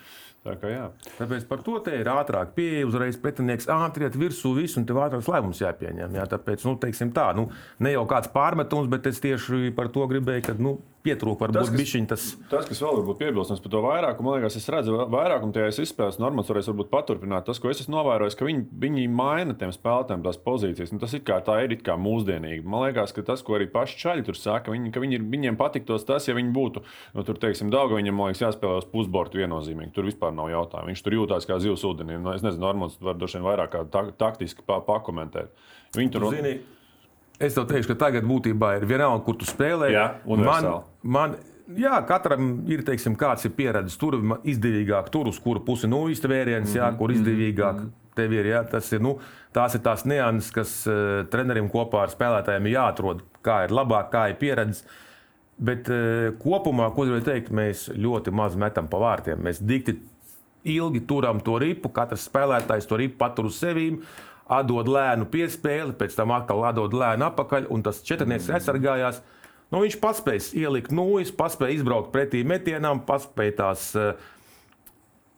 Tā 0.44 0.58
kā 0.60 0.68
jā. 0.68 0.88
Tāpēc 1.18 1.46
par 1.48 1.62
to 1.64 1.78
te 1.86 1.94
ir 2.02 2.10
ātrāk 2.12 2.50
pieeja, 2.58 2.86
uzreiz 2.90 3.16
pretinieks 3.16 3.70
ātri 3.72 4.04
iet 4.10 4.18
virsū, 4.20 4.52
visu, 4.58 4.82
un 4.82 4.86
tev 4.90 5.00
ātrāks 5.00 5.30
lēmums 5.32 5.62
jāpieņem. 5.64 6.18
Jā, 6.20 6.26
tāpēc, 6.36 6.66
nu, 6.68 6.76
teiksim 6.84 7.14
tā, 7.16 7.30
nu, 7.38 7.48
ne 7.80 7.94
jau 7.96 8.04
kāds 8.12 8.28
pārmetums, 8.34 8.90
bet 8.92 9.08
es 9.08 9.24
tieši 9.24 9.72
par 9.78 9.88
to 9.96 10.04
gribēju, 10.12 10.44
ka, 10.50 10.58
nu, 10.60 10.82
pietrūk 11.04 11.40
varbūt 11.44 11.68
kas- 11.68 11.72
bišķiņ 11.80 12.06
tas. 12.08 12.26
Tas, 12.52 12.68
kas 12.68 12.80
vēl 12.80 12.96
varbūt 13.02 13.18
piebilstams 13.20 13.60
par 13.64 13.72
to 13.74 13.80
vairākumu, 13.84 14.24
man 14.30 14.38
liekas, 14.40 14.56
es 14.60 14.68
redzu 14.72 14.96
vairākumu 15.12 15.52
tajās 15.56 15.80
izspēlēs. 15.84 16.20
Normāls 16.24 16.48
varēs 16.52 16.70
varbūt 16.72 16.92
paturpināt. 16.94 17.44
Tas, 17.48 17.60
ko 17.60 17.72
es 17.74 17.82
esmu 17.84 17.98
novērojis, 17.98 18.38
ka 18.40 18.48
viņi, 18.48 18.64
viņi 18.86 19.04
maina 19.12 19.56
tiem 19.60 19.74
spēlētājiem 19.76 20.24
tās 20.24 20.40
pozīcijas. 20.46 20.94
Nu, 20.96 21.00
tas 21.04 21.12
ir 21.18 21.24
kā 21.28 21.42
tā 21.44 21.58
ir 21.66 21.76
it 21.76 21.84
kā 21.84 21.98
mūsdienīgi. 22.00 22.64
Man 22.64 22.86
liekas, 22.88 23.12
ka 23.16 23.24
tas, 23.28 23.44
ko 23.44 23.58
arī 23.60 23.68
paši 23.72 24.00
čaļi 24.00 24.26
tur 24.30 24.40
saka, 24.40 24.72
viņi, 24.72 24.94
ka 24.96 25.04
viņi, 25.04 25.20
ir- 25.20 25.28
viņiem 25.36 25.60
patiktos 25.60 26.08
tas, 26.08 26.28
ja 26.32 26.36
viņi 26.40 26.56
būtu, 26.56 26.84
nu, 27.16 27.24
tur, 27.28 27.36
teiksim, 27.36 27.68
Dauga, 27.74 28.00
viņam, 28.00 28.16
man 28.16 28.32
liekas, 28.32 28.46
jāspēlē 28.48 28.80
uz 28.80 28.88
pusbortu 28.96 29.44
viennozīmīgi. 29.44 29.92
Tur 30.00 30.08
vispār 30.08 30.32
nav 30.38 30.50
jautājumu. 30.52 30.92
Viņš 30.92 31.04
tur 31.06 31.16
jūtās 31.18 31.48
kā 31.50 31.58
zivs 31.64 31.86
ūdenī. 31.88 32.20
Nu, 32.22 32.34
es 32.36 32.44
nezinu, 32.46 32.64
Normāls 32.66 33.00
var 33.04 33.18
droši 33.20 33.40
vien 33.40 33.48
vairāk 33.48 33.80
ta 33.94 34.06
taktiski 34.20 34.66
pa 34.68 34.80
pakomentēt. 34.86 35.54
Viņi 35.98 36.14
tur 36.14 36.28
Zini, 36.34 36.58
es 37.40 37.56
tev 37.58 37.68
teikšu, 37.70 37.94
ka 37.94 38.00
tagad 38.08 38.26
būtībā 38.30 38.78
ir 38.80 38.88
vienalga, 38.90 39.24
kur 39.26 39.38
tu 39.40 39.48
spēlē. 39.50 39.92
Jā, 39.94 40.06
man, 40.24 40.38
universāli. 40.38 40.84
man, 41.18 41.36
jā, 41.80 41.98
katram 42.10 42.54
ir, 42.72 42.84
teiksim, 42.88 43.18
kāds 43.20 43.46
ir 43.48 43.54
pieredzējis 43.58 44.00
tur 44.02 44.18
izdevīgāk, 44.42 45.12
tur 45.14 45.30
uz 45.32 45.40
kuru 45.44 45.62
pusi 45.66 45.90
nu 45.92 46.06
iztvēriens, 46.14 46.70
Mhm, 46.72 46.80
jā, 46.80 46.90
kur 46.98 47.14
izdevīgāk. 47.14 47.86
Tev 48.14 48.34
ir, 48.36 48.46
jā, 48.46 48.60
tas 48.70 48.92
ir, 48.94 49.00
nu, 49.02 49.16
tās 49.56 49.74
ir 49.74 49.82
tās 49.82 50.04
nianses, 50.06 50.52
kas 50.54 50.74
uh, 50.86 51.24
trenerim 51.34 51.66
kopā 51.74 52.04
ar 52.06 52.12
spēlētājiem 52.14 52.68
ir 52.70 52.76
jāatrod, 52.76 53.24
kā 53.42 53.64
ir 53.66 53.74
labāk, 53.74 54.12
kā 54.14 54.28
ir 54.30 54.38
pieredzes. 54.38 54.84
Bet 55.58 55.90
uh, 55.90 56.30
kopumā, 56.38 56.92
ko 56.94 57.08
gribēju 57.08 57.26
teikt, 57.26 57.50
mēs 57.50 57.88
ļoti 57.98 58.34
maz 58.34 58.54
metam 58.60 58.86
pa 58.90 59.02
vārtiem. 59.02 59.42
Mēs 59.42 59.62
dikti 59.66 59.96
ilgi 60.64 61.04
turam 61.08 61.42
to 61.44 61.58
ripu, 61.62 61.92
katrs 61.94 62.28
spēlētājs 62.30 62.88
to 62.90 63.00
ripu 63.00 63.20
patur 63.20 63.50
uz 63.50 63.60
sevis, 63.60 64.00
atdod 64.54 64.90
lēnu 64.92 65.28
piespēli, 65.32 65.96
pēc 65.98 66.18
tam 66.18 66.34
atkal 66.36 66.64
atdod 66.68 66.96
lēnu 66.98 67.30
atpakaļ, 67.30 67.70
un 67.74 67.84
tas 67.86 68.04
četrnieks 68.06 68.52
aizsargājās. 68.54 69.22
Nu, 69.72 69.82
viņš 69.82 69.98
paspēja 70.04 70.50
ielikt 70.66 70.92
nūjas, 70.94 71.32
paspēja 71.34 71.80
izbraukt 71.80 72.12
pretī 72.14 72.44
metienam, 72.46 73.02
paspēja 73.08 73.56
tās 73.64 73.88
uh, 73.98 74.12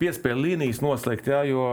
piespēļu 0.02 0.48
līnijas 0.50 0.82
noslēgt. 0.84 1.30
Jā, 1.32 1.44
jo 1.48 1.68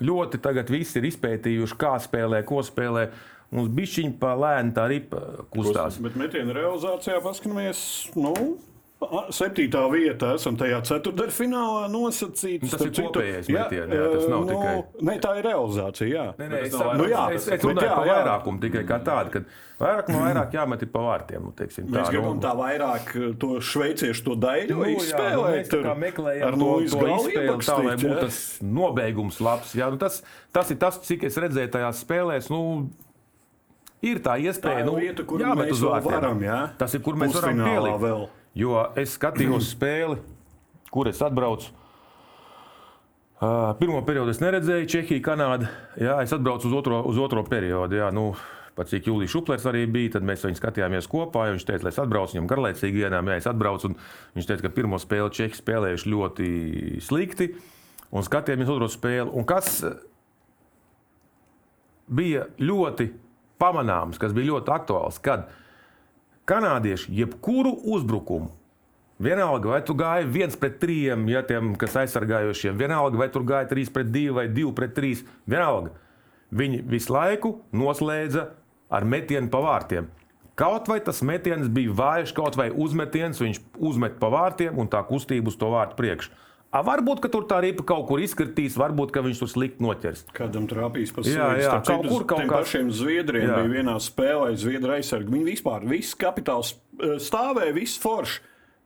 ļoti 0.00 0.40
tagad 0.42 0.70
viss 0.72 0.96
ir 0.98 1.08
izpētījuši, 1.10 1.76
kā 1.78 1.96
spēlē, 2.02 2.42
ko 2.48 2.62
spēlē. 2.64 3.08
Mums 3.54 3.70
bija 3.72 3.92
šī 3.94 4.06
pa 4.20 4.34
lēnu 4.36 4.74
tā 4.76 4.84
ripa 4.90 5.20
kustās. 5.52 5.96
Bet 6.04 6.16
metienu 6.20 6.52
realizācijā 6.56 7.20
paskatāmies. 7.24 7.80
Nu, 8.16 8.34
Septītā 9.32 9.80
vietā 9.92 10.34
esam 10.36 10.56
tajā 10.60 10.78
ceturdaļfinālā 10.88 11.86
nosacīts. 11.92 12.62
Nu, 12.66 12.70
tas 12.72 12.82
ir 12.84 12.92
kopējais 12.96 13.48
metiens, 13.48 13.94
jā, 13.94 14.04
tas 14.12 14.26
nav 14.28 14.44
tikai- 14.48 15.02
Nē, 15.08 15.14
tā 15.24 15.32
ir 15.38 15.44
realizācija. 15.48 16.08
Jā. 16.08 16.26
Nē, 16.38 16.48
nē, 16.48 16.50
Bet 16.50 16.66
es, 16.68 16.74
vairāk. 16.74 16.96
Nu 17.00 17.08
jā, 17.08 17.22
es, 17.34 17.48
es 17.48 17.50
bet 17.50 17.64
runāju 17.64 17.88
jā, 17.88 17.94
par 17.96 18.06
jā. 18.06 18.18
vairākumu 18.18 18.60
tikai 18.60 18.82
kā 18.88 18.98
tādu, 19.06 19.32
ka 19.32 19.42
vairāk 19.80 20.08
no 20.12 20.18
vairāk 20.18 20.52
jāmet 20.58 20.82
ir 20.82 20.90
pa 20.92 20.98
vārtiem. 21.06 21.42
Nu, 21.48 21.52
teiksim, 21.56 21.88
Mēs 21.88 22.06
tā, 22.06 22.12
gribam 22.12 22.36
nu, 22.36 22.42
tā 22.44 22.52
vairāk 22.58 23.38
to 23.38 23.50
šveiciešu 23.60 24.24
to 24.28 24.36
daļu 24.36 24.68
Nu, 24.70 24.84
jā, 24.84 24.92
nu, 24.92 25.02
izspēlēt. 25.02 25.58
mēs 25.58 25.68
tā 25.72 25.82
kā 25.88 25.96
meklējam 26.04 26.46
ar 26.46 26.52
to, 26.52 26.58
to 26.58 26.78
izspēli, 26.84 27.58
tā 27.64 27.78
lai 27.84 27.96
būtu 27.96 28.14
jā. 28.14 28.20
tas 28.20 28.40
nobeigums 28.62 29.40
labs. 29.40 29.74
Jā, 29.74 29.90
nu, 29.90 29.96
tas, 29.98 30.22
tas 30.52 30.70
ir 30.70 30.76
tas, 30.76 30.98
cik 31.00 31.24
es 31.24 31.36
redzēju 31.36 31.70
tajās 31.78 32.04
spēlēs. 32.04 32.50
Nu, 32.50 32.88
Ir 33.98 34.20
tā 34.22 34.36
Tā 34.36 34.38
iespēja, 34.38 34.78
ir 34.84 34.86
nu, 34.86 34.92
vieta, 34.94 35.24
kur 35.26 35.40
jāmet 35.42 35.72
mēs 35.72 35.80
varam. 35.82 36.38
Jā. 36.38 36.58
Tas 36.78 36.92
ir, 36.94 37.00
kur 37.02 37.16
mēs 37.18 37.34
varam 37.34 37.58
pielikt. 37.58 37.98
vēl. 37.98 38.28
Jo 38.58 38.88
es 38.98 39.14
skatījos 39.18 39.70
spēli, 39.74 40.18
kur 40.94 41.10
es 41.10 41.22
atbraucu. 41.24 41.74
Uh, 43.38 43.70
pirmo 43.78 44.00
periodu 44.02 44.32
es 44.34 44.40
neredzēju, 44.42 44.86
Čehija, 44.90 45.22
Kanāda. 45.22 45.68
Jā, 45.94 46.16
es 46.24 46.32
atbraucu 46.34 46.66
uz 46.66 46.74
otro, 46.74 47.04
uz 47.06 47.20
otro 47.22 47.44
periodu. 47.46 48.00
Jā, 48.00 48.08
nu, 48.14 48.32
Pat 48.78 48.86
cik 48.86 49.08
Jūlijas 49.08 49.32
Šuplers 49.32 49.64
arī 49.66 49.80
bija, 49.90 50.12
tad 50.14 50.26
mēs 50.26 50.44
viņu 50.46 50.58
skatījāmies 50.60 51.08
kopā. 51.10 51.48
Viņš 51.50 51.64
teica, 51.66 51.82
lai 51.82 51.90
es 51.90 51.98
atbraucu 51.98 52.36
viņam 52.36 52.50
garlaicīgi 52.52 53.00
dienām. 53.02 53.26
Jā, 53.26 53.40
es 53.40 53.48
atbraucu, 53.50 53.90
viņš 54.36 54.46
teica, 54.46 54.64
ka 54.68 54.70
pirmo 54.76 55.00
spēli 55.02 55.32
Čehi 55.34 55.58
spēlējuši 55.58 56.12
ļoti 56.12 56.50
slikti. 57.02 57.48
Un 58.14 58.22
skatījāmies 58.22 58.70
otro 58.70 58.86
spēli. 58.90 59.32
Un 59.34 59.48
kas 59.50 59.80
bija 62.06 62.46
ļoti 62.62 63.08
pamanāms, 63.58 64.22
kas 64.22 64.36
bija 64.36 64.52
ļoti 64.52 64.72
aktuāls, 64.76 65.18
kad 65.26 65.50
kanādieši 66.48 67.12
jebkuru 67.20 67.74
uzbrukumu, 67.84 68.50
vienalga 69.20 69.74
vai 69.74 69.80
tu 69.84 69.96
gāji 69.98 70.28
viens 70.32 70.56
pret 70.56 70.78
trim, 70.80 71.26
ja 71.28 71.42
tiem, 71.46 71.74
kas 71.78 71.96
aizsargājošiem, 72.04 72.78
vienalga 72.78 73.20
vai 73.20 73.28
tur 73.32 73.44
gāja 73.46 73.68
trīs 73.70 73.92
pret 73.92 74.10
divi 74.14 74.34
vai 74.34 74.46
divi 74.48 74.72
pret 74.76 74.94
trīs, 74.96 75.24
vienalga. 75.46 75.92
Viņi 76.54 76.80
visu 76.88 77.12
laiku 77.12 77.58
noslēdza 77.76 78.46
ar 78.88 79.04
metienu 79.04 79.50
pa 79.52 79.60
vārtiem. 79.60 80.08
Kaut 80.58 80.88
vai 80.90 80.98
tas 81.04 81.20
metiens 81.22 81.68
bija 81.70 81.92
vājš, 81.94 82.32
kaut 82.34 82.56
vai 82.58 82.70
uzmetiens, 82.72 83.38
viņš 83.38 83.60
uzmet 83.78 84.16
pa 84.18 84.30
vārtiem 84.32 84.78
un 84.80 84.88
tā 84.90 85.04
kustība 85.06 85.52
uz 85.52 85.58
to 85.60 85.68
vārtu 85.70 85.98
priekšu. 86.00 86.32
A, 86.68 86.82
varbūt, 86.84 87.22
ka 87.24 87.30
tur 87.32 87.46
tā 87.48 87.62
ripa 87.64 87.80
kaut 87.88 88.04
kur 88.10 88.20
izkritīs, 88.20 88.74
varbūt, 88.76 89.08
ka 89.14 89.22
viņš 89.24 89.38
tur 89.40 89.48
slikti 89.48 89.80
noķers. 89.80 90.26
Kādam 90.36 90.66
trāpīs 90.68 91.14
pa 91.16 91.22
Jā, 91.24 91.46
jā, 91.56 91.70
Starp 91.80 91.86
kaut 91.88 92.08
kur 92.10 92.26
kaut 92.28 92.42
kā- 92.44 92.58
pašiem 92.60 92.90
Zviedriem 92.92 93.46
Jā. 93.48 93.56
bija 93.62 93.72
vienā 93.80 93.94
spēlē, 94.04 94.50
Zviedru 94.60 94.92
aizsargi. 94.98 95.32
Viņi 95.32 95.48
vispār, 95.48 95.86
viss 95.88 96.12
kapitāls 96.14 96.74
eh, 97.00 97.16
stāvēja, 97.16 97.72
viss 97.72 97.96
forši. 98.02 98.40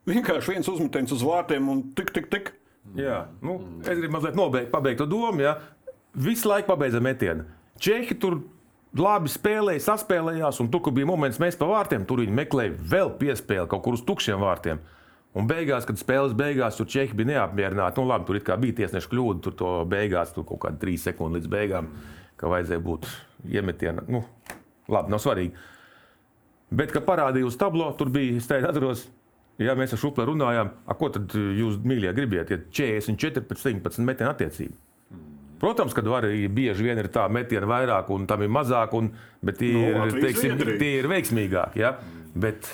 Vienkārši 0.07 0.55
viens 0.55 0.68
uzmetiens 0.71 1.12
uz 1.14 1.23
vārtiem 1.27 1.68
un 1.68 1.83
tik, 1.95 2.12
tik, 2.14 2.31
tik. 2.31 2.53
Jā, 2.99 3.27
nu, 3.42 3.61
es 3.83 3.99
gribu 3.99 4.14
mazliet 4.14 4.38
nobeigt, 4.38 4.71
pabeigt 4.71 4.99
to 5.03 5.07
domu. 5.07 5.42
Ja. 5.42 5.57
Visu 6.14 6.49
laiku 6.51 6.71
pabeidza 6.71 7.01
metienu. 7.03 7.45
Čehi 7.83 8.14
tur 8.18 8.40
labi 8.99 9.31
spēlēja, 9.33 9.83
saspēlējās, 9.87 10.59
un 10.62 10.68
tur, 10.71 10.83
kur 10.87 10.92
bija 10.95 11.07
moments, 11.09 11.38
mēs 11.42 11.57
pa 11.59 11.66
vārtiem, 11.71 12.07
tur 12.07 12.23
viņi 12.23 12.35
meklēja 12.35 12.75
vēl 12.92 13.14
piespēli 13.18 13.66
kaut 13.71 13.83
kur 13.87 13.95
uz 13.99 14.03
tukšiem 14.07 14.38
vārtiem. 14.42 14.83
Un 15.38 15.47
beigās, 15.49 15.87
kad 15.88 15.97
spēles 15.97 16.35
beigās, 16.37 16.77
tur 16.77 16.88
Čehi 16.92 17.16
bija 17.16 17.31
neapmierināti. 17.31 18.01
Nu, 18.01 18.11
labi, 18.11 18.27
tur 18.29 18.59
bija 18.61 18.79
tiesneša 18.83 19.09
kļūda, 19.09 19.40
tur 19.47 19.55
to 19.57 19.71
beigās, 19.88 20.35
tur 20.35 20.45
kaut 20.49 20.61
kāda 20.66 20.81
trīs 20.83 21.07
sekundes 21.09 21.40
līdz 21.40 21.53
beigām, 21.53 21.88
ka 22.37 22.51
vajadzēja 22.53 22.85
būt 22.85 23.09
iemetienam. 23.49 24.11
Nu, 24.12 24.21
labi, 24.92 25.14
nav 25.14 25.23
svarīgi. 25.25 25.57
Bet, 26.73 26.92
kad 26.92 27.07
parādīja 27.09 27.49
uz 27.49 27.57
tablo, 27.61 27.88
tur 27.97 28.12
bija, 28.12 28.37
es 28.40 28.49
teicu, 28.49 28.68
atceros, 28.68 29.07
ja 29.61 29.77
mēs 29.77 29.97
ar 29.97 30.01
Šuplu 30.05 30.29
runājām, 30.29 30.73
a, 30.85 30.97
ko 31.01 31.09
tad 31.16 31.33
jūs 31.33 31.81
mīļie 31.81 32.12
gribiet, 32.16 32.53
ja 32.53 32.61
44 32.68 33.49
pret 33.49 33.64
17 33.64 34.05
metienu 34.05 34.33
attiecību. 34.33 34.77
Protams, 35.62 35.95
ka 35.95 36.03
arī 36.16 36.49
bieži 36.51 36.88
vien 36.88 36.99
ir 36.99 37.07
tā 37.14 37.29
metiena 37.31 37.68
vairāk, 37.71 38.09
un 38.11 38.25
tam 38.27 38.42
ir 38.42 38.51
mazāk, 38.51 38.97
un, 38.99 39.12
bet 39.47 39.61
tie, 39.62 39.71
Nu, 39.77 39.83
ir, 39.87 39.99
Latvijas 40.01 40.40
teiksim, 40.40 40.79
tie 40.81 40.97
ir 40.99 41.07
veiksmīgāki. 41.12 41.85
Ja? 41.85 41.92
Bet 42.35 42.66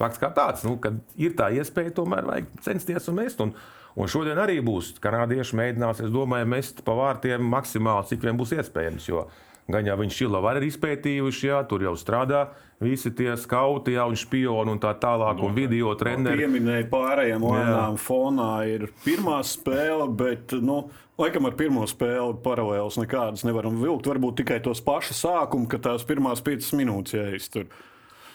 fakts 0.00 0.20
kā 0.22 0.30
tāds, 0.34 0.66
nu, 0.66 0.76
kad 0.82 0.98
ir 1.20 1.36
tā 1.38 1.50
iespēja, 1.54 1.94
tomēr 1.96 2.28
vajag 2.28 2.52
censties 2.66 3.08
un 3.10 3.18
mest. 3.20 3.40
Un, 3.44 3.54
un 3.94 4.10
šodien 4.10 4.40
arī 4.40 4.60
būs 4.64 4.94
kanādieši 5.04 5.58
mēģinās, 5.60 6.04
es 6.06 6.14
domāju, 6.14 6.50
mest 6.56 6.84
pa 6.86 6.96
vārtiem 6.98 7.44
maksimāli, 7.54 8.10
cik 8.10 8.26
vien 8.26 8.40
būs 8.40 8.56
iespējams. 8.58 9.10
Jo 9.10 9.26
gan 9.70 9.86
jau 9.86 9.96
viņš 9.96 10.18
Šilovā 10.18 10.58
ir 10.58 10.66
izpētījuši, 10.68 11.46
jā, 11.48 11.62
tur 11.68 11.84
jau 11.86 11.94
strādā 11.96 12.46
visi 12.84 13.12
tie 13.16 13.32
skauti, 13.40 13.94
jau 13.96 14.10
un 14.10 14.18
špioni 14.18 14.74
un 14.74 14.80
tā 14.82 14.92
tālāk, 15.00 15.40
un 15.44 15.54
video 15.56 15.94
treneri. 15.96 16.42
Pieminēja 16.42 16.88
pārējiem 16.90 17.46
lēnām 17.48 17.96
fonā 18.00 18.50
ir 18.68 18.90
pirmā 19.06 19.38
spēle, 19.46 20.10
bet, 20.18 20.52
nu, 20.60 20.82
laikam 21.20 21.48
ar 21.48 21.56
pirmo 21.56 21.86
spēli 21.88 22.36
paralēlus 22.44 23.00
nekādas 23.00 23.46
nevaram 23.48 23.80
vilkt. 23.80 24.10
Varbūt 24.10 24.42
tikai 24.42 24.60
tos 24.64 24.84
pašus 24.84 25.24
sākumu, 25.24 25.70
ka 25.70 25.80
tās 25.88 26.04
pirmās 26.08 26.44
piecas 26.44 26.74
minūtes 26.76 27.16
jāiztur. 27.16 27.70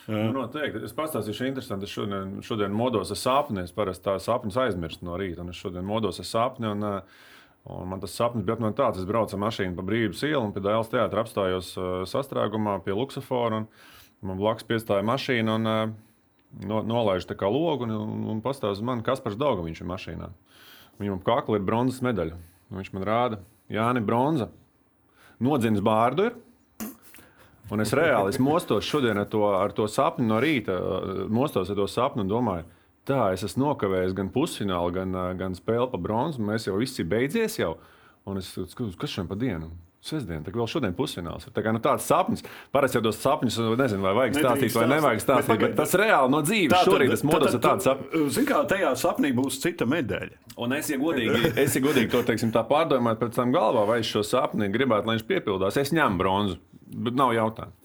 Nu, 0.09 0.29
noteikti. 0.33 0.81
Es 0.87 0.95
pastāstīšu, 0.97 1.45
interesanti. 1.45 1.85
Es 1.85 1.93
šodien, 1.93 2.39
šodien 2.45 2.73
modos 2.73 3.11
ar 3.13 3.19
sapni. 3.19 3.61
Es 3.61 3.73
parasti 3.75 4.07
tā 4.07 4.15
sapņus 4.23 4.57
aizmirstu 4.63 5.05
no 5.05 5.17
rīta. 5.21 5.45
Es 5.51 5.59
šodien 5.61 5.85
modos 5.85 6.17
ar 6.23 6.25
sapni. 6.25 6.71
Un, 6.71 6.81
uh, 6.85 7.29
un 7.69 7.91
man 7.91 8.01
tas 8.01 8.15
sapnis 8.17 8.45
bija 8.47 8.57
apmēram 8.57 8.77
tāds. 8.77 9.01
Es 9.01 9.09
braucu 9.09 9.37
ar 9.37 9.43
mašīnu 9.45 9.77
pa 9.77 9.85
brīvības 9.85 10.25
ielu 10.25 10.41
un 10.47 10.55
pie 10.55 10.63
Dēls 10.65 10.89
teātra 10.89 11.21
apstājos 11.25 11.71
uh, 11.77 11.89
sastrēgumā 12.09 12.79
pie 12.85 12.97
Luksafora. 12.97 13.63
Man 14.25 14.41
blakus 14.41 14.65
piestāja 14.67 15.05
mašīna 15.05 15.59
un 15.59 15.69
uh, 15.69 15.83
no, 16.65 16.81
nolaiž 16.89 17.29
tā 17.29 17.37
kā 17.37 17.51
logu 17.51 17.85
un, 17.85 17.93
un, 17.93 18.25
un 18.33 18.41
pastāsta 18.45 18.85
man, 18.85 19.05
kas 19.05 19.21
par 19.23 19.37
daudz 19.37 19.61
viņš 19.67 19.83
ir 19.83 19.91
mašīnā. 19.93 20.33
Viņam 20.99 21.21
kakla 21.23 21.61
ir 21.61 21.69
bronzas 21.69 22.01
medaļa. 22.03 22.41
Viņš 22.73 22.93
man 22.97 23.05
rāda, 23.07 23.43
Jāni, 23.69 24.01
bronza. 24.01 24.49
Nodzins 25.39 25.85
bārdu 25.85 26.31
ir. 26.31 26.39
Un 27.69 27.83
es 27.83 27.93
reāli 27.93 28.33
es 28.33 28.39
mostos 28.41 28.87
šodien 28.87 29.19
ar 29.21 29.27
to, 29.29 29.43
ar 29.53 29.73
to 29.77 29.85
sapni 29.91 30.25
no 30.29 30.39
rīta, 30.41 30.75
eh, 30.75 31.25
mostos 31.29 31.69
ar 31.69 31.77
to 31.77 31.85
sapni 31.89 32.25
un 32.25 32.31
domāju, 32.31 32.65
tā 33.05 33.33
es 33.33 33.43
esmu 33.45 33.67
nokavējis 33.67 34.15
gan 34.17 34.31
pusfinālu, 34.33 34.93
gan, 34.93 35.13
eh, 35.15 35.33
gan 35.37 35.57
spēli 35.57 35.91
pa 35.91 35.97
bronzu. 35.97 36.41
Mēs 36.41 36.67
jau 36.67 36.77
viss 36.79 36.99
ir 36.99 37.05
beidzies 37.05 37.59
jau. 37.61 37.77
Un 38.25 38.37
es 38.37 38.51
skatos, 38.53 38.97
kas 38.97 39.09
šodien 39.09 39.29
pa 39.29 39.35
dienu? 39.35 39.71
Sestdien, 39.99 40.45
tā 40.45 40.53
kā 40.53 40.55
vēl 40.61 40.67
šodien 40.71 40.93
pusfināls. 40.95 41.43
ir. 41.45 41.51
Tā 41.51 41.59
kā 41.59 41.73
nu, 41.75 41.79
tāds 41.83 42.05
sapnis. 42.07 42.41
Parasti 42.71 42.95
jau 42.95 43.01
tos 43.03 43.17
sapņus, 43.19 43.57
nezinu, 43.75 43.99
vai 43.99 44.13
vajag 44.15 44.37
stāstīt, 44.37 44.71
vai 44.77 44.85
nevajag 44.87 45.19
stāstīt. 45.19 45.59
Bet 45.59 45.59
Bet, 45.59 45.75
tas 45.75 45.95
reāli 45.99 46.31
no 46.31 46.39
dzīves. 46.41 46.85
Šorīt 46.87 47.11
es 47.17 47.23
modos 47.27 47.57
ar 47.57 47.59
tādu 47.65 47.83
sapni. 47.83 48.29
Zini, 48.31 48.47
kā 48.47 48.61
tajā 48.71 48.93
sapnī 48.95 49.33
būs 49.35 49.59
cita 49.59 49.83
medaļa. 49.85 50.39
Un 50.55 50.77
es, 50.77 50.87
ja 50.87 50.95
godīgi, 51.01 51.51
es, 51.65 51.75
ja 51.75 51.83
godīgi 51.83 52.13
to 52.13 52.23
teiksim, 52.23 52.53
tā 52.55 52.63
pārdomāju 52.69 53.19
pēc 53.19 53.35
tam 53.35 53.51
galvā, 53.51 53.83
vai 53.91 53.99
es 53.99 54.07
šo 54.07 54.23
sapni 54.23 54.71
gribētu, 54.71 55.09
lai 55.09 55.17
viņš 55.17 55.27
piepildās, 55.27 55.79
es 55.83 55.91
ņemu 55.91 56.23
bronzu. 56.23 56.57
Bet 56.89 57.17
nav 57.19 57.35
jautājumu. 57.37 57.75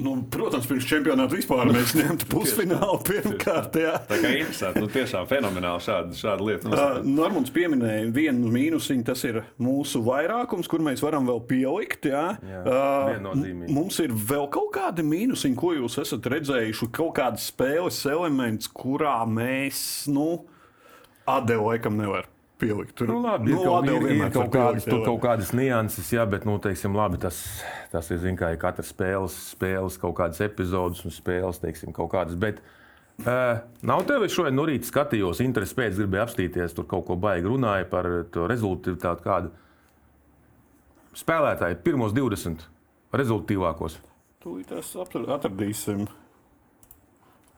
Nu, 0.00 0.14
protams, 0.32 0.66
pirms 0.68 0.86
čempionāta 0.88 1.36
vispār 1.36 1.68
mēs 1.72 1.92
ņemtu 1.96 2.26
pusfinālu 2.30 2.98
pirmkārt. 3.04 3.76
Jā. 3.80 3.94
Tā 4.08 4.16
kā 4.20 4.30
interesanti, 4.36 4.82
nu, 4.84 4.88
tiešām 4.92 5.28
fenomenāli 5.28 5.84
šāda, 5.84 6.16
šāda 6.16 6.46
lieta. 6.46 6.72
Uh, 6.72 6.98
Normons 7.04 7.52
pieminēja 7.52 8.08
vienu 8.16 8.48
mīnusiņu, 8.52 9.04
tas 9.08 9.24
ir 9.28 9.42
mūsu 9.60 10.02
vairākums, 10.04 10.68
kur 10.72 10.84
mēs 10.84 11.04
varam 11.04 11.28
vēl 11.28 11.42
pielikt. 11.48 12.10
Jā. 12.12 12.26
Jā, 12.44 12.64
Uh, 12.70 13.36
mums 13.72 13.96
ir 14.04 14.12
vēl 14.12 14.46
kaut 14.52 14.72
kādi 14.76 15.04
mīnusiņi, 15.06 15.56
ko 15.58 15.72
jūs 15.76 15.96
esat 16.02 16.28
redzējuši, 16.32 16.90
kaut 16.96 17.14
kādas 17.16 17.48
spēles 17.50 18.02
elements, 18.08 18.68
kurā 18.72 19.18
mēs, 19.28 19.80
nu, 20.12 20.44
Adēlu 21.30 21.70
laikam 21.70 21.96
nevar 22.00 22.28
pielikt. 22.60 22.94
Tur, 22.98 23.08
Nu, 23.10 23.18
labi, 23.24 23.50
ir, 23.50 23.56
nu, 23.56 23.62
kaut, 23.64 23.78
Adelu 23.82 24.08
ir, 24.10 24.16
ir 24.18 24.32
kaut, 24.34 24.50
kādas, 24.54 24.84
pielikt 24.86 25.06
kaut 25.08 25.22
kādas 25.24 25.52
nianses, 25.56 26.10
jā, 26.14 26.26
bet, 26.30 26.44
nu, 26.48 26.58
teiksim, 26.62 26.94
labi, 26.96 27.18
tas, 27.22 27.38
tas 27.92 28.10
ir, 28.12 28.20
zin, 28.22 28.36
kā 28.38 28.52
ir 28.54 28.60
katras 28.62 28.92
spēles, 28.92 29.36
spēles, 29.54 29.96
kaut 30.02 30.16
kādas 30.20 30.42
epizodes 30.44 31.02
un 31.08 31.14
spēles, 31.14 31.60
teiksim, 31.62 31.94
kaut 31.96 32.12
kādas. 32.14 32.36
Bet, 32.40 32.60
uh, 33.24 33.62
nav 33.86 34.04
tev, 34.08 34.26
es 34.28 34.36
šodien 34.36 34.54
no 34.58 34.68
rīta 34.68 34.88
skatījos, 34.88 35.42
interesi 35.44 35.78
pēc, 35.80 35.96
gribēju 35.98 36.26
apstīties, 36.28 36.76
tur 36.76 36.86
kaut 36.90 37.08
ko 37.08 37.16
baigi 37.20 37.48
runāja 37.50 37.88
par 37.90 38.08
to 38.32 38.46
rezultātu 38.50 39.24
kādu. 39.24 39.50
Spēlētāji 41.16 41.80
pirmos 41.82 42.12
20 42.14 42.68
rezultātīvākos. 43.18 43.96
Tūlīt 44.44 44.70
mēs 44.72 44.92
atr- 45.02 45.26
atradīsim. 45.34 46.06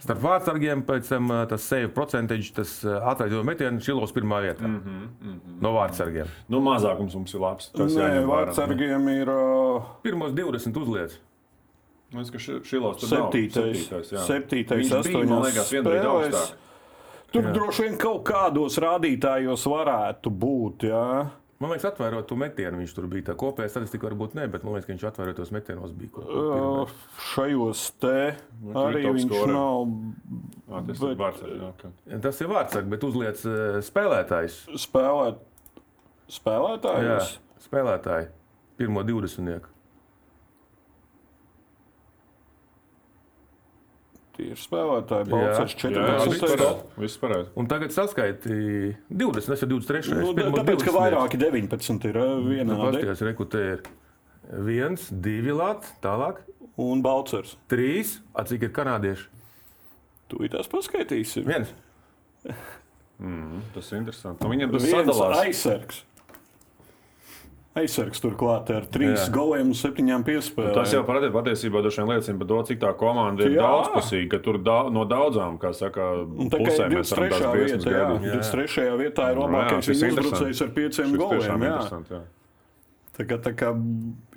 Starp 0.03 0.19
vārdsargiem 0.25 0.81
pēc 0.83 1.09
tam 1.13 1.29
ā, 1.31 1.43
tas 1.47 1.63
save 1.63 1.89
procentage, 1.95 2.49
tas 2.57 2.73
atraidīja 2.85 3.45
metienu 3.47 3.79
šilos 3.85 4.11
pirmā 4.17 4.41
vietā. 4.43 4.67
Mm 4.67 4.81
Mhm, 4.81 5.05
-hmm. 5.23 5.61
No 5.63 5.73
vārdsargiem. 5.77 6.27
Nu, 6.49 6.61
mazākums 6.61 7.15
mums 7.15 7.35
ir 7.35 7.41
labs. 7.41 7.71
Tas 7.73 7.95
Nē, 7.95 8.25
vārdsargiem 8.27 9.09
ir 9.23 9.29
uh, 9.31 9.83
Pirmos 10.03 10.33
20 10.33 10.77
uzliec. 10.83 11.11
Es 11.13 11.21
domāju, 12.13 12.33
ka 12.33 12.39
ši- 12.39 12.61
šilos 12.65 12.99
tur 13.01 13.09
nav. 13.19 13.31
septītais, 13.31 13.89
jā. 14.13 14.19
septītais, 14.27 14.91
astoņās 14.93 15.73
vienbrīd 15.73 16.03
spēlēs. 16.03 16.53
Tur 17.33 17.43
droši 17.43 17.83
vien 17.83 17.97
kaut 17.97 18.25
kādos 18.25 18.77
rādītājos 18.79 19.65
varētu 19.65 20.29
būt. 20.31 20.79
Jā. 20.91 21.31
Man 21.63 21.71
liekas, 21.71 21.85
atvērot 21.93 22.27
to 22.27 22.35
metienu, 22.41 22.81
viņš 22.83 22.93
tur 22.97 23.07
bija. 23.13 23.37
Kopējā 23.39 23.71
statistika 23.71 24.09
varbūt 24.09 24.33
ne, 24.35 24.49
bet 24.51 24.65
man 24.67 24.75
liekas, 24.75 24.89
ka 24.89 24.93
viņš 24.97 25.05
atvērotos 25.13 25.53
metienos 25.55 25.93
bija. 25.95 26.11
Kaut, 26.17 26.27
Uh, 26.33 26.91
šajos 27.33 27.85
te 28.03 28.17
Nu, 28.65 28.73
arī 28.83 29.05
viņš 29.07 29.29
scorer. 29.29 29.53
nav 29.55 29.87
Ah, 30.73 30.83
tas 30.83 30.99
Bet- 30.99 31.11
ir 31.13 31.17
vārds. 31.23 31.43
jā, 31.47 31.69
ok. 31.69 32.21
Tas 32.23 32.41
ir 32.41 32.49
vārdsargs, 32.49 32.89
bet 32.91 33.01
uzliec 33.07 33.37
ā, 33.47 33.79
spēlētājs. 33.85 34.57
spēlēt, 34.75 35.39
Jā, 35.39 36.35
spēlētājs. 36.41 37.39
spēlētāji. 37.69 38.29
Pirmo 38.79 39.03
20. 39.05 39.63
Ir 44.53 44.61
spēlētāji. 44.61 45.29
Viss 45.33 45.77
14. 45.79 46.41
pareizi. 46.43 46.85
Viss 47.05 47.21
pareizi. 47.23 47.51
Un 47.59 47.69
tagad 47.71 47.95
saskaiti 47.95 48.57
20, 49.09 49.49
tas 49.53 49.65
ir 49.65 49.71
23. 49.73 50.15
Nu, 50.19 50.35
Pirmos 50.37 50.61
tāpēc, 50.61 50.83
ka 50.83 50.93
20. 50.93 50.97
vairāki 50.99 51.41
19 51.43 52.09
ir 52.11 52.21
uh, 52.21 52.35
vienādi. 52.47 53.03
Pasties, 53.03 53.25
rekrutē 53.29 53.65
ir 53.77 53.85
viens, 54.67 55.09
divi 55.25 55.55
lati, 55.57 55.95
tālāk. 56.05 56.43
Un 56.83 57.03
Balcers. 57.05 57.57
Trīs, 57.71 58.19
a 58.35 58.47
cik 58.49 58.69
ir 58.69 58.75
kanādieši? 58.75 59.29
Tūlīt 60.33 60.57
paskaitīsim. 60.73 61.45
Viens. 61.49 61.75
Tas 63.75 63.91
ir 63.93 64.01
interesanti. 64.01 64.43
Nu, 64.43 64.51
viņiem 64.51 64.73
tas 64.73 64.89
sadalās. 64.89 65.37
aizsargs. 65.45 66.03
Aizsargs 67.73 68.21
turklāt 68.21 68.69
ar 68.69 68.85
trīs 68.93 69.31
goliem 69.33 69.71
un 69.73 69.77
septiņām 69.77 70.27
piespēlēm. 70.27 70.75
Tas 70.77 70.93
jau 70.93 71.01
pati- 71.09 71.31
patiesībā 71.33 71.81
liecina 72.11 72.39
par 72.43 72.49
to, 72.51 72.59
cik 72.69 72.81
tā 72.83 72.91
komanda 73.01 73.47
ir 73.47 73.57
Jā. 73.57 73.63
daudzpusīga, 73.65 74.29
ka 74.35 74.39
tur 74.45 74.59
da 74.59 74.91
no 74.93 75.07
daudzām, 75.09 75.57
kā 75.59 75.73
saka, 75.73 76.27
pusēm 76.53 76.93
mēs 76.93 77.15
varam 77.17 77.31
23. 77.33 77.33
tās 77.33 77.85
gaidīt. 77.89 78.29
23. 78.29 78.99
vietā 79.01 79.31
ir 79.33 79.41
labākais 79.41 79.89
interesants. 79.89 80.21
uzbrucējs 80.21 80.63
ar 80.67 80.69
pieciem 80.77 81.17
goliem. 81.17 81.41
tiešām 81.41 81.65
jā. 81.65 81.73
interesanti. 81.73 82.13
jā. 82.13 82.21
Tā 83.13 83.27
kā, 83.29 83.37
tā 83.45 83.51
kā 83.53 83.69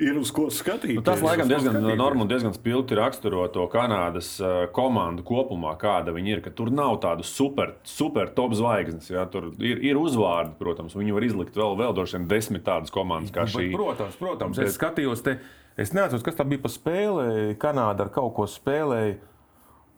ir 0.04 0.18
uz 0.20 0.34
ko 0.36 0.50
skatīties. 0.52 0.98
Nu, 1.00 1.04
tas 1.08 1.22
laikam 1.24 1.48
diezgan 1.48 1.78
skatīties. 1.78 1.96
normāli, 2.02 2.28
diezgan 2.28 2.52
spilgti 2.58 2.98
raksturo 3.00 3.46
to 3.48 3.64
Kanādas 3.72 4.34
komandu 4.76 5.24
kopumā, 5.24 5.78
kāda 5.80 6.12
viņi 6.12 6.34
ir. 6.34 6.42
ka 6.44 6.52
Tur 6.52 6.68
nav 6.76 6.98
tādu 7.00 7.24
super, 7.24 7.72
super 7.88 8.28
top 8.36 8.52
zvaigznes. 8.52 9.08
Jā, 9.10 9.24
tur 9.32 9.54
ir, 9.64 9.80
ir 9.80 9.96
uzvārdi, 9.96 10.58
protams, 10.60 10.92
viņi 11.00 11.16
var 11.16 11.24
izlikt 11.24 11.56
vēl, 11.56 11.78
vēl 11.80 11.96
droši 11.96 12.18
vien 12.20 12.28
desmit 12.28 12.66
tādas 12.68 12.92
komandas 12.92 13.32
kā 13.32 13.46
Bet, 13.48 13.56
šī. 13.56 13.72
protams, 13.78 14.16
protams. 14.20 14.58
Bet- 14.60 14.68
Es 14.68 14.78
skatījos, 14.78 15.24
te, 15.24 15.38
es 15.78 15.94
neatceros, 15.96 16.24
kas 16.28 16.36
tā 16.36 16.44
bija 16.44 16.62
pa 16.62 16.68
spēlē. 16.68 17.56
Kanāda 17.56 18.02
ar 18.02 18.10
kaut 18.10 18.36
ko 18.36 18.44
spēlēja. 18.44 19.16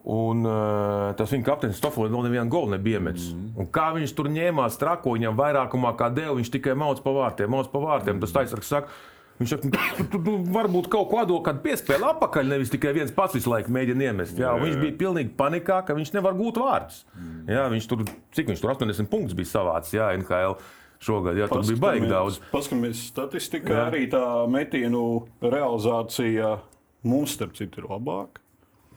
Un 0.07 0.45
uh, 0.47 1.10
tas 1.19 1.31
viņa 1.33 1.43
kapteinis 1.43 1.79
Stofels 1.81 2.13
vēl 2.13 2.29
nevienu 2.29 2.47
golu 2.51 2.71
nebija 2.75 3.01
iemetis. 3.01 3.31
Mm. 3.33 3.49
Un 3.60 3.67
kā 3.75 3.89
viņš 3.97 4.13
tur 4.15 4.29
ņēmās 4.31 4.79
trako, 4.79 5.17
viņam 5.17 5.36
vairākumā 5.36 5.91
kā 5.99 6.07
dēļ, 6.15 6.38
viņš 6.38 6.51
tikai 6.53 6.77
mauc 6.79 7.01
pa 7.03 7.12
vārtiem, 7.15 7.51
mauc 7.51 7.67
pa 7.73 7.81
vārtiem. 7.83 8.15
Mm. 8.15 8.23
Tas 8.23 8.36
taisnīgs 8.38 8.71
saka. 8.71 8.93
Viņš 9.38 9.51
saka, 9.53 9.69
tu, 9.99 10.05
tu, 10.13 10.21
tu 10.25 10.38
varbūt 10.49 10.88
kaut 10.89 11.12
ko 11.12 11.21
dod, 11.29 11.43
kad 11.45 11.60
piespēlē 11.62 12.13
apakaļ, 12.15 12.47
nevis 12.55 12.71
tikai 12.73 12.95
viens 12.95 13.12
pats 13.13 13.36
visu 13.38 13.51
laiku 13.51 13.69
mēģina 13.75 14.07
iemest. 14.07 14.39
Jā, 14.39 14.49
jā, 14.49 14.63
viņš 14.63 14.79
bija 14.81 14.95
pilnīgi 15.03 15.36
panikā, 15.38 15.83
ka 15.86 15.93
viņš 15.97 16.15
nevar 16.15 16.39
gūt 16.39 16.57
vārdus. 16.62 17.03
Mm. 17.13 17.43
Jā, 17.53 17.67
viņš 17.75 17.89
tur, 17.91 18.07
cik 18.33 18.49
viņš 18.49 18.63
tur 18.63 18.73
80 18.73 19.12
punktus 19.12 19.38
bija 19.38 19.51
savāds, 19.51 19.93
jā, 19.93 20.10
NHL 20.17 20.57
šogad. 21.03 21.38
Jā, 21.38 21.51
tur 21.51 21.67
bija 21.67 21.83
baigi 21.83 22.10
daudz. 22.10 22.39
Paskatāmies, 22.49 23.03
statistikā 23.12 23.75
Jā. 23.75 23.86
arī 23.91 24.07
tā 24.10 24.23
metienu 24.49 25.03
realizācija 25.43 26.57
mums, 27.07 27.38
starp 27.38 27.53
citu, 27.60 27.83
ir 27.83 27.91
labāka. 27.91 28.41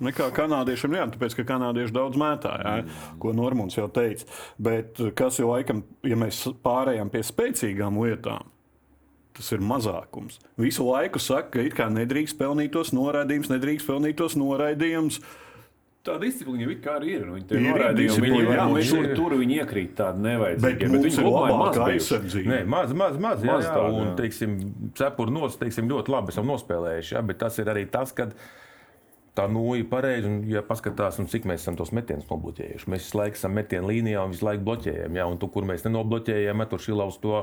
Nekā 0.00 0.30
kanādiešiem, 0.36 0.94
jā, 0.96 1.02
tāpēc, 1.12 1.34
ka 1.40 1.44
kanādieši 1.52 1.92
daudz 1.92 2.16
mētā, 2.20 2.54
jā, 2.64 2.76
ko 3.20 3.34
Normons 3.36 3.76
jau 3.76 3.84
teica. 3.92 4.24
Bet 4.56 4.96
kas 5.18 5.40
ir 5.42 5.50
laikam, 5.50 5.82
ja 6.08 6.16
mēs 6.16 6.40
pārējām 6.64 7.12
pie 7.12 7.20
spēcīgām 7.28 8.00
lietām, 8.00 8.48
tas 9.36 9.52
ir 9.52 9.60
mazākums. 9.64 10.40
Visu 10.60 10.88
laiku 10.88 11.20
saka, 11.22 11.58
ka 11.58 11.66
it 11.68 11.76
kā 11.76 11.90
nedrīkst 11.92 12.38
pelnīt 12.40 12.72
tos 12.74 12.94
noraidījumus, 12.96 13.52
nedrīkst 13.52 13.88
pelnīt 13.88 14.18
tos 14.20 14.36
noraidījumus. 14.40 15.20
Tā 16.00 16.14
disciplīna 16.16 16.64
jau 16.64 16.74
kā 16.80 16.94
ir. 17.04 17.26
Viņi 17.28 17.44
tur 17.44 17.58
Ir, 17.58 17.60
ir 17.60 17.74
noraidīja, 17.74 17.92
un 17.92 18.22
disciplīna, 18.24 18.68
viņi 18.72 18.86
jā, 18.86 18.92
tur, 18.94 19.08
tur 19.18 19.34
viņi 19.36 19.58
iekrīt 19.60 19.90
tādi 19.98 20.24
nevajadzīgi. 20.24 20.78
Bet, 20.80 20.94
bet 20.94 21.18
ir 21.20 21.26
labāka 21.28 21.74
bijuši. 21.84 21.98
aizsardzība. 21.98 22.52
Nē, 22.54 22.60
maz, 22.72 22.94
maz, 22.96 23.18
maz. 23.20 23.44
Jā, 23.44 23.50
Maz 23.52 23.66
jā, 23.66 23.74
tāda, 23.76 23.90
un, 23.98 24.06
jā. 24.08 24.14
teiksim, 24.22 24.54
cepuri 24.96 25.34
nos, 25.36 25.58
teiksim, 25.60 25.90
ļoti 25.92 26.14
labi 26.16 26.32
esam 26.32 26.48
nospēlējuši. 26.48 27.12
Jā, 27.18 27.22
bet 27.28 27.40
tas 27.44 27.60
ir 27.60 27.68
arī 27.74 27.84
tas, 27.92 28.14
ka 28.16 28.30
tā 29.40 29.46
noja 29.53 29.87
pareizi. 29.88 30.29
Un, 30.29 30.42
ja 30.50 30.62
paskatās, 30.66 31.18
un 31.22 31.29
cik 31.31 31.48
mēs 31.48 31.64
esam 31.64 31.79
tos 31.79 31.94
metienus 31.96 32.29
nobloķējuši, 32.31 32.90
mēs 32.92 33.07
visu 33.07 33.20
laiku 33.20 33.40
esam 33.40 33.57
metienu 33.57 33.90
līnijā 33.90 34.26
un 34.26 34.35
visu 34.35 34.46
laiku 34.46 34.66
bloķējam. 34.68 35.18
Jā, 35.20 35.26
un 35.31 35.40
tur, 35.40 35.53
kur 35.55 35.66
mēs 35.68 35.87
nenobloķējam, 35.87 36.66
tur 36.70 36.85
šī 36.85 36.96
lauza 37.00 37.24
to. 37.24 37.42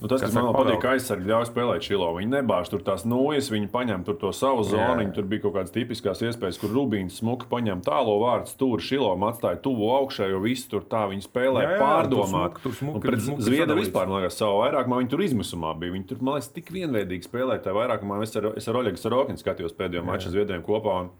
Nu, 0.00 0.08
tas, 0.08 0.22
kas, 0.22 0.30
Kas 0.30 0.34
man 0.34 0.46
saka, 0.46 0.56
patīk, 0.56 0.70
pavēl. 0.70 0.80
ka 0.80 0.90
aizsargi 0.96 1.28
ļauj 1.28 1.46
spēlēt 1.50 1.84
šilo. 1.84 2.06
Viņi 2.16 2.30
nebāž 2.32 2.70
tur 2.72 2.80
tās 2.86 3.02
nojas, 3.04 3.50
viņi 3.52 3.68
paņem 3.68 4.04
tur 4.06 4.16
to 4.22 4.30
savu 4.32 4.62
zonu. 4.64 5.04
Tur 5.12 5.26
bija 5.28 5.42
kaut 5.44 5.54
kādas 5.58 5.74
tipiskas 5.74 6.22
iespējas, 6.24 6.56
kur 6.62 6.72
Rubīns 6.72 7.18
smuki 7.20 7.44
paņem 7.50 7.82
tālo 7.84 8.14
vārdu 8.22 8.48
stūri, 8.48 8.80
šilo 8.80 9.10
atstāja 9.28 9.60
tuvu 9.60 9.90
augšā, 9.98 10.30
jo 10.32 10.40
visi 10.40 10.70
tur 10.72 10.86
tā 10.88 11.04
viņi 11.12 11.26
spēlē 11.28 11.66
Jā, 11.66 11.70
jā, 11.76 11.80
pārdomāt. 11.84 12.56
tur 12.64 12.72
smuki, 12.72 13.04
tur 13.04 13.20
smuki, 13.20 13.44
sadalīts. 13.44 13.84
vispār, 13.90 14.08
man 14.08 14.22
liekas, 14.24 14.40
savu 14.40 14.62
vairākumā 14.64 15.02
viņi 15.02 15.10
tur 15.12 15.20
izmisumā 15.28 15.74
bija. 15.78 15.92
Viņi 15.98 16.06
tur, 16.14 16.22
man 16.24 16.38
liekas, 16.40 16.48
tik 16.56 16.72
vienveidīgi 16.72 17.28
spēlēja 17.28 17.66
tajā 17.68 17.76
vairākumā. 17.76 18.22
Es 18.24 18.36
ar, 18.40 18.50
es 18.56 18.68
ar 18.72 18.80
Oļegu 18.80 18.96
Sarokinu 19.04 19.36
skatījos 19.44 19.76
pēdējo 19.76 20.02
maču 20.08 20.32
Zviedriem 20.32 20.64
kopā. 20.64 20.96
Un, 21.04 21.12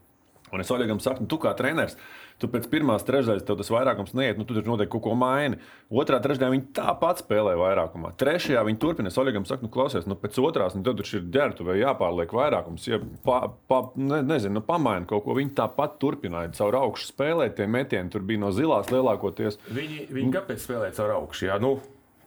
Un 0.54 0.64
es 0.64 0.70
Oļegam 0.72 1.00
saku, 1.02 1.24
nu, 1.24 1.30
tu 1.30 1.38
kā 1.42 1.52
treneris, 1.58 1.96
tu 2.40 2.48
pēc 2.50 2.66
pirmās 2.72 3.04
trešdaļas 3.06 3.44
tev 3.46 3.58
tas 3.60 3.70
vairākums 3.72 4.14
neiet, 4.16 4.38
nu, 4.40 4.46
tu 4.48 4.56
tur 4.56 4.66
noteikti 4.66 4.92
kaut 4.94 5.04
ko 5.04 5.14
maini. 5.18 5.60
Otrā 5.92 6.20
trešdaļā 6.24 6.54
viņi 6.54 6.66
tāpat 6.76 7.22
spēlē 7.24 7.54
vairākumā. 7.60 8.14
Trešajā 8.20 8.64
viņi 8.66 8.80
turpina. 8.82 9.12
Oļegam 9.22 9.46
saku, 9.48 9.66
nu, 9.66 9.72
klausies, 9.74 10.08
nu, 10.10 10.16
pēc 10.18 10.40
otrās, 10.42 10.76
nu, 10.78 10.84
tad 10.86 11.00
tur 11.00 11.12
ir 11.18 11.28
ģērbtu 11.36 11.68
vai 11.68 11.78
jāpārliek 11.82 12.34
vairākums. 12.34 12.88
Ja 12.90 13.00
pa, 13.26 13.42
pa, 13.70 13.82
ne, 14.00 14.22
nezinu, 14.26 14.58
nu, 14.58 14.64
pamaina 14.66 15.08
kaut 15.10 15.26
ko. 15.26 15.36
Viņi 15.38 15.54
tāpat 15.60 15.98
turpināja 16.02 16.54
caur 16.58 16.80
augšu 16.80 17.12
spēlēt, 17.12 17.58
tie 17.60 17.68
metieni 17.70 18.12
tur 18.12 18.24
bija 18.26 18.42
no 18.46 18.54
zilās 18.56 18.92
lielākoties. 18.94 19.60
Viņi, 19.70 20.06
viņi 20.14 20.36
kāpēc 20.38 20.64
spēlēja 20.64 20.96
caur 21.02 21.18
augšu? 21.20 21.50
Jā, 21.50 21.60
nu, 21.62 21.76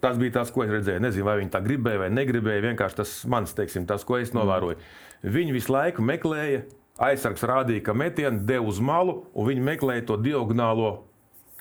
tas 0.04 0.20
bija 0.20 0.38
tas, 0.40 0.52
ko 0.54 0.66
es 0.66 0.72
redzēju. 0.74 1.02
Nezinu, 1.04 1.26
vai 1.28 1.40
viņi 1.40 1.54
tā 1.54 1.64
gribēja 1.64 2.04
vai 2.04 2.12
negribēja. 2.14 2.68
Vienkārši 2.70 3.00
tas 3.00 3.18
mans, 3.32 3.56
teiksim, 3.58 3.88
tas, 3.90 4.04
ko 4.08 4.20
es 4.20 4.34
novēroju. 4.36 4.80
Viņi 5.24 5.56
visu 5.56 5.72
laiku 5.74 6.04
meklēja. 6.06 6.66
Aizsargs 7.02 7.42
rādīja, 7.50 7.82
ka 7.88 7.94
metienu 7.98 8.44
deva 8.46 8.68
uz 8.70 8.80
malu, 8.84 9.24
un 9.34 9.48
viņi 9.50 9.64
meklēja 9.66 10.06
to 10.12 10.18
diagonālo 10.22 10.92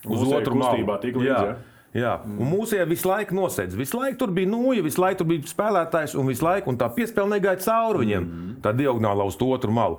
uz 0.04 0.18
Mūzēja 0.20 0.40
otru 0.42 0.58
malu. 0.60 0.84
līdzi, 0.84 1.24
Jā. 1.24 1.44
ja? 1.48 1.60
Jā, 1.92 2.12
un 2.24 2.48
mūsu 2.48 2.78
jau 2.78 2.86
visu 2.88 3.04
laiku 3.08 3.36
nosēdz. 3.36 3.76
Visu 3.76 3.98
laiku 4.00 4.16
tur 4.22 4.30
bija 4.32 4.48
nūja, 4.48 4.80
visu 4.84 5.00
laiku 5.02 5.20
tur 5.20 5.28
bija 5.28 5.44
spēlētājs, 5.50 6.14
un 6.16 6.30
visu 6.30 6.44
laiku 6.46 6.72
un 6.72 6.78
tā 6.80 6.88
piespēle 6.88 7.34
negāja 7.34 7.60
cauri 7.66 8.06
viņiem. 8.06 8.28
Mm. 8.28 8.54
Tā 8.64 8.72
diagonālā 8.76 9.26
uz 9.28 9.36
to 9.36 9.50
otru 9.52 9.74
malu. 9.76 9.98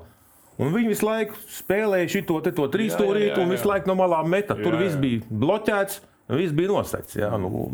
Un 0.62 0.74
viņi 0.74 0.90
visu 0.90 1.06
laiku 1.06 1.38
spēlēja 1.54 2.10
šo 2.14 2.40
te 2.46 2.54
to 2.54 2.66
trīs 2.74 2.94
stūrīti, 2.98 3.38
un 3.42 3.54
visu 3.54 3.70
laiku 3.70 3.90
no 3.90 3.98
malām 3.98 4.30
meta. 4.30 4.58
Tur 4.58 4.74
Jā, 4.74 4.82
viss 4.82 4.98
jā. 4.98 5.02
bija 5.06 5.38
bloķēts, 5.44 6.00
viss 6.34 6.58
bija 6.58 6.74
nosegts. 6.74 7.18
Jā, 7.18 7.30
nu, 7.42 7.70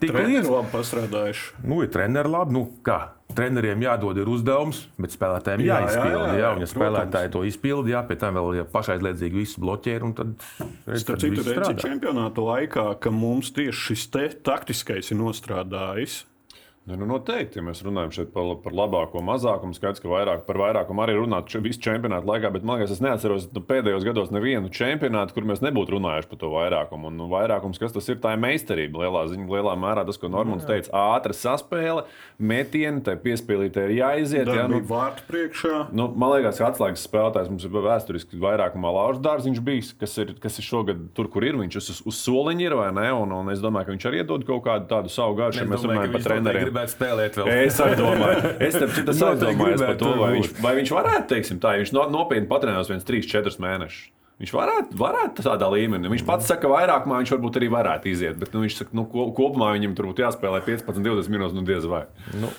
tik 0.00 0.12
līdz. 0.16 0.48
labi 0.48 0.72
pastrādājuši. 0.72 1.52
Nu, 1.68 1.82
ir 1.84 1.92
treneri 1.92 2.32
labi. 2.32 2.56
Nu, 2.56 2.64
kā? 2.84 2.98
Treneriem 3.34 3.82
jādod 3.84 4.18
ir 4.20 4.28
uzdevums, 4.30 4.84
bet 5.00 5.14
spēlētājiem 5.14 5.64
Jā, 5.64 5.78
jā, 5.80 5.88
jāizpilda. 5.88 6.26
Jā, 6.26 6.34
jā, 6.38 6.42
jā, 6.44 6.52
jā, 6.62 6.68
spēlētāji 6.70 7.32
to 7.34 7.42
izpilda, 7.48 7.92
jā, 7.94 8.02
pie 8.08 8.18
tam 8.20 8.38
vēl 8.38 8.60
ja 8.60 8.66
pašaizliedzīgi 8.74 9.40
visu 9.40 9.64
bloķē, 9.64 9.96
un 10.06 10.14
tad 10.18 10.46
redz, 10.86 11.02
Starp 11.02 11.24
citu, 11.24 11.46
strādā. 11.46 11.74
čempionāta 11.80 12.44
laikā, 12.44 12.86
ka 13.02 13.14
mums 13.14 13.50
tieši 13.56 13.88
šis 13.90 14.06
taktiskais 14.46 15.10
ir 15.10 15.20
nostrādājis. 15.20 16.22
Nu, 16.84 16.98
nu, 17.00 17.06
noteikti, 17.08 17.56
ja 17.56 17.64
mēs 17.64 17.78
runājam 17.80 18.10
šeit 18.12 18.32
par, 18.34 18.50
par 18.60 18.74
labāko, 18.76 19.22
mazākumu, 19.24 19.72
skaidrs, 19.72 20.02
ka 20.04 20.10
vairāk 20.10 20.42
par 20.44 20.58
vairākumu 20.60 21.00
arī 21.00 21.14
runāt 21.16 21.48
visu 21.64 21.80
čempionātu 21.80 22.28
laikā, 22.28 22.50
bet 22.52 22.66
man 22.68 22.76
liekas, 22.76 22.92
es 22.92 23.00
neatceros 23.00 23.46
nu, 23.56 23.62
pēdējos 23.64 24.04
gados 24.04 24.28
nevienu 24.34 24.68
čempionātu, 24.68 25.32
kur 25.32 25.46
mēs 25.48 25.62
nebūtu 25.64 25.94
runājuši 25.94 26.28
par 26.28 26.40
to 26.42 26.50
vairākumu. 26.52 27.08
Un 27.08 27.16
nu, 27.22 27.28
vairākums, 27.30 27.80
kas 27.80 27.94
tas 27.94 28.10
ir, 28.12 28.18
tā 28.20 28.34
ir 28.36 28.42
meistarība. 28.42 29.00
Lielā, 29.00 29.22
ziņa, 29.30 29.46
lielā 29.48 29.72
mērā 29.80 30.04
tas, 30.04 30.18
ko 30.20 30.28
Normons 30.28 30.66
teica, 30.68 30.92
ātra 31.16 31.32
saspēle, 31.32 32.04
metieni, 32.36 33.00
tai 33.08 33.16
piespēlītē 33.24 33.86
ir 33.88 33.96
jāiziet. 34.02 34.52
Jā, 34.52 34.68
nu, 34.68 34.82
vārtu 34.84 35.24
priekšā. 35.30 35.86
Nu, 35.96 36.10
man 36.12 36.34
liekas, 36.34 36.60
ka 36.60 36.68
atslēgas 36.68 37.06
spēlētājs 37.08 37.48
mums 37.48 37.64
ir 37.64 37.72
vēsturiski 37.88 38.42
vairākumā 38.44 38.92
Lauris 38.92 39.24
Dārziņš 39.24 39.64
bijis, 39.64 39.94
kas 40.04 40.18
ir, 40.20 40.36
kas 40.36 40.60
ir 40.60 40.68
šogad 40.68 41.00
tur, 41.16 41.32
kur 41.32 41.48
ir. 41.48 41.56
Viņš 41.64 41.80
uz, 41.80 41.90
uz 42.12 42.20
soliņa 42.26 42.68
ir 42.68 42.76
vai 42.76 42.92
ne? 42.92 43.08
Un, 43.24 43.32
un 43.40 43.52
es 43.56 43.64
domāju, 43.64 43.88
ka 43.88 43.96
viņš 43.96 44.08
arī 44.10 44.20
iedod 44.20 44.44
kaut 44.44 44.66
kādu 44.68 44.90
tādu 44.90 45.12
savu 45.16 45.38
garšu, 45.38 45.64
ja 45.64 45.70
mēs 45.70 45.88
runājam 45.88 46.16
par 46.18 46.28
treneriem. 46.28 46.73
Gribētu 46.74 46.94
spēlēt 46.96 47.38
vēl. 47.38 47.52
Es 47.68 47.78
arī 47.82 47.96
domāju, 48.00 48.50
es 48.66 48.74
tam 48.74 48.90
citam 48.90 49.22
aizdomājos 49.30 49.86
par 49.86 49.96
to, 50.00 50.10
vai 50.18 50.32
viņš, 50.34 50.50
vai 50.64 50.74
viņš 50.80 50.92
varētu, 50.98 51.28
teiksim, 51.30 51.62
tā, 51.62 51.76
ja 51.76 51.84
viņš 51.84 51.94
no, 51.94 52.04
nopietni 52.10 52.50
patrenēs 52.50 52.90
viens 52.90 53.06
3-4 53.06 53.62
mēnešus. 53.62 54.10
Viņš 54.42 54.50
varētu, 54.50 54.96
varētu 54.98 55.44
tādā 55.46 55.66
līmenī. 55.70 56.10
Viņš 56.10 56.24
pats 56.26 56.48
saka, 56.50 56.64
ka 56.66 56.70
vairākumā 56.72 57.20
viņš 57.20 57.32
varbūt 57.36 57.58
arī 57.60 57.68
varētu 57.70 58.10
iziet, 58.10 58.34
bet 58.40 58.50
nu, 58.50 58.64
viņš 58.64 58.80
saka, 58.80 58.96
nu, 58.98 59.04
ko- 59.06 59.28
kopumā 59.36 59.68
viņam 59.76 59.94
tur 59.94 60.08
būtu 60.10 60.24
jāspēlē 60.24 60.58
15-20 60.66 61.30
minūtes, 61.30 61.54
nu 61.54 61.62
diez 61.68 61.86
vai. 61.86 62.00
Nu, 62.34 62.50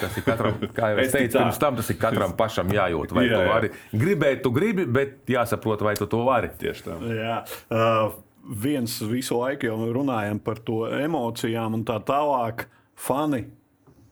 tas 0.00 0.18
ir 0.18 0.26
katram, 0.26 0.58
kā 0.74 0.90
jau 0.90 0.98
Es 1.04 1.14
teicu, 1.14 1.38
pirms 1.38 1.62
tam 1.62 1.78
tas 1.78 1.92
ir 1.94 2.00
katram 2.02 2.34
pašam 2.34 2.74
jājūt. 2.74 3.14
Vai 3.14 3.28
Jā, 3.28 3.38
tu 3.38 3.52
vari 3.52 3.70
gribēt, 4.02 4.42
tu 4.42 4.50
gribi, 4.50 4.88
bet 4.98 5.30
jāsaprot, 5.30 5.86
vai 5.86 5.94
tu 6.00 6.10
to 6.10 6.24
vari. 6.26 6.50
Tieši 6.58 6.88
tā. 6.88 6.98
Jā. 7.14 7.38
Uh, 7.70 8.18
viens 8.66 8.98
visu 9.06 9.38
laiku 9.38 9.70
jau 9.70 9.78
runājam 9.94 10.42
par 10.42 10.58
to 10.58 10.88
emocijām 10.90 11.78
un 11.78 11.86
tā 11.86 12.02
tālāk. 12.02 12.66
Fani. 13.02 13.44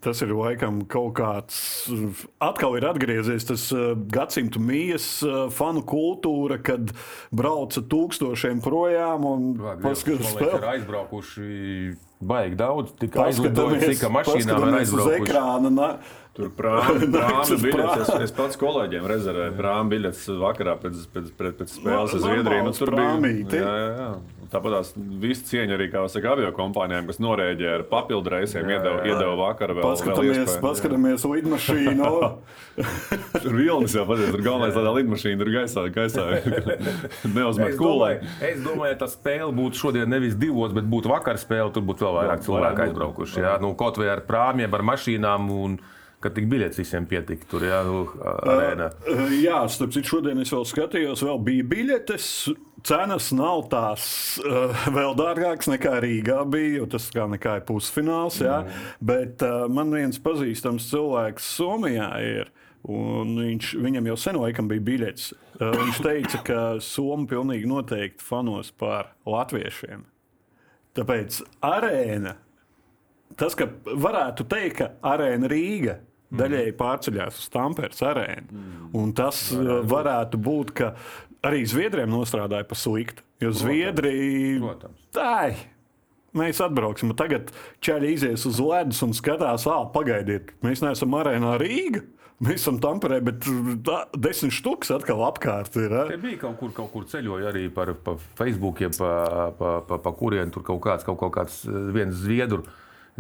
Tas 0.01 0.23
ir 0.25 0.31
laikam 0.33 0.79
kaut 0.89 1.13
kāds. 1.19 1.57
Atkal 2.41 2.79
ir 2.79 2.87
atgriezies 2.89 3.45
tas 3.45 3.67
uh, 3.77 3.91
gadsimta 4.09 4.57
mijas 4.65 5.19
uh, 5.27 5.43
fanu 5.53 5.83
kultūra, 5.85 6.57
kad 6.65 6.95
brauca 7.37 7.83
tūkstošiem 7.85 8.63
projām 8.65 9.27
un 9.29 9.51
paskatās 9.85 10.33
ir 10.41 10.65
aizbraukuši 10.73 11.51
baigi 12.33 12.57
daudz. 12.63 12.95
Tikai 13.03 13.29
aizlidojuši, 13.29 13.93
cik 13.93 14.09
mašīnām 14.17 14.41
ir 14.41 14.49
paskatāmies 14.49 14.89
uz 14.89 15.05
aizbraukuši. 15.05 15.29
ekrāna. 15.29 15.75
Na, 15.77 15.91
Tur 16.41 16.49
uz 17.53 17.61
biļetes. 17.61 18.11
Es, 18.25 18.33
pats 18.41 18.57
kolēģiem 18.61 19.07
rezervēju 19.11 19.57
prāmi 19.59 19.97
biļetes 19.97 20.29
vakarā 20.41 20.79
pēc, 20.81 21.01
pēc, 21.13 21.33
pēc, 21.37 21.57
pēc 21.61 21.75
spēles 21.77 22.15
No-. 22.17 22.21
Nu, 22.25 22.45
normāls 22.47 22.81
tur 22.81 22.95
bija 22.95 23.11
prāmīti. 23.11 23.61
jā, 23.61 23.73
jā, 23.85 23.91
jā. 24.01 24.40
Tāpat 24.51 24.73
tās 24.75 24.89
visu 25.23 25.45
cieņu 25.47 25.77
arī 25.77 25.87
kā 25.93 26.01
saka, 26.11 26.33
avio 26.35 26.49
kompānijām, 26.57 27.07
kas 27.07 27.21
norēģēja 27.23 27.75
ar 27.79 27.85
papildu 27.91 28.33
reisiem, 28.35 28.67
iedeva, 28.67 29.05
iedeva 29.07 29.37
vakarā 29.39 29.77
vēl. 29.79 29.85
paskatāmies, 29.87 30.41
vēl 30.41 30.65
paskatāmies 30.65 31.27
lidmašīnu. 31.31 32.09
Tur 33.45 33.55
vilnis 33.55 33.95
jau 33.95 34.03
paties, 34.09 34.33
tur 34.33 34.43
galvenais 34.43 34.75
tādā 34.75 34.97
lidmašīna 34.97 35.47
ir 35.47 35.53
gaisā, 35.55 35.85
gaisā. 35.95 36.27
Neuzmet 37.37 37.79
kūlē. 37.79 38.11
es 38.51 38.59
domāju, 38.65 38.97
ka 38.97 39.05
tā 39.05 39.11
spēle 39.13 39.55
būtu 39.55 39.85
šodien 39.85 40.11
nevis 40.11 40.35
divos, 40.41 40.75
bet 40.75 40.89
būtu 40.91 41.15
vakar 41.15 41.39
spēle. 41.39 41.71
Tur 41.75 41.87
būtu 41.87 42.09
vēl 42.09 42.19
vairāk 42.19 42.45
cilvēku 42.49 42.87
aizbraukuši. 42.89 43.41
Jā, 43.45 43.55
nu, 43.63 43.77
kaut 43.79 44.03
vai 44.03 44.11
ar 44.17 44.27
prāmjiem, 44.27 44.75
ar 44.75 44.87
mašīnām. 44.95 45.51
Un, 45.61 45.81
Kad 46.21 46.35
tik 46.37 46.51
biļets 46.53 46.77
visiem 46.77 47.07
pietika 47.09 47.47
tur, 47.49 47.63
jā, 47.65 47.79
nu, 47.87 48.03
arēnā. 48.21 48.91
Uh, 49.09 49.31
Jā, 49.41 49.63
starp 49.73 49.95
citu, 49.95 50.19
šodien 50.19 50.43
es 50.43 50.51
vēl 50.53 50.67
skatījos, 50.69 51.23
vēl 51.25 51.39
bija 51.47 51.65
biļetes. 51.71 52.27
Cenas 52.87 53.31
nav 53.37 53.67
tās 53.73 54.05
uh, 54.45 54.75
vēl 54.95 55.15
dārgākas 55.19 55.71
nekā 55.73 55.99
Rīgā 56.05 56.41
bija, 56.51 56.81
jo 56.81 56.89
tas 56.95 57.09
kā 57.15 57.27
nekā 57.31 57.59
ir 57.61 57.67
pusfināls. 57.69 58.41
Jā. 58.45 58.63
Bet 59.03 59.45
uh, 59.47 59.67
man 59.73 59.93
viens 59.95 60.21
pazīstams 60.23 60.89
cilvēks 60.93 61.49
Somijā 61.59 62.11
ir. 62.25 62.53
Un 62.91 63.35
viņš, 63.37 63.75
viņam 63.77 64.07
jau 64.09 64.17
sen 64.17 64.39
laikam 64.41 64.69
bija 64.71 64.85
biļets. 64.87 65.33
Uh, 65.59 65.75
viņš 65.77 66.03
teica, 66.05 66.43
ka 66.47 66.61
Somija 66.85 67.35
pilnīgi 67.35 67.69
noteikti 67.69 68.25
fanos 68.25 68.73
par 68.73 69.13
latviešiem. 69.29 70.07
Tāpēc 70.97 71.43
arēna, 71.65 72.35
tas, 73.39 73.55
ka 73.59 73.69
varētu 73.87 74.47
teikt, 74.51 74.81
ka 74.81 74.93
arēna 75.13 75.51
Rīga 75.51 76.01
daļēji 76.35 76.75
pārceļās 76.79 77.39
uz 77.43 77.49
Tampēras 77.53 78.03
arēnu. 78.07 78.65
Un 78.97 79.13
tas 79.19 79.49
varētu 79.55 80.41
būt, 80.41 80.73
ka 80.79 80.93
arī 81.47 81.65
Zviedriem 81.69 82.11
nostrādāja 82.13 82.67
pa 82.69 82.79
sliktu. 82.79 83.25
Jo 83.41 83.53
Zviedrija 83.57 84.61
Protams. 84.61 85.05
tā. 85.17 85.53
Mēs 86.37 86.61
atbrauksim, 86.63 87.11
tagad 87.19 87.49
ķēļi 87.83 88.11
izies 88.15 88.45
uz 88.47 88.61
ledus 88.63 89.01
un 89.03 89.11
skatās, 89.19 89.65
ah, 89.67 89.89
pagaidiet, 89.91 90.53
mēs 90.63 90.83
neesam 90.85 91.17
arēnā 91.19 91.57
Rīga. 91.59 92.05
Mēs 92.41 92.63
esam 92.63 92.79
Tamperē, 92.81 93.19
bet 93.21 93.45
tā, 93.85 93.97
desmit 94.17 94.55
štukas 94.57 94.95
atkal 94.95 95.21
apkārt 95.27 95.75
ir. 95.77 95.93
Te 96.09 96.17
bija 96.23 96.39
kaut 96.47 96.55
kur, 96.57 96.71
kaut 96.73 96.89
kur 96.95 97.05
ceļoja 97.11 97.51
arī 97.51 97.67
par, 97.75 97.91
pa 98.01 98.15
Facebook, 98.39 98.81
pa, 98.97 99.11
pa, 99.59 99.73
pa, 99.85 99.99
pa 100.01 100.13
kurien 100.17 100.49
tur 100.55 100.65
kaut 100.65 100.81
kāds, 100.87 101.05
kaut, 101.05 101.19
kaut 101.21 101.35
kāds 101.35 101.59
viens 101.93 102.17
zviedru. 102.17 102.63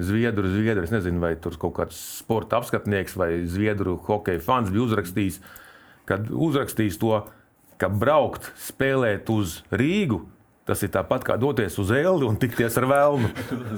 Zviedru, 0.00 0.48
zviedru, 0.48 0.86
es 0.86 0.94
nezinu, 0.94 1.20
vai 1.20 1.34
tur 1.36 1.58
kaut 1.60 1.74
kāds 1.76 1.98
sporta 2.22 2.62
apskatnieks 2.62 3.18
vai 3.20 3.42
zviedru 3.44 3.98
hokeja 4.06 4.40
fans 4.40 4.70
bija 4.72 4.86
uzrakstījis, 4.86 5.36
kad 6.08 6.30
uzrakstījis 6.32 6.96
to, 7.02 7.18
ka 7.80 7.88
braukt, 7.92 8.52
spēlēt 8.68 9.30
uz 9.32 9.60
Rīgu, 9.72 10.20
tas 10.70 10.84
ir 10.86 10.90
tāpat 10.94 11.24
kā 11.26 11.34
doties 11.40 11.74
uz 11.82 11.88
Eldi 11.90 12.26
un 12.28 12.36
tikties 12.38 12.76
ar 12.78 12.84
Vēlnu. 12.86 13.30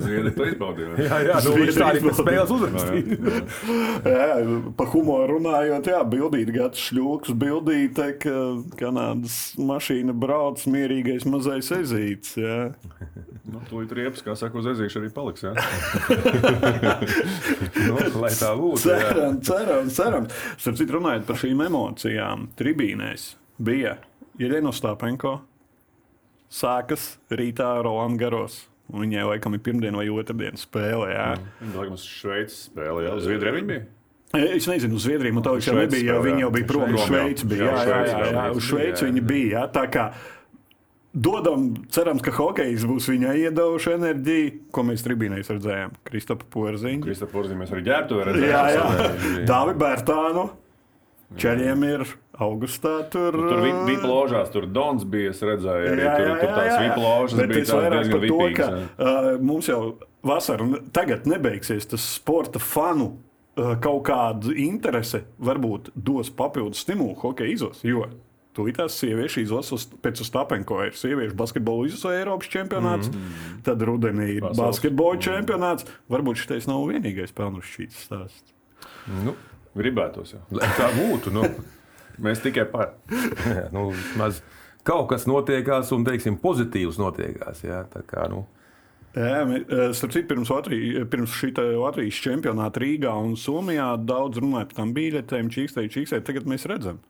Zviedri 0.02 0.32
to 0.36 0.48
izbaudīja. 0.50 0.90
Jā, 1.06 1.20
jā, 1.30 1.36
nu, 1.46 1.54
viņš 1.62 1.78
tā 1.78 1.86
arī 1.88 2.02
pēc 2.04 2.18
spēles 2.20 2.52
uzrakstīja. 2.52 3.42
Jā, 4.12 4.26
pa 4.76 4.86
humoru 4.92 5.38
runājot, 5.38 5.88
jā, 5.88 6.00
bildīt 6.12 6.50
gads 6.52 6.82
šļūks, 6.90 7.32
bildīt, 7.38 8.00
ka 8.20 8.34
Kanādas 8.80 9.38
mašīna 9.62 10.12
brauc 10.12 10.64
mierīgais 10.68 11.24
mazais 11.30 11.72
ezīts. 11.80 12.36
Jā. 12.40 12.60
Nu, 13.52 13.58
Tūlīt 13.66 13.90
riepas, 13.98 14.22
kā 14.22 14.36
saka, 14.38 14.54
uz 14.60 14.68
ezīšu 14.70 15.00
arī 15.00 15.08
paliks. 15.12 15.42
Jā. 15.42 15.50
nu, 17.90 17.96
lai 18.22 18.30
tā 18.38 18.52
būtu. 18.56 18.86
jā. 18.86 19.00
Ceram, 19.02 19.38
ceram, 19.44 19.90
ceram. 19.92 20.28
Starp 20.54 20.78
citu, 20.78 20.94
runājot 20.96 21.26
par 21.28 21.40
šīm 21.42 21.64
emocijām, 21.66 22.46
tribīnēs 22.56 23.32
bija 23.64 23.96
Jeļena 24.40 24.72
Stāpenko, 24.74 25.38
sākas 26.52 27.16
rītā 27.32 27.74
Rolands 27.84 28.20
Garos. 28.20 28.60
Viņai 28.92 29.24
laikam 29.24 29.54
ir 29.56 29.62
pirmdiena 29.64 30.02
vai 30.02 30.08
otrdiena 30.12 30.58
spēle. 30.60 31.08
Jā. 31.14 31.28
Viņa 31.62 31.78
laikam 31.78 31.96
uz 31.96 32.04
Šveices 32.04 32.66
spēlē, 32.68 33.06
jā. 33.06 33.14
Uz 33.16 33.24
Zviedriju 33.24 33.56
viņa 33.56 33.70
bija. 33.70 33.84
Es 34.32 34.66
nezinu, 34.68 34.96
uz 34.96 35.06
Zviedriju 35.06 35.36
man 35.36 35.44
tā 35.44 35.54
jau 35.60 35.74
nebija, 35.76 36.14
jo 36.14 36.20
viņi 36.24 36.44
jau 36.44 36.52
bija 36.52 36.68
prom 36.68 36.92
no 36.92 37.00
Šveices, 37.00 37.44
jā, 37.52 37.72
Jā, 37.72 37.98
jā, 38.08 38.30
jā, 38.32 38.44
uz 38.56 38.68
Šveici 38.68 39.08
viņi 39.08 39.24
bija. 39.28 39.50
Jā, 39.54 39.64
tā 39.72 39.86
kā 39.92 40.06
dodam, 41.12 41.66
cerams, 41.92 42.24
ka 42.24 42.32
hokejs 42.36 42.86
būs 42.88 43.08
viņai 43.12 43.34
iedevuši 43.46 43.94
enerģiju, 43.98 44.52
ko 44.72 44.84
mēs 44.88 45.04
tribīnēs 45.04 45.52
redzējām. 45.52 45.96
Kristapa 46.08 46.48
Porziņa. 46.52 47.04
Kristofers 47.04 47.36
Porziņš 47.36 47.60
mēs 47.60 47.74
arī 47.76 47.86
ģērbtu 47.88 48.20
jā. 48.40 48.64
jā. 48.76 48.86
Dāvi 49.48 49.76
Bērtānu. 49.84 50.48
Čeļiem 51.38 51.84
ir 51.88 52.04
augustā 52.42 52.94
tur. 53.12 53.36
Nu, 53.36 53.48
Tur 53.50 53.60
bija 53.64 53.82
VIP 53.88 54.06
ložās, 54.08 54.50
tur 54.52 54.66
Dons 54.66 55.04
bija, 55.08 55.30
es 55.32 55.42
redzēju, 55.44 55.92
arī 55.92 56.06
Jā, 56.06 56.14
tur, 56.16 56.26
jā, 56.28 56.38
tur 56.40 56.48
jā, 56.48 56.56
tās 56.56 56.72
jā. 56.72 56.80
VIP 56.82 56.96
ložas 57.02 57.38
Bet 57.38 57.52
bija 57.52 57.62
es 57.62 57.74
vairāk 57.76 58.10
par 58.12 58.26
to, 58.32 58.40
ka 58.56 58.70
uh, 58.72 59.28
mums 59.42 59.68
jau 59.70 59.80
vasara 60.26 60.66
un 60.66 60.74
tagad 60.94 61.28
nebeigsies 61.30 61.88
tas 61.92 62.08
sporta 62.16 62.62
fanu. 62.62 63.12
uh, 63.56 63.74
Kaut 63.84 64.04
kāda 64.08 64.54
interese 64.56 65.24
varbūt 65.38 65.92
dos 65.94 66.30
papildus 66.32 66.84
stimulu 66.86 67.14
hokeja 67.22 67.52
izos. 67.52 67.82
Jo 67.86 68.06
tūlīt 68.56 68.76
tās 68.76 68.96
sieviešu 69.00 69.40
izlases 69.46 69.86
pēc 70.04 70.20
Stapenko 70.26 70.82
ir 70.84 70.96
sieviešu 70.96 71.36
basketbola 71.38 71.86
izlases 71.88 72.18
Eiropas 72.18 72.50
čempionāts, 72.52 73.08
mm. 73.08 73.62
tad 73.64 73.80
rudenī 73.88 74.26
ir 74.34 74.42
Pasaules. 74.44 74.60
basketbola 74.60 75.20
čempionāts. 75.24 75.86
Varbūt 76.12 76.42
šis 76.42 76.68
nav 76.68 76.84
vienīgais 76.90 77.32
pelnu 77.32 77.64
šķīts 77.64 78.02
stāsts. 78.08 78.52
Nu, 79.24 79.32
Gribētos, 79.78 80.34
lai 80.52 80.72
tā 80.78 80.90
būtu. 80.96 81.32
Nu. 81.34 81.46
Mēs 82.24 82.42
tikai 82.44 82.66
par. 82.68 82.96
Jā, 83.10 83.68
nu, 83.72 83.88
vismaz 83.96 84.42
kaut 84.84 85.08
kas 85.12 85.24
notiekās, 85.30 85.92
un 85.96 86.04
teiksim, 86.04 86.36
pozitīvs 86.42 86.98
notiekās. 87.00 87.62
Jā, 87.64 87.84
tā 87.90 88.02
kā, 88.06 88.26
nu, 88.30 88.44
Jā, 89.12 89.42
eh, 89.44 89.90
starp 89.92 90.14
citu, 90.14 90.28
pirms, 90.30 90.48
Latvija, 90.48 91.04
pirms 91.04 91.32
šī 91.36 91.50
Latvijas 91.76 92.20
čempionāta 92.24 92.80
Rīgā 92.80 93.12
un 93.20 93.34
Somijā 93.36 93.90
daudz 94.00 94.40
runāja 94.40 94.70
par 94.70 94.78
tām 94.78 94.94
biļetēm, 94.96 95.50
čīkstēji, 95.52 95.92
čīkstēji. 95.92 96.24
Tagad 96.24 96.48
mēs 96.48 96.64
redzam. 96.64 97.02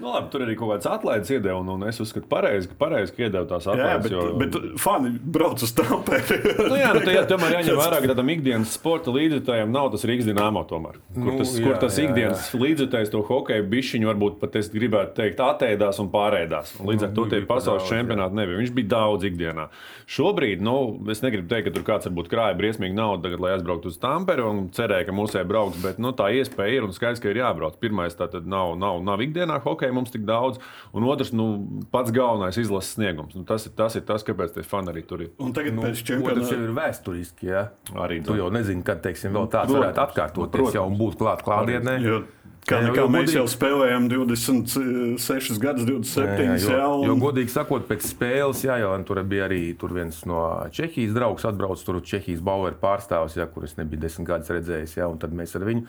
Nu, 0.00 0.08
labi, 0.10 0.26
tur 0.32 0.42
arī 0.46 0.56
kaut 0.58 0.72
kāds 0.74 0.88
atlaides 0.90 1.30
iedeva, 1.30 1.58
un, 1.62 1.68
un 1.76 1.84
es 1.88 2.00
uzskatu, 2.02 2.26
pareizi, 2.30 2.66
ka 2.70 2.74
pareizi 2.80 3.12
ka 3.14 3.22
iedeva 3.26 3.44
tās 3.46 3.68
Jā, 3.68 3.74
atlaides. 3.76 4.02
bet, 4.02 4.12
jo- 4.12 4.38
bet 4.40 4.80
fani 4.82 5.12
brauc 5.36 5.62
uz 5.62 5.72
Tamperi. 5.78 6.38
Nu, 6.68 6.74
jā, 6.80 6.90
nu, 6.96 7.02
tā, 7.04 7.14
jā, 7.14 7.22
tomēr 7.30 7.54
jāņem 7.58 7.78
vērā, 7.82 8.00
ka 8.02 8.10
tādam 8.10 8.32
ikdienas 8.34 8.72
sporta 8.74 9.14
līdzekļiem 9.14 9.70
nav 9.74 9.90
tas 9.94 10.06
Rīgas 10.10 10.26
dīnāmo. 10.30 10.64
Tomēr. 10.70 10.98
Kur 11.14 11.28
Nu, 11.30 11.36
tas, 11.38 11.52
jā, 11.58 11.64
kur 11.68 11.78
tas 11.82 11.98
jā, 12.00 12.08
ikdienas 12.08 12.48
līdzekļs, 12.56 13.12
to 13.14 13.22
hokeju 13.28 13.68
bišķiņu, 13.74 14.08
varbūt 14.10 14.38
pat 14.42 14.56
es 14.60 14.70
gribētu 14.74 15.14
teikt, 15.20 15.42
atēdās 15.44 16.00
un 16.02 16.10
pārēdās. 16.14 16.74
Un 16.80 16.90
līdz 16.90 17.06
ar 17.08 17.12
Nu, 17.14 17.18
to 17.20 17.26
tie 17.30 17.38
bija 17.42 17.46
pa 17.50 17.58
pasaules 17.60 17.86
čempionāti 17.90 18.34
nebija. 18.40 18.58
Viņš 18.64 18.72
bija 18.80 18.90
daudz 18.96 19.28
ikdienā. 19.28 19.68
Šobrīd, 20.10 20.60
nu, 20.64 20.74
es 21.14 21.22
negribu 21.24 21.48
teikt, 21.48 21.68
ka 21.68 21.74
tur 21.78 21.84
kāds 21.86 22.08
varbūt 22.10 22.28
krāja 22.32 22.56
briesmīgi 22.58 22.96
naudu, 22.96 23.22
tagad, 23.28 23.40
lai 23.40 23.52
aizbrauktu 23.54 23.88
uz 23.92 23.98
Tamperi 24.02 24.42
un 24.44 24.66
cerēja, 24.74 25.06
ka 25.08 25.14
mūsē 25.16 25.44
brauks, 25.48 25.78
bet 25.84 26.00
nu, 26.02 26.10
tā 26.16 26.28
iespēja 26.36 26.80
ir 26.80 26.84
un 26.88 26.92
skaidrs, 26.96 27.22
ka 27.22 27.30
ir 27.32 27.40
jābrauc. 27.40 27.78
Pirmais, 27.80 28.16
tā 28.18 28.26
tad 28.32 28.48
nav, 28.50 28.74
nav, 28.80 28.98
nav 29.06 29.22
ikdienā 29.24 29.60
hokeja 29.64 29.83
mums 29.92 30.10
tik 30.10 30.22
daudz, 30.24 30.58
un 30.94 31.04
otrs, 31.04 31.32
nu, 31.32 31.48
pats 31.92 32.10
galvenais 32.14 32.56
izlases 32.56 32.94
sniegums. 32.96 33.34
Nu, 33.34 33.44
tas, 33.44 33.66
ir, 33.66 33.72
tas 33.76 33.94
ir 33.96 34.02
tas, 34.02 34.22
kāpēc 34.24 34.54
tie 34.54 34.62
fani 34.62 34.88
arī 34.94 35.02
tur 35.06 35.20
ir. 35.26 35.30
Un 35.38 35.52
tagad 35.52 35.74
Nu, 35.74 35.82
pēc 35.82 36.00
jau 36.00 36.06
čempionāta. 36.14 36.54
ir 36.54 36.70
vēsturiski. 36.78 37.50
Ja? 37.50 37.68
Arī 37.94 38.22
Tu 38.24 38.36
jau 38.38 38.48
nezini, 38.50 38.82
kad 38.84 39.02
teiksim, 39.02 39.32
vēl 39.32 39.50
tāds 39.50 39.68
Protams, 39.68 39.94
varētu 39.94 40.06
atkārtoties 40.08 40.50
protams. 40.52 40.74
jau 40.74 40.86
un 40.86 40.96
būt 40.96 41.16
klāt 41.18 41.42
klātienē. 41.44 41.98
Jo, 42.00 42.22
kā 42.64 42.78
Jā, 42.80 42.88
nekā 42.88 42.96
jo 42.96 43.08
mēs 43.08 43.26
godīgi- 43.28 43.36
jau 43.36 43.46
spēlējām 43.52 44.08
26 44.08 45.58
gadus, 45.60 45.84
27 45.84 46.38
Jā, 46.38 46.54
jā, 46.56 46.78
jau. 46.78 47.02
jo, 47.04 47.10
jo, 47.10 47.16
godīgi 47.20 47.52
sakot, 47.52 47.86
pēc 47.88 48.06
spēles, 48.08 48.62
jā, 48.64 48.78
jau 48.80 48.92
tur 49.04 49.20
bija 49.22 49.48
arī 49.48 49.76
tur 49.78 49.90
viens 49.92 50.24
no 50.26 50.40
Čehijas 50.72 51.12
draugs, 51.14 51.44
atbraucis 51.44 51.84
tur 51.84 52.00
Čehijas 52.00 52.40
Bauer 52.40 52.72
pārstāvis, 52.72 53.36
jā, 53.36 53.46
kurus 53.52 53.76
nebija 53.76 54.00
desmit 54.06 54.28
gadus 54.28 54.48
redzējis. 54.48 54.96
Jā, 54.96 55.10
un 55.10 55.18
tad 55.18 55.32
mēs 55.36 55.54
ar 55.56 55.62
viņu, 55.68 55.84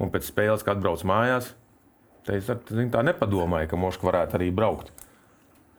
un 0.00 0.10
pēc 0.10 0.30
spēles, 0.30 0.62
kad 0.64 0.78
atbrauc 0.78 1.02
mājās, 1.04 1.52
te 2.26 2.38
es 2.38 2.48
zini, 2.48 2.90
tā 2.92 3.02
nepadomāju, 3.06 3.70
ka 3.70 3.80
Moška 3.80 4.08
varētu 4.08 4.38
arī 4.38 4.50
braukt. 4.54 4.92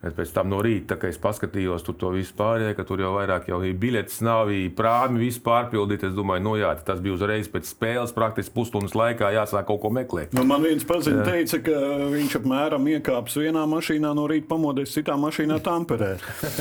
Bet 0.04 0.18
pēc 0.18 0.34
tam 0.36 0.50
no 0.52 0.60
rīta, 0.64 0.98
kad 1.00 1.14
es 1.14 1.20
paskatījos 1.22 1.86
tur 1.88 1.96
to 2.00 2.10
visu 2.12 2.34
pārējo, 2.36 2.74
ka 2.76 2.84
tur 2.88 3.00
jau 3.00 3.14
vairāk 3.16 3.48
jau 3.48 3.62
bija 3.64 3.78
biļetes, 3.80 4.20
nav 4.26 4.52
prāmi, 4.76 5.22
viss 5.24 5.40
pārpildīts. 5.44 6.10
Es 6.10 6.18
domāju, 6.18 6.44
nu 6.44 6.56
jā, 6.60 6.74
tas 6.84 7.00
bija 7.04 7.16
uzreiz 7.16 7.48
pēc 7.52 7.70
spēles, 7.72 8.12
praktiski 8.16 8.52
pusstundas 8.58 8.98
laikā 9.00 9.32
jāsāk 9.32 9.64
kaut 9.70 9.80
ko 9.86 9.94
meklēt. 9.96 10.36
Nu, 10.36 10.44
man 10.48 10.66
viens 10.66 10.84
paziņoja, 10.88 11.24
teica, 11.24 11.62
ka 11.70 12.10
viņš 12.12 12.36
apmēram 12.42 12.90
iekāps 12.98 13.38
vienā 13.40 13.64
mašīnā, 13.72 14.12
no 14.18 14.28
rīta 14.28 14.50
pamodies 14.52 14.92
citā 14.92 15.16
mašīnā 15.20 15.62
Tamperē. 15.64 16.12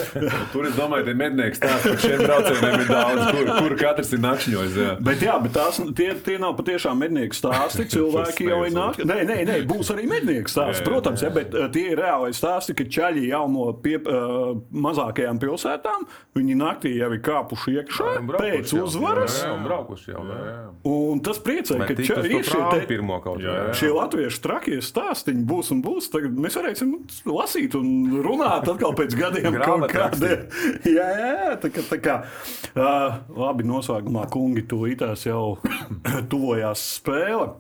Tur 0.55 0.71
es 0.71 0.79
domāju, 0.79 1.09
ka 1.11 1.17
mednieks 1.25 1.59
stāsta, 1.59 1.97
ka 1.97 2.07
šiem 2.07 2.23
braucieniem 2.23 2.79
ir 2.85 2.93
daudz, 2.93 3.25
kur, 3.35 3.53
kur 3.59 3.77
katrs 3.83 4.15
ir 4.15 4.23
nakšņojis. 4.23 4.79
Jā. 4.85 4.95
Bet, 5.03 5.27
jā, 5.27 5.35
bet 5.43 5.57
tās, 5.59 5.83
tie, 5.99 6.13
tie 6.23 6.39
nav 6.43 6.55
patiešām 6.61 7.03
mednieku 7.03 7.41
stāsti. 7.41 7.89
Cilvēki 7.97 8.47
jau 8.53 8.63
ir 8.69 8.75
nākuši. 8.79 9.09
Nē, 9.11 9.19
nē, 9.27 9.41
nē, 9.51 9.59
būs 9.67 9.91
arī 9.97 10.07
mednieku 10.11 10.53
stāsti, 10.53 10.79
Jā, 10.79 10.85
jā, 10.85 10.89
protams, 10.89 11.27
ja, 11.27 11.33
bet 11.35 11.59
uh, 11.59 11.67
tie 11.73 11.89
ir 11.93 12.01
reāli 12.01 12.33
stāsti, 12.37 12.77
ka 12.79 12.87
čaļi 12.87 13.32
jau 13.33 13.43
no 13.51 13.67
pie, 13.83 13.97
uh, 13.99 14.53
mazākajām 14.73 15.41
pilsētām 15.43 16.07
viņi 16.39 16.57
naktī 16.61 16.93
jau 17.01 17.09
ir 17.17 17.21
kāpuši 17.25 17.75
iekšā 17.81 18.11
braukuši 18.29 18.45
pēc 18.45 18.73
jau. 18.77 18.85
uzvaras. 18.87 19.39
Jā, 19.41 19.49
jā, 19.49 19.57
un 19.57 19.67
braukuši 19.67 20.13
jau. 20.15 20.25
Jā, 20.29 20.39
jā. 20.53 20.59
Un 20.93 21.23
tas 21.27 21.41
priecē, 21.43 21.79
ka 21.83 21.97
ča, 21.99 22.19
tas 22.21 22.29
ir 22.31 22.47
šie 22.49 22.63
te- 22.77 22.87
pirmo 22.93 23.19
kaut 23.25 23.41
Jā, 23.43 23.57
jā. 23.59 23.75
Šie 23.81 23.91
latviešu 23.97 24.43
trakie 24.45 24.79
stāstīņi 24.85 25.45
būs 25.49 25.73
un 25.75 25.83
būs. 25.85 26.11
Tagad 26.13 26.37
mēs 26.47 26.57
varēsim 26.61 26.95
lasīt 27.33 27.75
un 27.79 27.93
runāt 28.25 28.69
atkal 28.71 28.95
pēc 28.99 29.17
gadiem. 29.19 29.59
kaut 29.65 29.89
kādiem. 29.93 30.47
Jā, 30.93 31.09
jā, 31.17 31.29
jā, 31.49 31.53
tā 31.63 31.71
kā, 31.73 31.83
tā 31.89 31.99
kā 32.05 32.15
uh, 32.23 33.21
labi 33.33 33.65
noslēgumā 33.69 34.27
kungi 34.33 34.65
tūlītās 34.69 35.27
jau 35.29 35.57
tuvojās 36.33 36.83
spēle. 36.99 37.53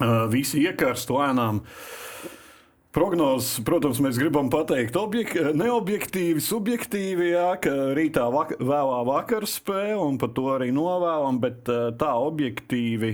Uh, 0.00 0.24
visi 0.32 0.62
iekarst 0.64 1.10
lēnām. 1.12 1.60
Prognozes, 2.90 3.60
protams, 3.62 4.00
mēs 4.02 4.16
gribam 4.18 4.48
pateikt, 4.50 4.96
objek 4.98 5.36
neobjektīvi, 5.54 6.42
subjektīvi, 6.42 7.28
jā, 7.36 7.52
ka 7.62 7.74
rītā 7.94 8.24
vak 8.34 8.56
vēlā 8.58 8.96
vakar 9.06 9.46
spēle 9.46 10.02
un 10.08 10.18
par 10.18 10.32
to 10.34 10.48
arī 10.56 10.72
novēlam, 10.74 11.38
bet 11.38 11.70
uh, 11.70 11.92
tā 11.94 12.10
objektīvi 12.18 13.12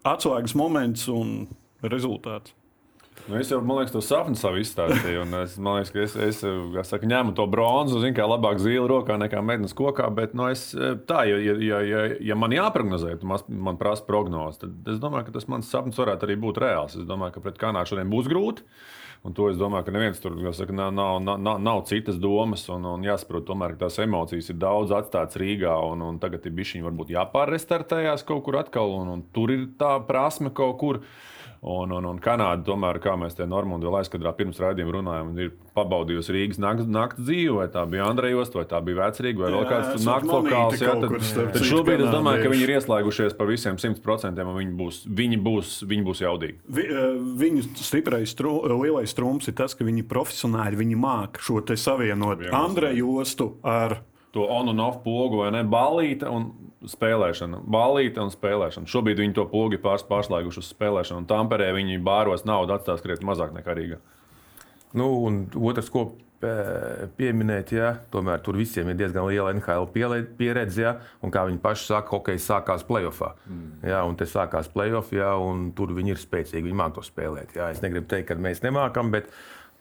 atslēgas 0.00 0.56
moments 0.56 1.10
un 1.12 1.42
rezultāts. 1.84 2.55
Nu, 3.26 3.38
es 3.40 3.48
jau, 3.50 3.58
man 3.64 3.80
liekas, 3.80 3.90
to 3.94 4.00
sapni 4.04 4.38
savu 4.38 4.60
izstāstīju. 4.62 5.24
Es, 5.40 5.56
man 5.58 5.80
liekas, 5.80 5.90
ka 5.90 6.02
es, 6.04 6.12
es 6.28 6.42
kā 6.74 6.84
saka, 6.86 7.08
ņēmu 7.10 7.34
to 7.34 7.46
bronzu, 7.50 7.98
zinu, 8.02 8.14
kā 8.14 8.26
labāk 8.28 8.60
zīle 8.62 8.84
rokā 8.90 9.16
nekā 9.18 9.40
mednes 9.42 9.74
kokā. 9.76 10.06
Bet, 10.14 10.36
nu, 10.38 10.46
es, 10.52 10.68
tā, 11.08 11.24
ja, 11.26 11.40
ja, 11.42 11.80
ja, 11.82 12.04
ja, 12.22 12.36
man 12.38 12.54
jāprognozē, 12.54 13.16
tad 13.18 13.48
man, 13.50 13.80
prasa 13.80 14.06
prognozes, 14.06 14.60
tad 14.62 14.92
es 14.94 15.02
domāju, 15.02 15.26
ka 15.26 15.40
tas 15.40 15.48
mans 15.50 15.72
sapnis 15.72 15.98
varētu 15.98 16.28
arī 16.28 16.38
būt 16.44 16.62
reāls. 16.62 16.94
Es 17.00 17.08
domāju, 17.08 17.34
ka 17.34 17.42
pret 17.48 17.58
Kanādu 17.64 17.94
šodien 17.94 18.14
būs 18.14 18.30
grūti. 18.30 18.68
Un 19.26 19.34
to 19.34 19.48
es 19.50 19.56
domāju, 19.58 19.88
ka 19.88 19.94
neviens 19.96 20.20
tur 20.22 20.36
saka, 20.54 20.74
nav, 20.76 20.92
nav, 20.94 21.16
nav, 21.24 21.56
nav, 21.58 21.80
citas 21.90 22.20
domas. 22.22 22.62
Un, 22.70 22.84
un 22.86 23.02
jāsaprot, 23.02 23.42
tomēr, 23.48 23.74
ka 23.74 23.88
tās 23.88 23.98
emocijas 24.04 24.52
ir 24.52 24.60
daudz 24.62 24.94
atstātas 24.94 25.40
Rīgā. 25.42 25.72
Un, 25.90 26.04
un 26.06 26.20
tagad 26.22 26.46
ir 26.46 26.54
bijis 26.54 26.76
viņa 26.76 26.86
varbūt 26.86 27.10
jāpārrestartējās 27.16 28.22
kaut 28.28 28.44
kur 28.46 28.60
atkal. 28.62 28.94
Un, 29.00 29.10
un 29.16 29.24
tur 29.34 29.50
ir 29.50 29.72
tā 29.80 29.96
prasme 30.06 30.54
kaut 30.54 30.78
kur. 30.78 31.02
Un, 31.62 31.92
un, 31.96 32.04
un 32.10 32.18
Kanāda, 32.22 32.62
tomēr, 32.66 32.98
kā 33.02 33.14
mēs 33.18 33.36
te 33.38 33.46
Normandijā 33.48 33.90
vēl 33.90 34.00
aizkadrā 34.02 34.32
pirms 34.36 34.58
raidījuma 34.62 34.94
runājām, 34.98 35.30
ir 35.40 35.52
pabaudījusi 35.76 36.34
Rīgas 36.36 36.60
nakts, 36.62 36.88
nakts 36.90 37.22
dzīvi, 37.22 37.54
vai 37.56 37.66
tā 37.72 37.84
bija 37.90 38.08
Andrejos, 38.10 38.52
vai 38.54 38.66
tā 38.68 38.80
bija 38.84 39.00
Vecrīga, 39.00 39.42
vai 39.42 39.52
vēl 39.54 39.62
Jā, 39.62 39.70
kāds 39.70 39.88
esot 39.94 40.08
nakts 40.08 40.32
lokāls. 40.34 40.82
Jā, 40.82 40.96
tad, 41.02 41.54
tad 41.56 41.68
šobrīd 41.70 42.04
es 42.06 42.12
domāju, 42.14 42.42
ka 42.44 42.52
viņi 42.52 42.66
ir 42.66 42.74
ieslēgušies 42.76 43.38
par 43.38 43.50
visiem 43.50 43.80
100%, 43.82 44.44
un 44.46 44.58
viņi 44.60 44.76
būs, 44.80 45.00
viņi 45.22 45.40
būs, 45.46 45.76
viņi 45.88 46.08
būs 46.10 46.24
jaudīgi. 46.26 46.58
Vi, 46.78 46.88
eh, 46.88 47.14
viņu 47.44 47.64
stiprais, 47.80 48.34
stru, 48.34 48.58
lielais 48.76 49.16
trumps 49.16 49.48
ir 49.50 49.56
tas, 49.58 49.76
ka 49.76 49.86
viņi 49.86 50.06
profesionāli 50.10 50.78
viņi 50.82 51.00
māca 51.00 51.42
šo 51.42 51.62
te 51.66 51.78
savienot. 51.80 52.46
Andreju 52.52 53.16
Ostu 53.22 53.54
ar. 53.64 54.00
To 54.36 54.44
on 54.52 54.68
un 54.68 54.82
off 54.84 55.00
pogu, 55.04 55.40
vai 55.40 55.48
ne? 55.54 55.62
Balīta 55.64 56.28
un 56.32 56.50
spēlēšana. 56.86 57.62
Balīta 57.72 58.26
un 58.26 58.34
spēlēšana. 58.34 58.90
Šobrīd 58.90 59.22
viņi 59.22 59.36
to 59.38 59.46
pogu 59.48 59.80
pārs, 59.80 60.04
pārslēguši 60.06 60.60
uz 60.60 60.68
spēlēšanu, 60.74 61.24
un 61.24 61.30
Tamperē 61.30 61.70
viņi 61.76 61.96
bāros 62.04 62.44
naudu 62.48 62.76
atstās 62.76 63.00
krietni 63.04 63.28
mazāk 63.30 63.56
nekā 63.56 63.76
Rīgā. 63.78 63.98
Nu, 64.96 65.08
un 65.24 65.46
otrs, 65.56 65.88
ko 65.92 66.10
pieminēt, 67.16 67.72
ja, 67.72 67.92
tomēr 68.12 68.42
tur 68.44 68.58
visiem 68.60 68.90
ir 68.92 68.98
diezgan 68.98 69.26
liela 69.28 69.54
NHL 69.56 69.88
pieredze. 70.36 70.82
Ja, 70.82 70.92
un 71.24 71.32
kā 71.34 71.46
viņi 71.48 71.60
paši 71.62 71.88
saka, 71.88 72.12
hockey 72.12 72.40
sākās 72.42 72.84
playoffā. 72.86 73.32
Mm. 73.48 73.70
Ja, 73.88 74.02
un 74.08 74.18
te 74.20 74.28
sākās 74.28 74.68
playoff, 74.72 75.14
ja, 75.16 75.32
un 75.40 75.70
tur 75.76 75.94
viņi 75.96 76.14
ir 76.14 76.20
spēcīgi. 76.20 76.66
Viņi 76.68 76.78
māca 76.78 76.98
to 76.98 77.06
spēlēt. 77.06 77.56
Ja. 77.56 77.70
Es 77.72 77.82
negribu 77.84 78.08
teikt, 78.10 78.28
ka 78.30 78.38
mēs 78.40 78.62
nemākam, 78.64 79.10
bet 79.14 79.32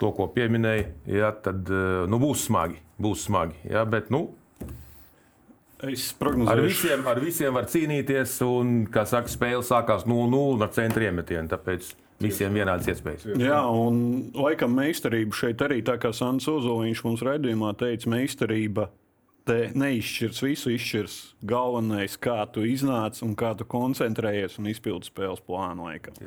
to, 0.02 0.14
ko 0.16 0.30
pieminēja, 0.32 0.88
ja, 1.12 1.34
tad 1.46 1.70
eh, 1.72 2.06
nu, 2.12 2.22
būs 2.24 2.48
smagi. 2.48 2.80
Būs 2.96 3.26
smagi 3.28 3.58
ja, 3.68 3.84
bet, 3.84 4.08
nu, 4.14 4.30
Es 5.92 6.08
ar, 6.12 6.18
prognozēju, 6.24 6.66
visiem, 6.70 7.06
ar 7.12 7.22
visiem 7.24 7.56
var 7.56 7.70
cīnīties, 7.72 8.40
un, 8.48 8.74
kā 8.92 9.06
saka, 9.10 9.32
spēle 9.32 9.64
sākās 9.66 10.08
0-0 10.10 10.66
ar 10.66 10.74
centra 10.76 11.10
iemetienu. 11.10 11.50
Tāpēc 11.52 11.94
visiem 12.24 12.56
vienādas 12.56 12.90
iespējas. 12.94 13.26
Jā, 13.40 13.62
un 13.68 14.30
laikam 14.36 14.76
meistarība 14.78 15.36
šeit 15.36 15.64
arī 15.66 15.82
tā 15.86 15.98
kā 16.02 16.14
Sants 16.16 16.48
Ozoliņš 16.52 17.04
mums 17.08 17.26
redzējumā 17.26 17.74
teica, 17.80 18.12
meistarība 18.14 18.90
te 19.46 19.58
neizšķirs 19.78 20.42
visu, 20.46 20.72
izšķirs 20.74 21.18
galvenais, 21.46 22.18
kā 22.22 22.40
tu 22.52 22.66
iznāc 22.66 23.22
un 23.26 23.36
kā 23.38 23.54
tu 23.58 23.68
koncentrējies 23.70 24.58
un 24.62 24.72
izpildi 24.72 25.12
spēles 25.12 25.44
plānu 25.46 25.90
laikam. 25.90 26.18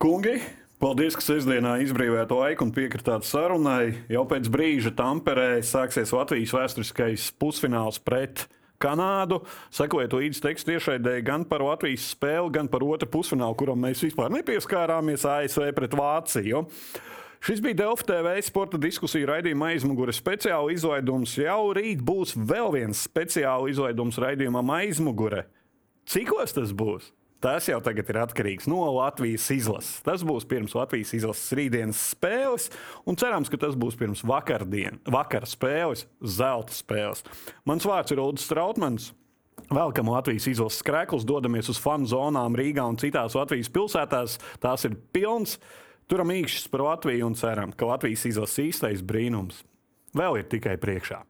Kungi, 0.00 0.36
paldies, 0.80 1.16
ka 1.16 1.24
sestdienā 1.24 1.76
izbrīvojāt 1.84 2.32
laiku 2.34 2.66
un 2.66 2.72
piekritāt 2.74 3.26
sarunai. 3.28 4.06
Jau 4.12 4.24
pēc 4.28 4.48
brīža 4.52 4.94
Tamperē 4.96 5.60
sāksies 5.66 6.14
Latvijas 6.16 6.54
vēsturiskais 6.56 7.28
pusfināls 7.40 8.00
pret 8.02 8.46
Kanādu. 8.80 9.42
Sekojiet 9.76 10.16
līdzi 10.16 10.42
tekstu 10.46 10.72
tiešraidē 10.72 11.18
gan 11.26 11.44
par 11.48 11.62
Latvijas 11.66 12.08
spēli, 12.14 12.52
gan 12.54 12.70
par 12.72 12.84
otru 12.86 13.10
pusfinālu, 13.12 13.58
kuram 13.60 13.84
mēs 13.84 14.00
vispār 14.06 14.32
nepieskārāmies 14.32 15.26
ASV 15.28 15.68
pret 15.76 15.96
Vāciju. 16.00 16.64
Šis 17.44 17.60
bija 17.64 17.82
Delfa 17.84 18.08
TV 18.08 18.34
sporta 18.44 18.80
diskusija 18.80 19.28
raidījuma 19.34 19.70
aizmugure 19.74 20.12
speciāla 20.16 20.72
izlaidums. 20.74 21.38
Jau 21.40 21.70
rīt 21.76 22.02
būs 22.04 22.34
vēl 22.36 22.74
viens 22.74 23.06
speciāla 23.08 23.68
izlaidums 23.72 24.20
raidījumam 24.20 24.72
aizmugure. 24.80 25.46
Cikos 26.08 26.56
tas 26.56 26.72
būs? 26.76 27.12
Tas 27.40 27.64
jau 27.70 27.78
tagad 27.80 28.10
ir 28.12 28.18
atkarīgs 28.20 28.66
no 28.68 28.82
Latvijas 28.98 29.46
izlases. 29.54 30.02
Tas 30.04 30.20
būs 30.28 30.44
pirms 30.48 30.74
Latvijas 30.76 31.14
izlases 31.16 31.54
rītdienas 31.56 32.02
spēles, 32.12 32.68
un 33.08 33.16
cerams, 33.20 33.48
ka 33.48 33.56
tas 33.62 33.78
būs 33.80 33.96
pirms 33.96 34.20
vakardien, 34.28 34.98
vakara 35.08 35.48
spēles, 35.48 36.04
zelta 36.20 36.76
spēles. 36.76 37.24
Mans 37.64 37.88
vārds 37.88 38.12
ir 38.12 38.20
Ulrichs 38.20 38.44
Strautmans. 38.44 39.08
Velkam 39.70 40.08
Latvijas 40.12 40.50
izlases 40.52 40.84
krēklus, 40.84 41.24
dodamies 41.24 41.72
uz 41.72 41.80
fanu 41.80 42.08
zonām 42.08 42.56
Rīgā 42.58 42.84
un 42.92 43.00
citās 43.00 43.36
Latvijas 43.38 43.72
pilsētās. 43.72 44.36
Tās 44.60 44.84
ir 44.88 44.98
pilns. 45.14 45.56
Turam 46.12 46.32
īkšķis 46.34 46.68
par 46.72 46.84
Latviju 46.90 47.28
un 47.28 47.36
ceram, 47.38 47.72
ka 47.72 47.88
Latvijas 47.88 48.26
izlases 48.28 48.66
īstais 48.68 49.04
brīnums 49.06 49.62
vēl 50.16 50.42
ir 50.42 50.48
tikai 50.50 50.76
priekšā. 50.80 51.22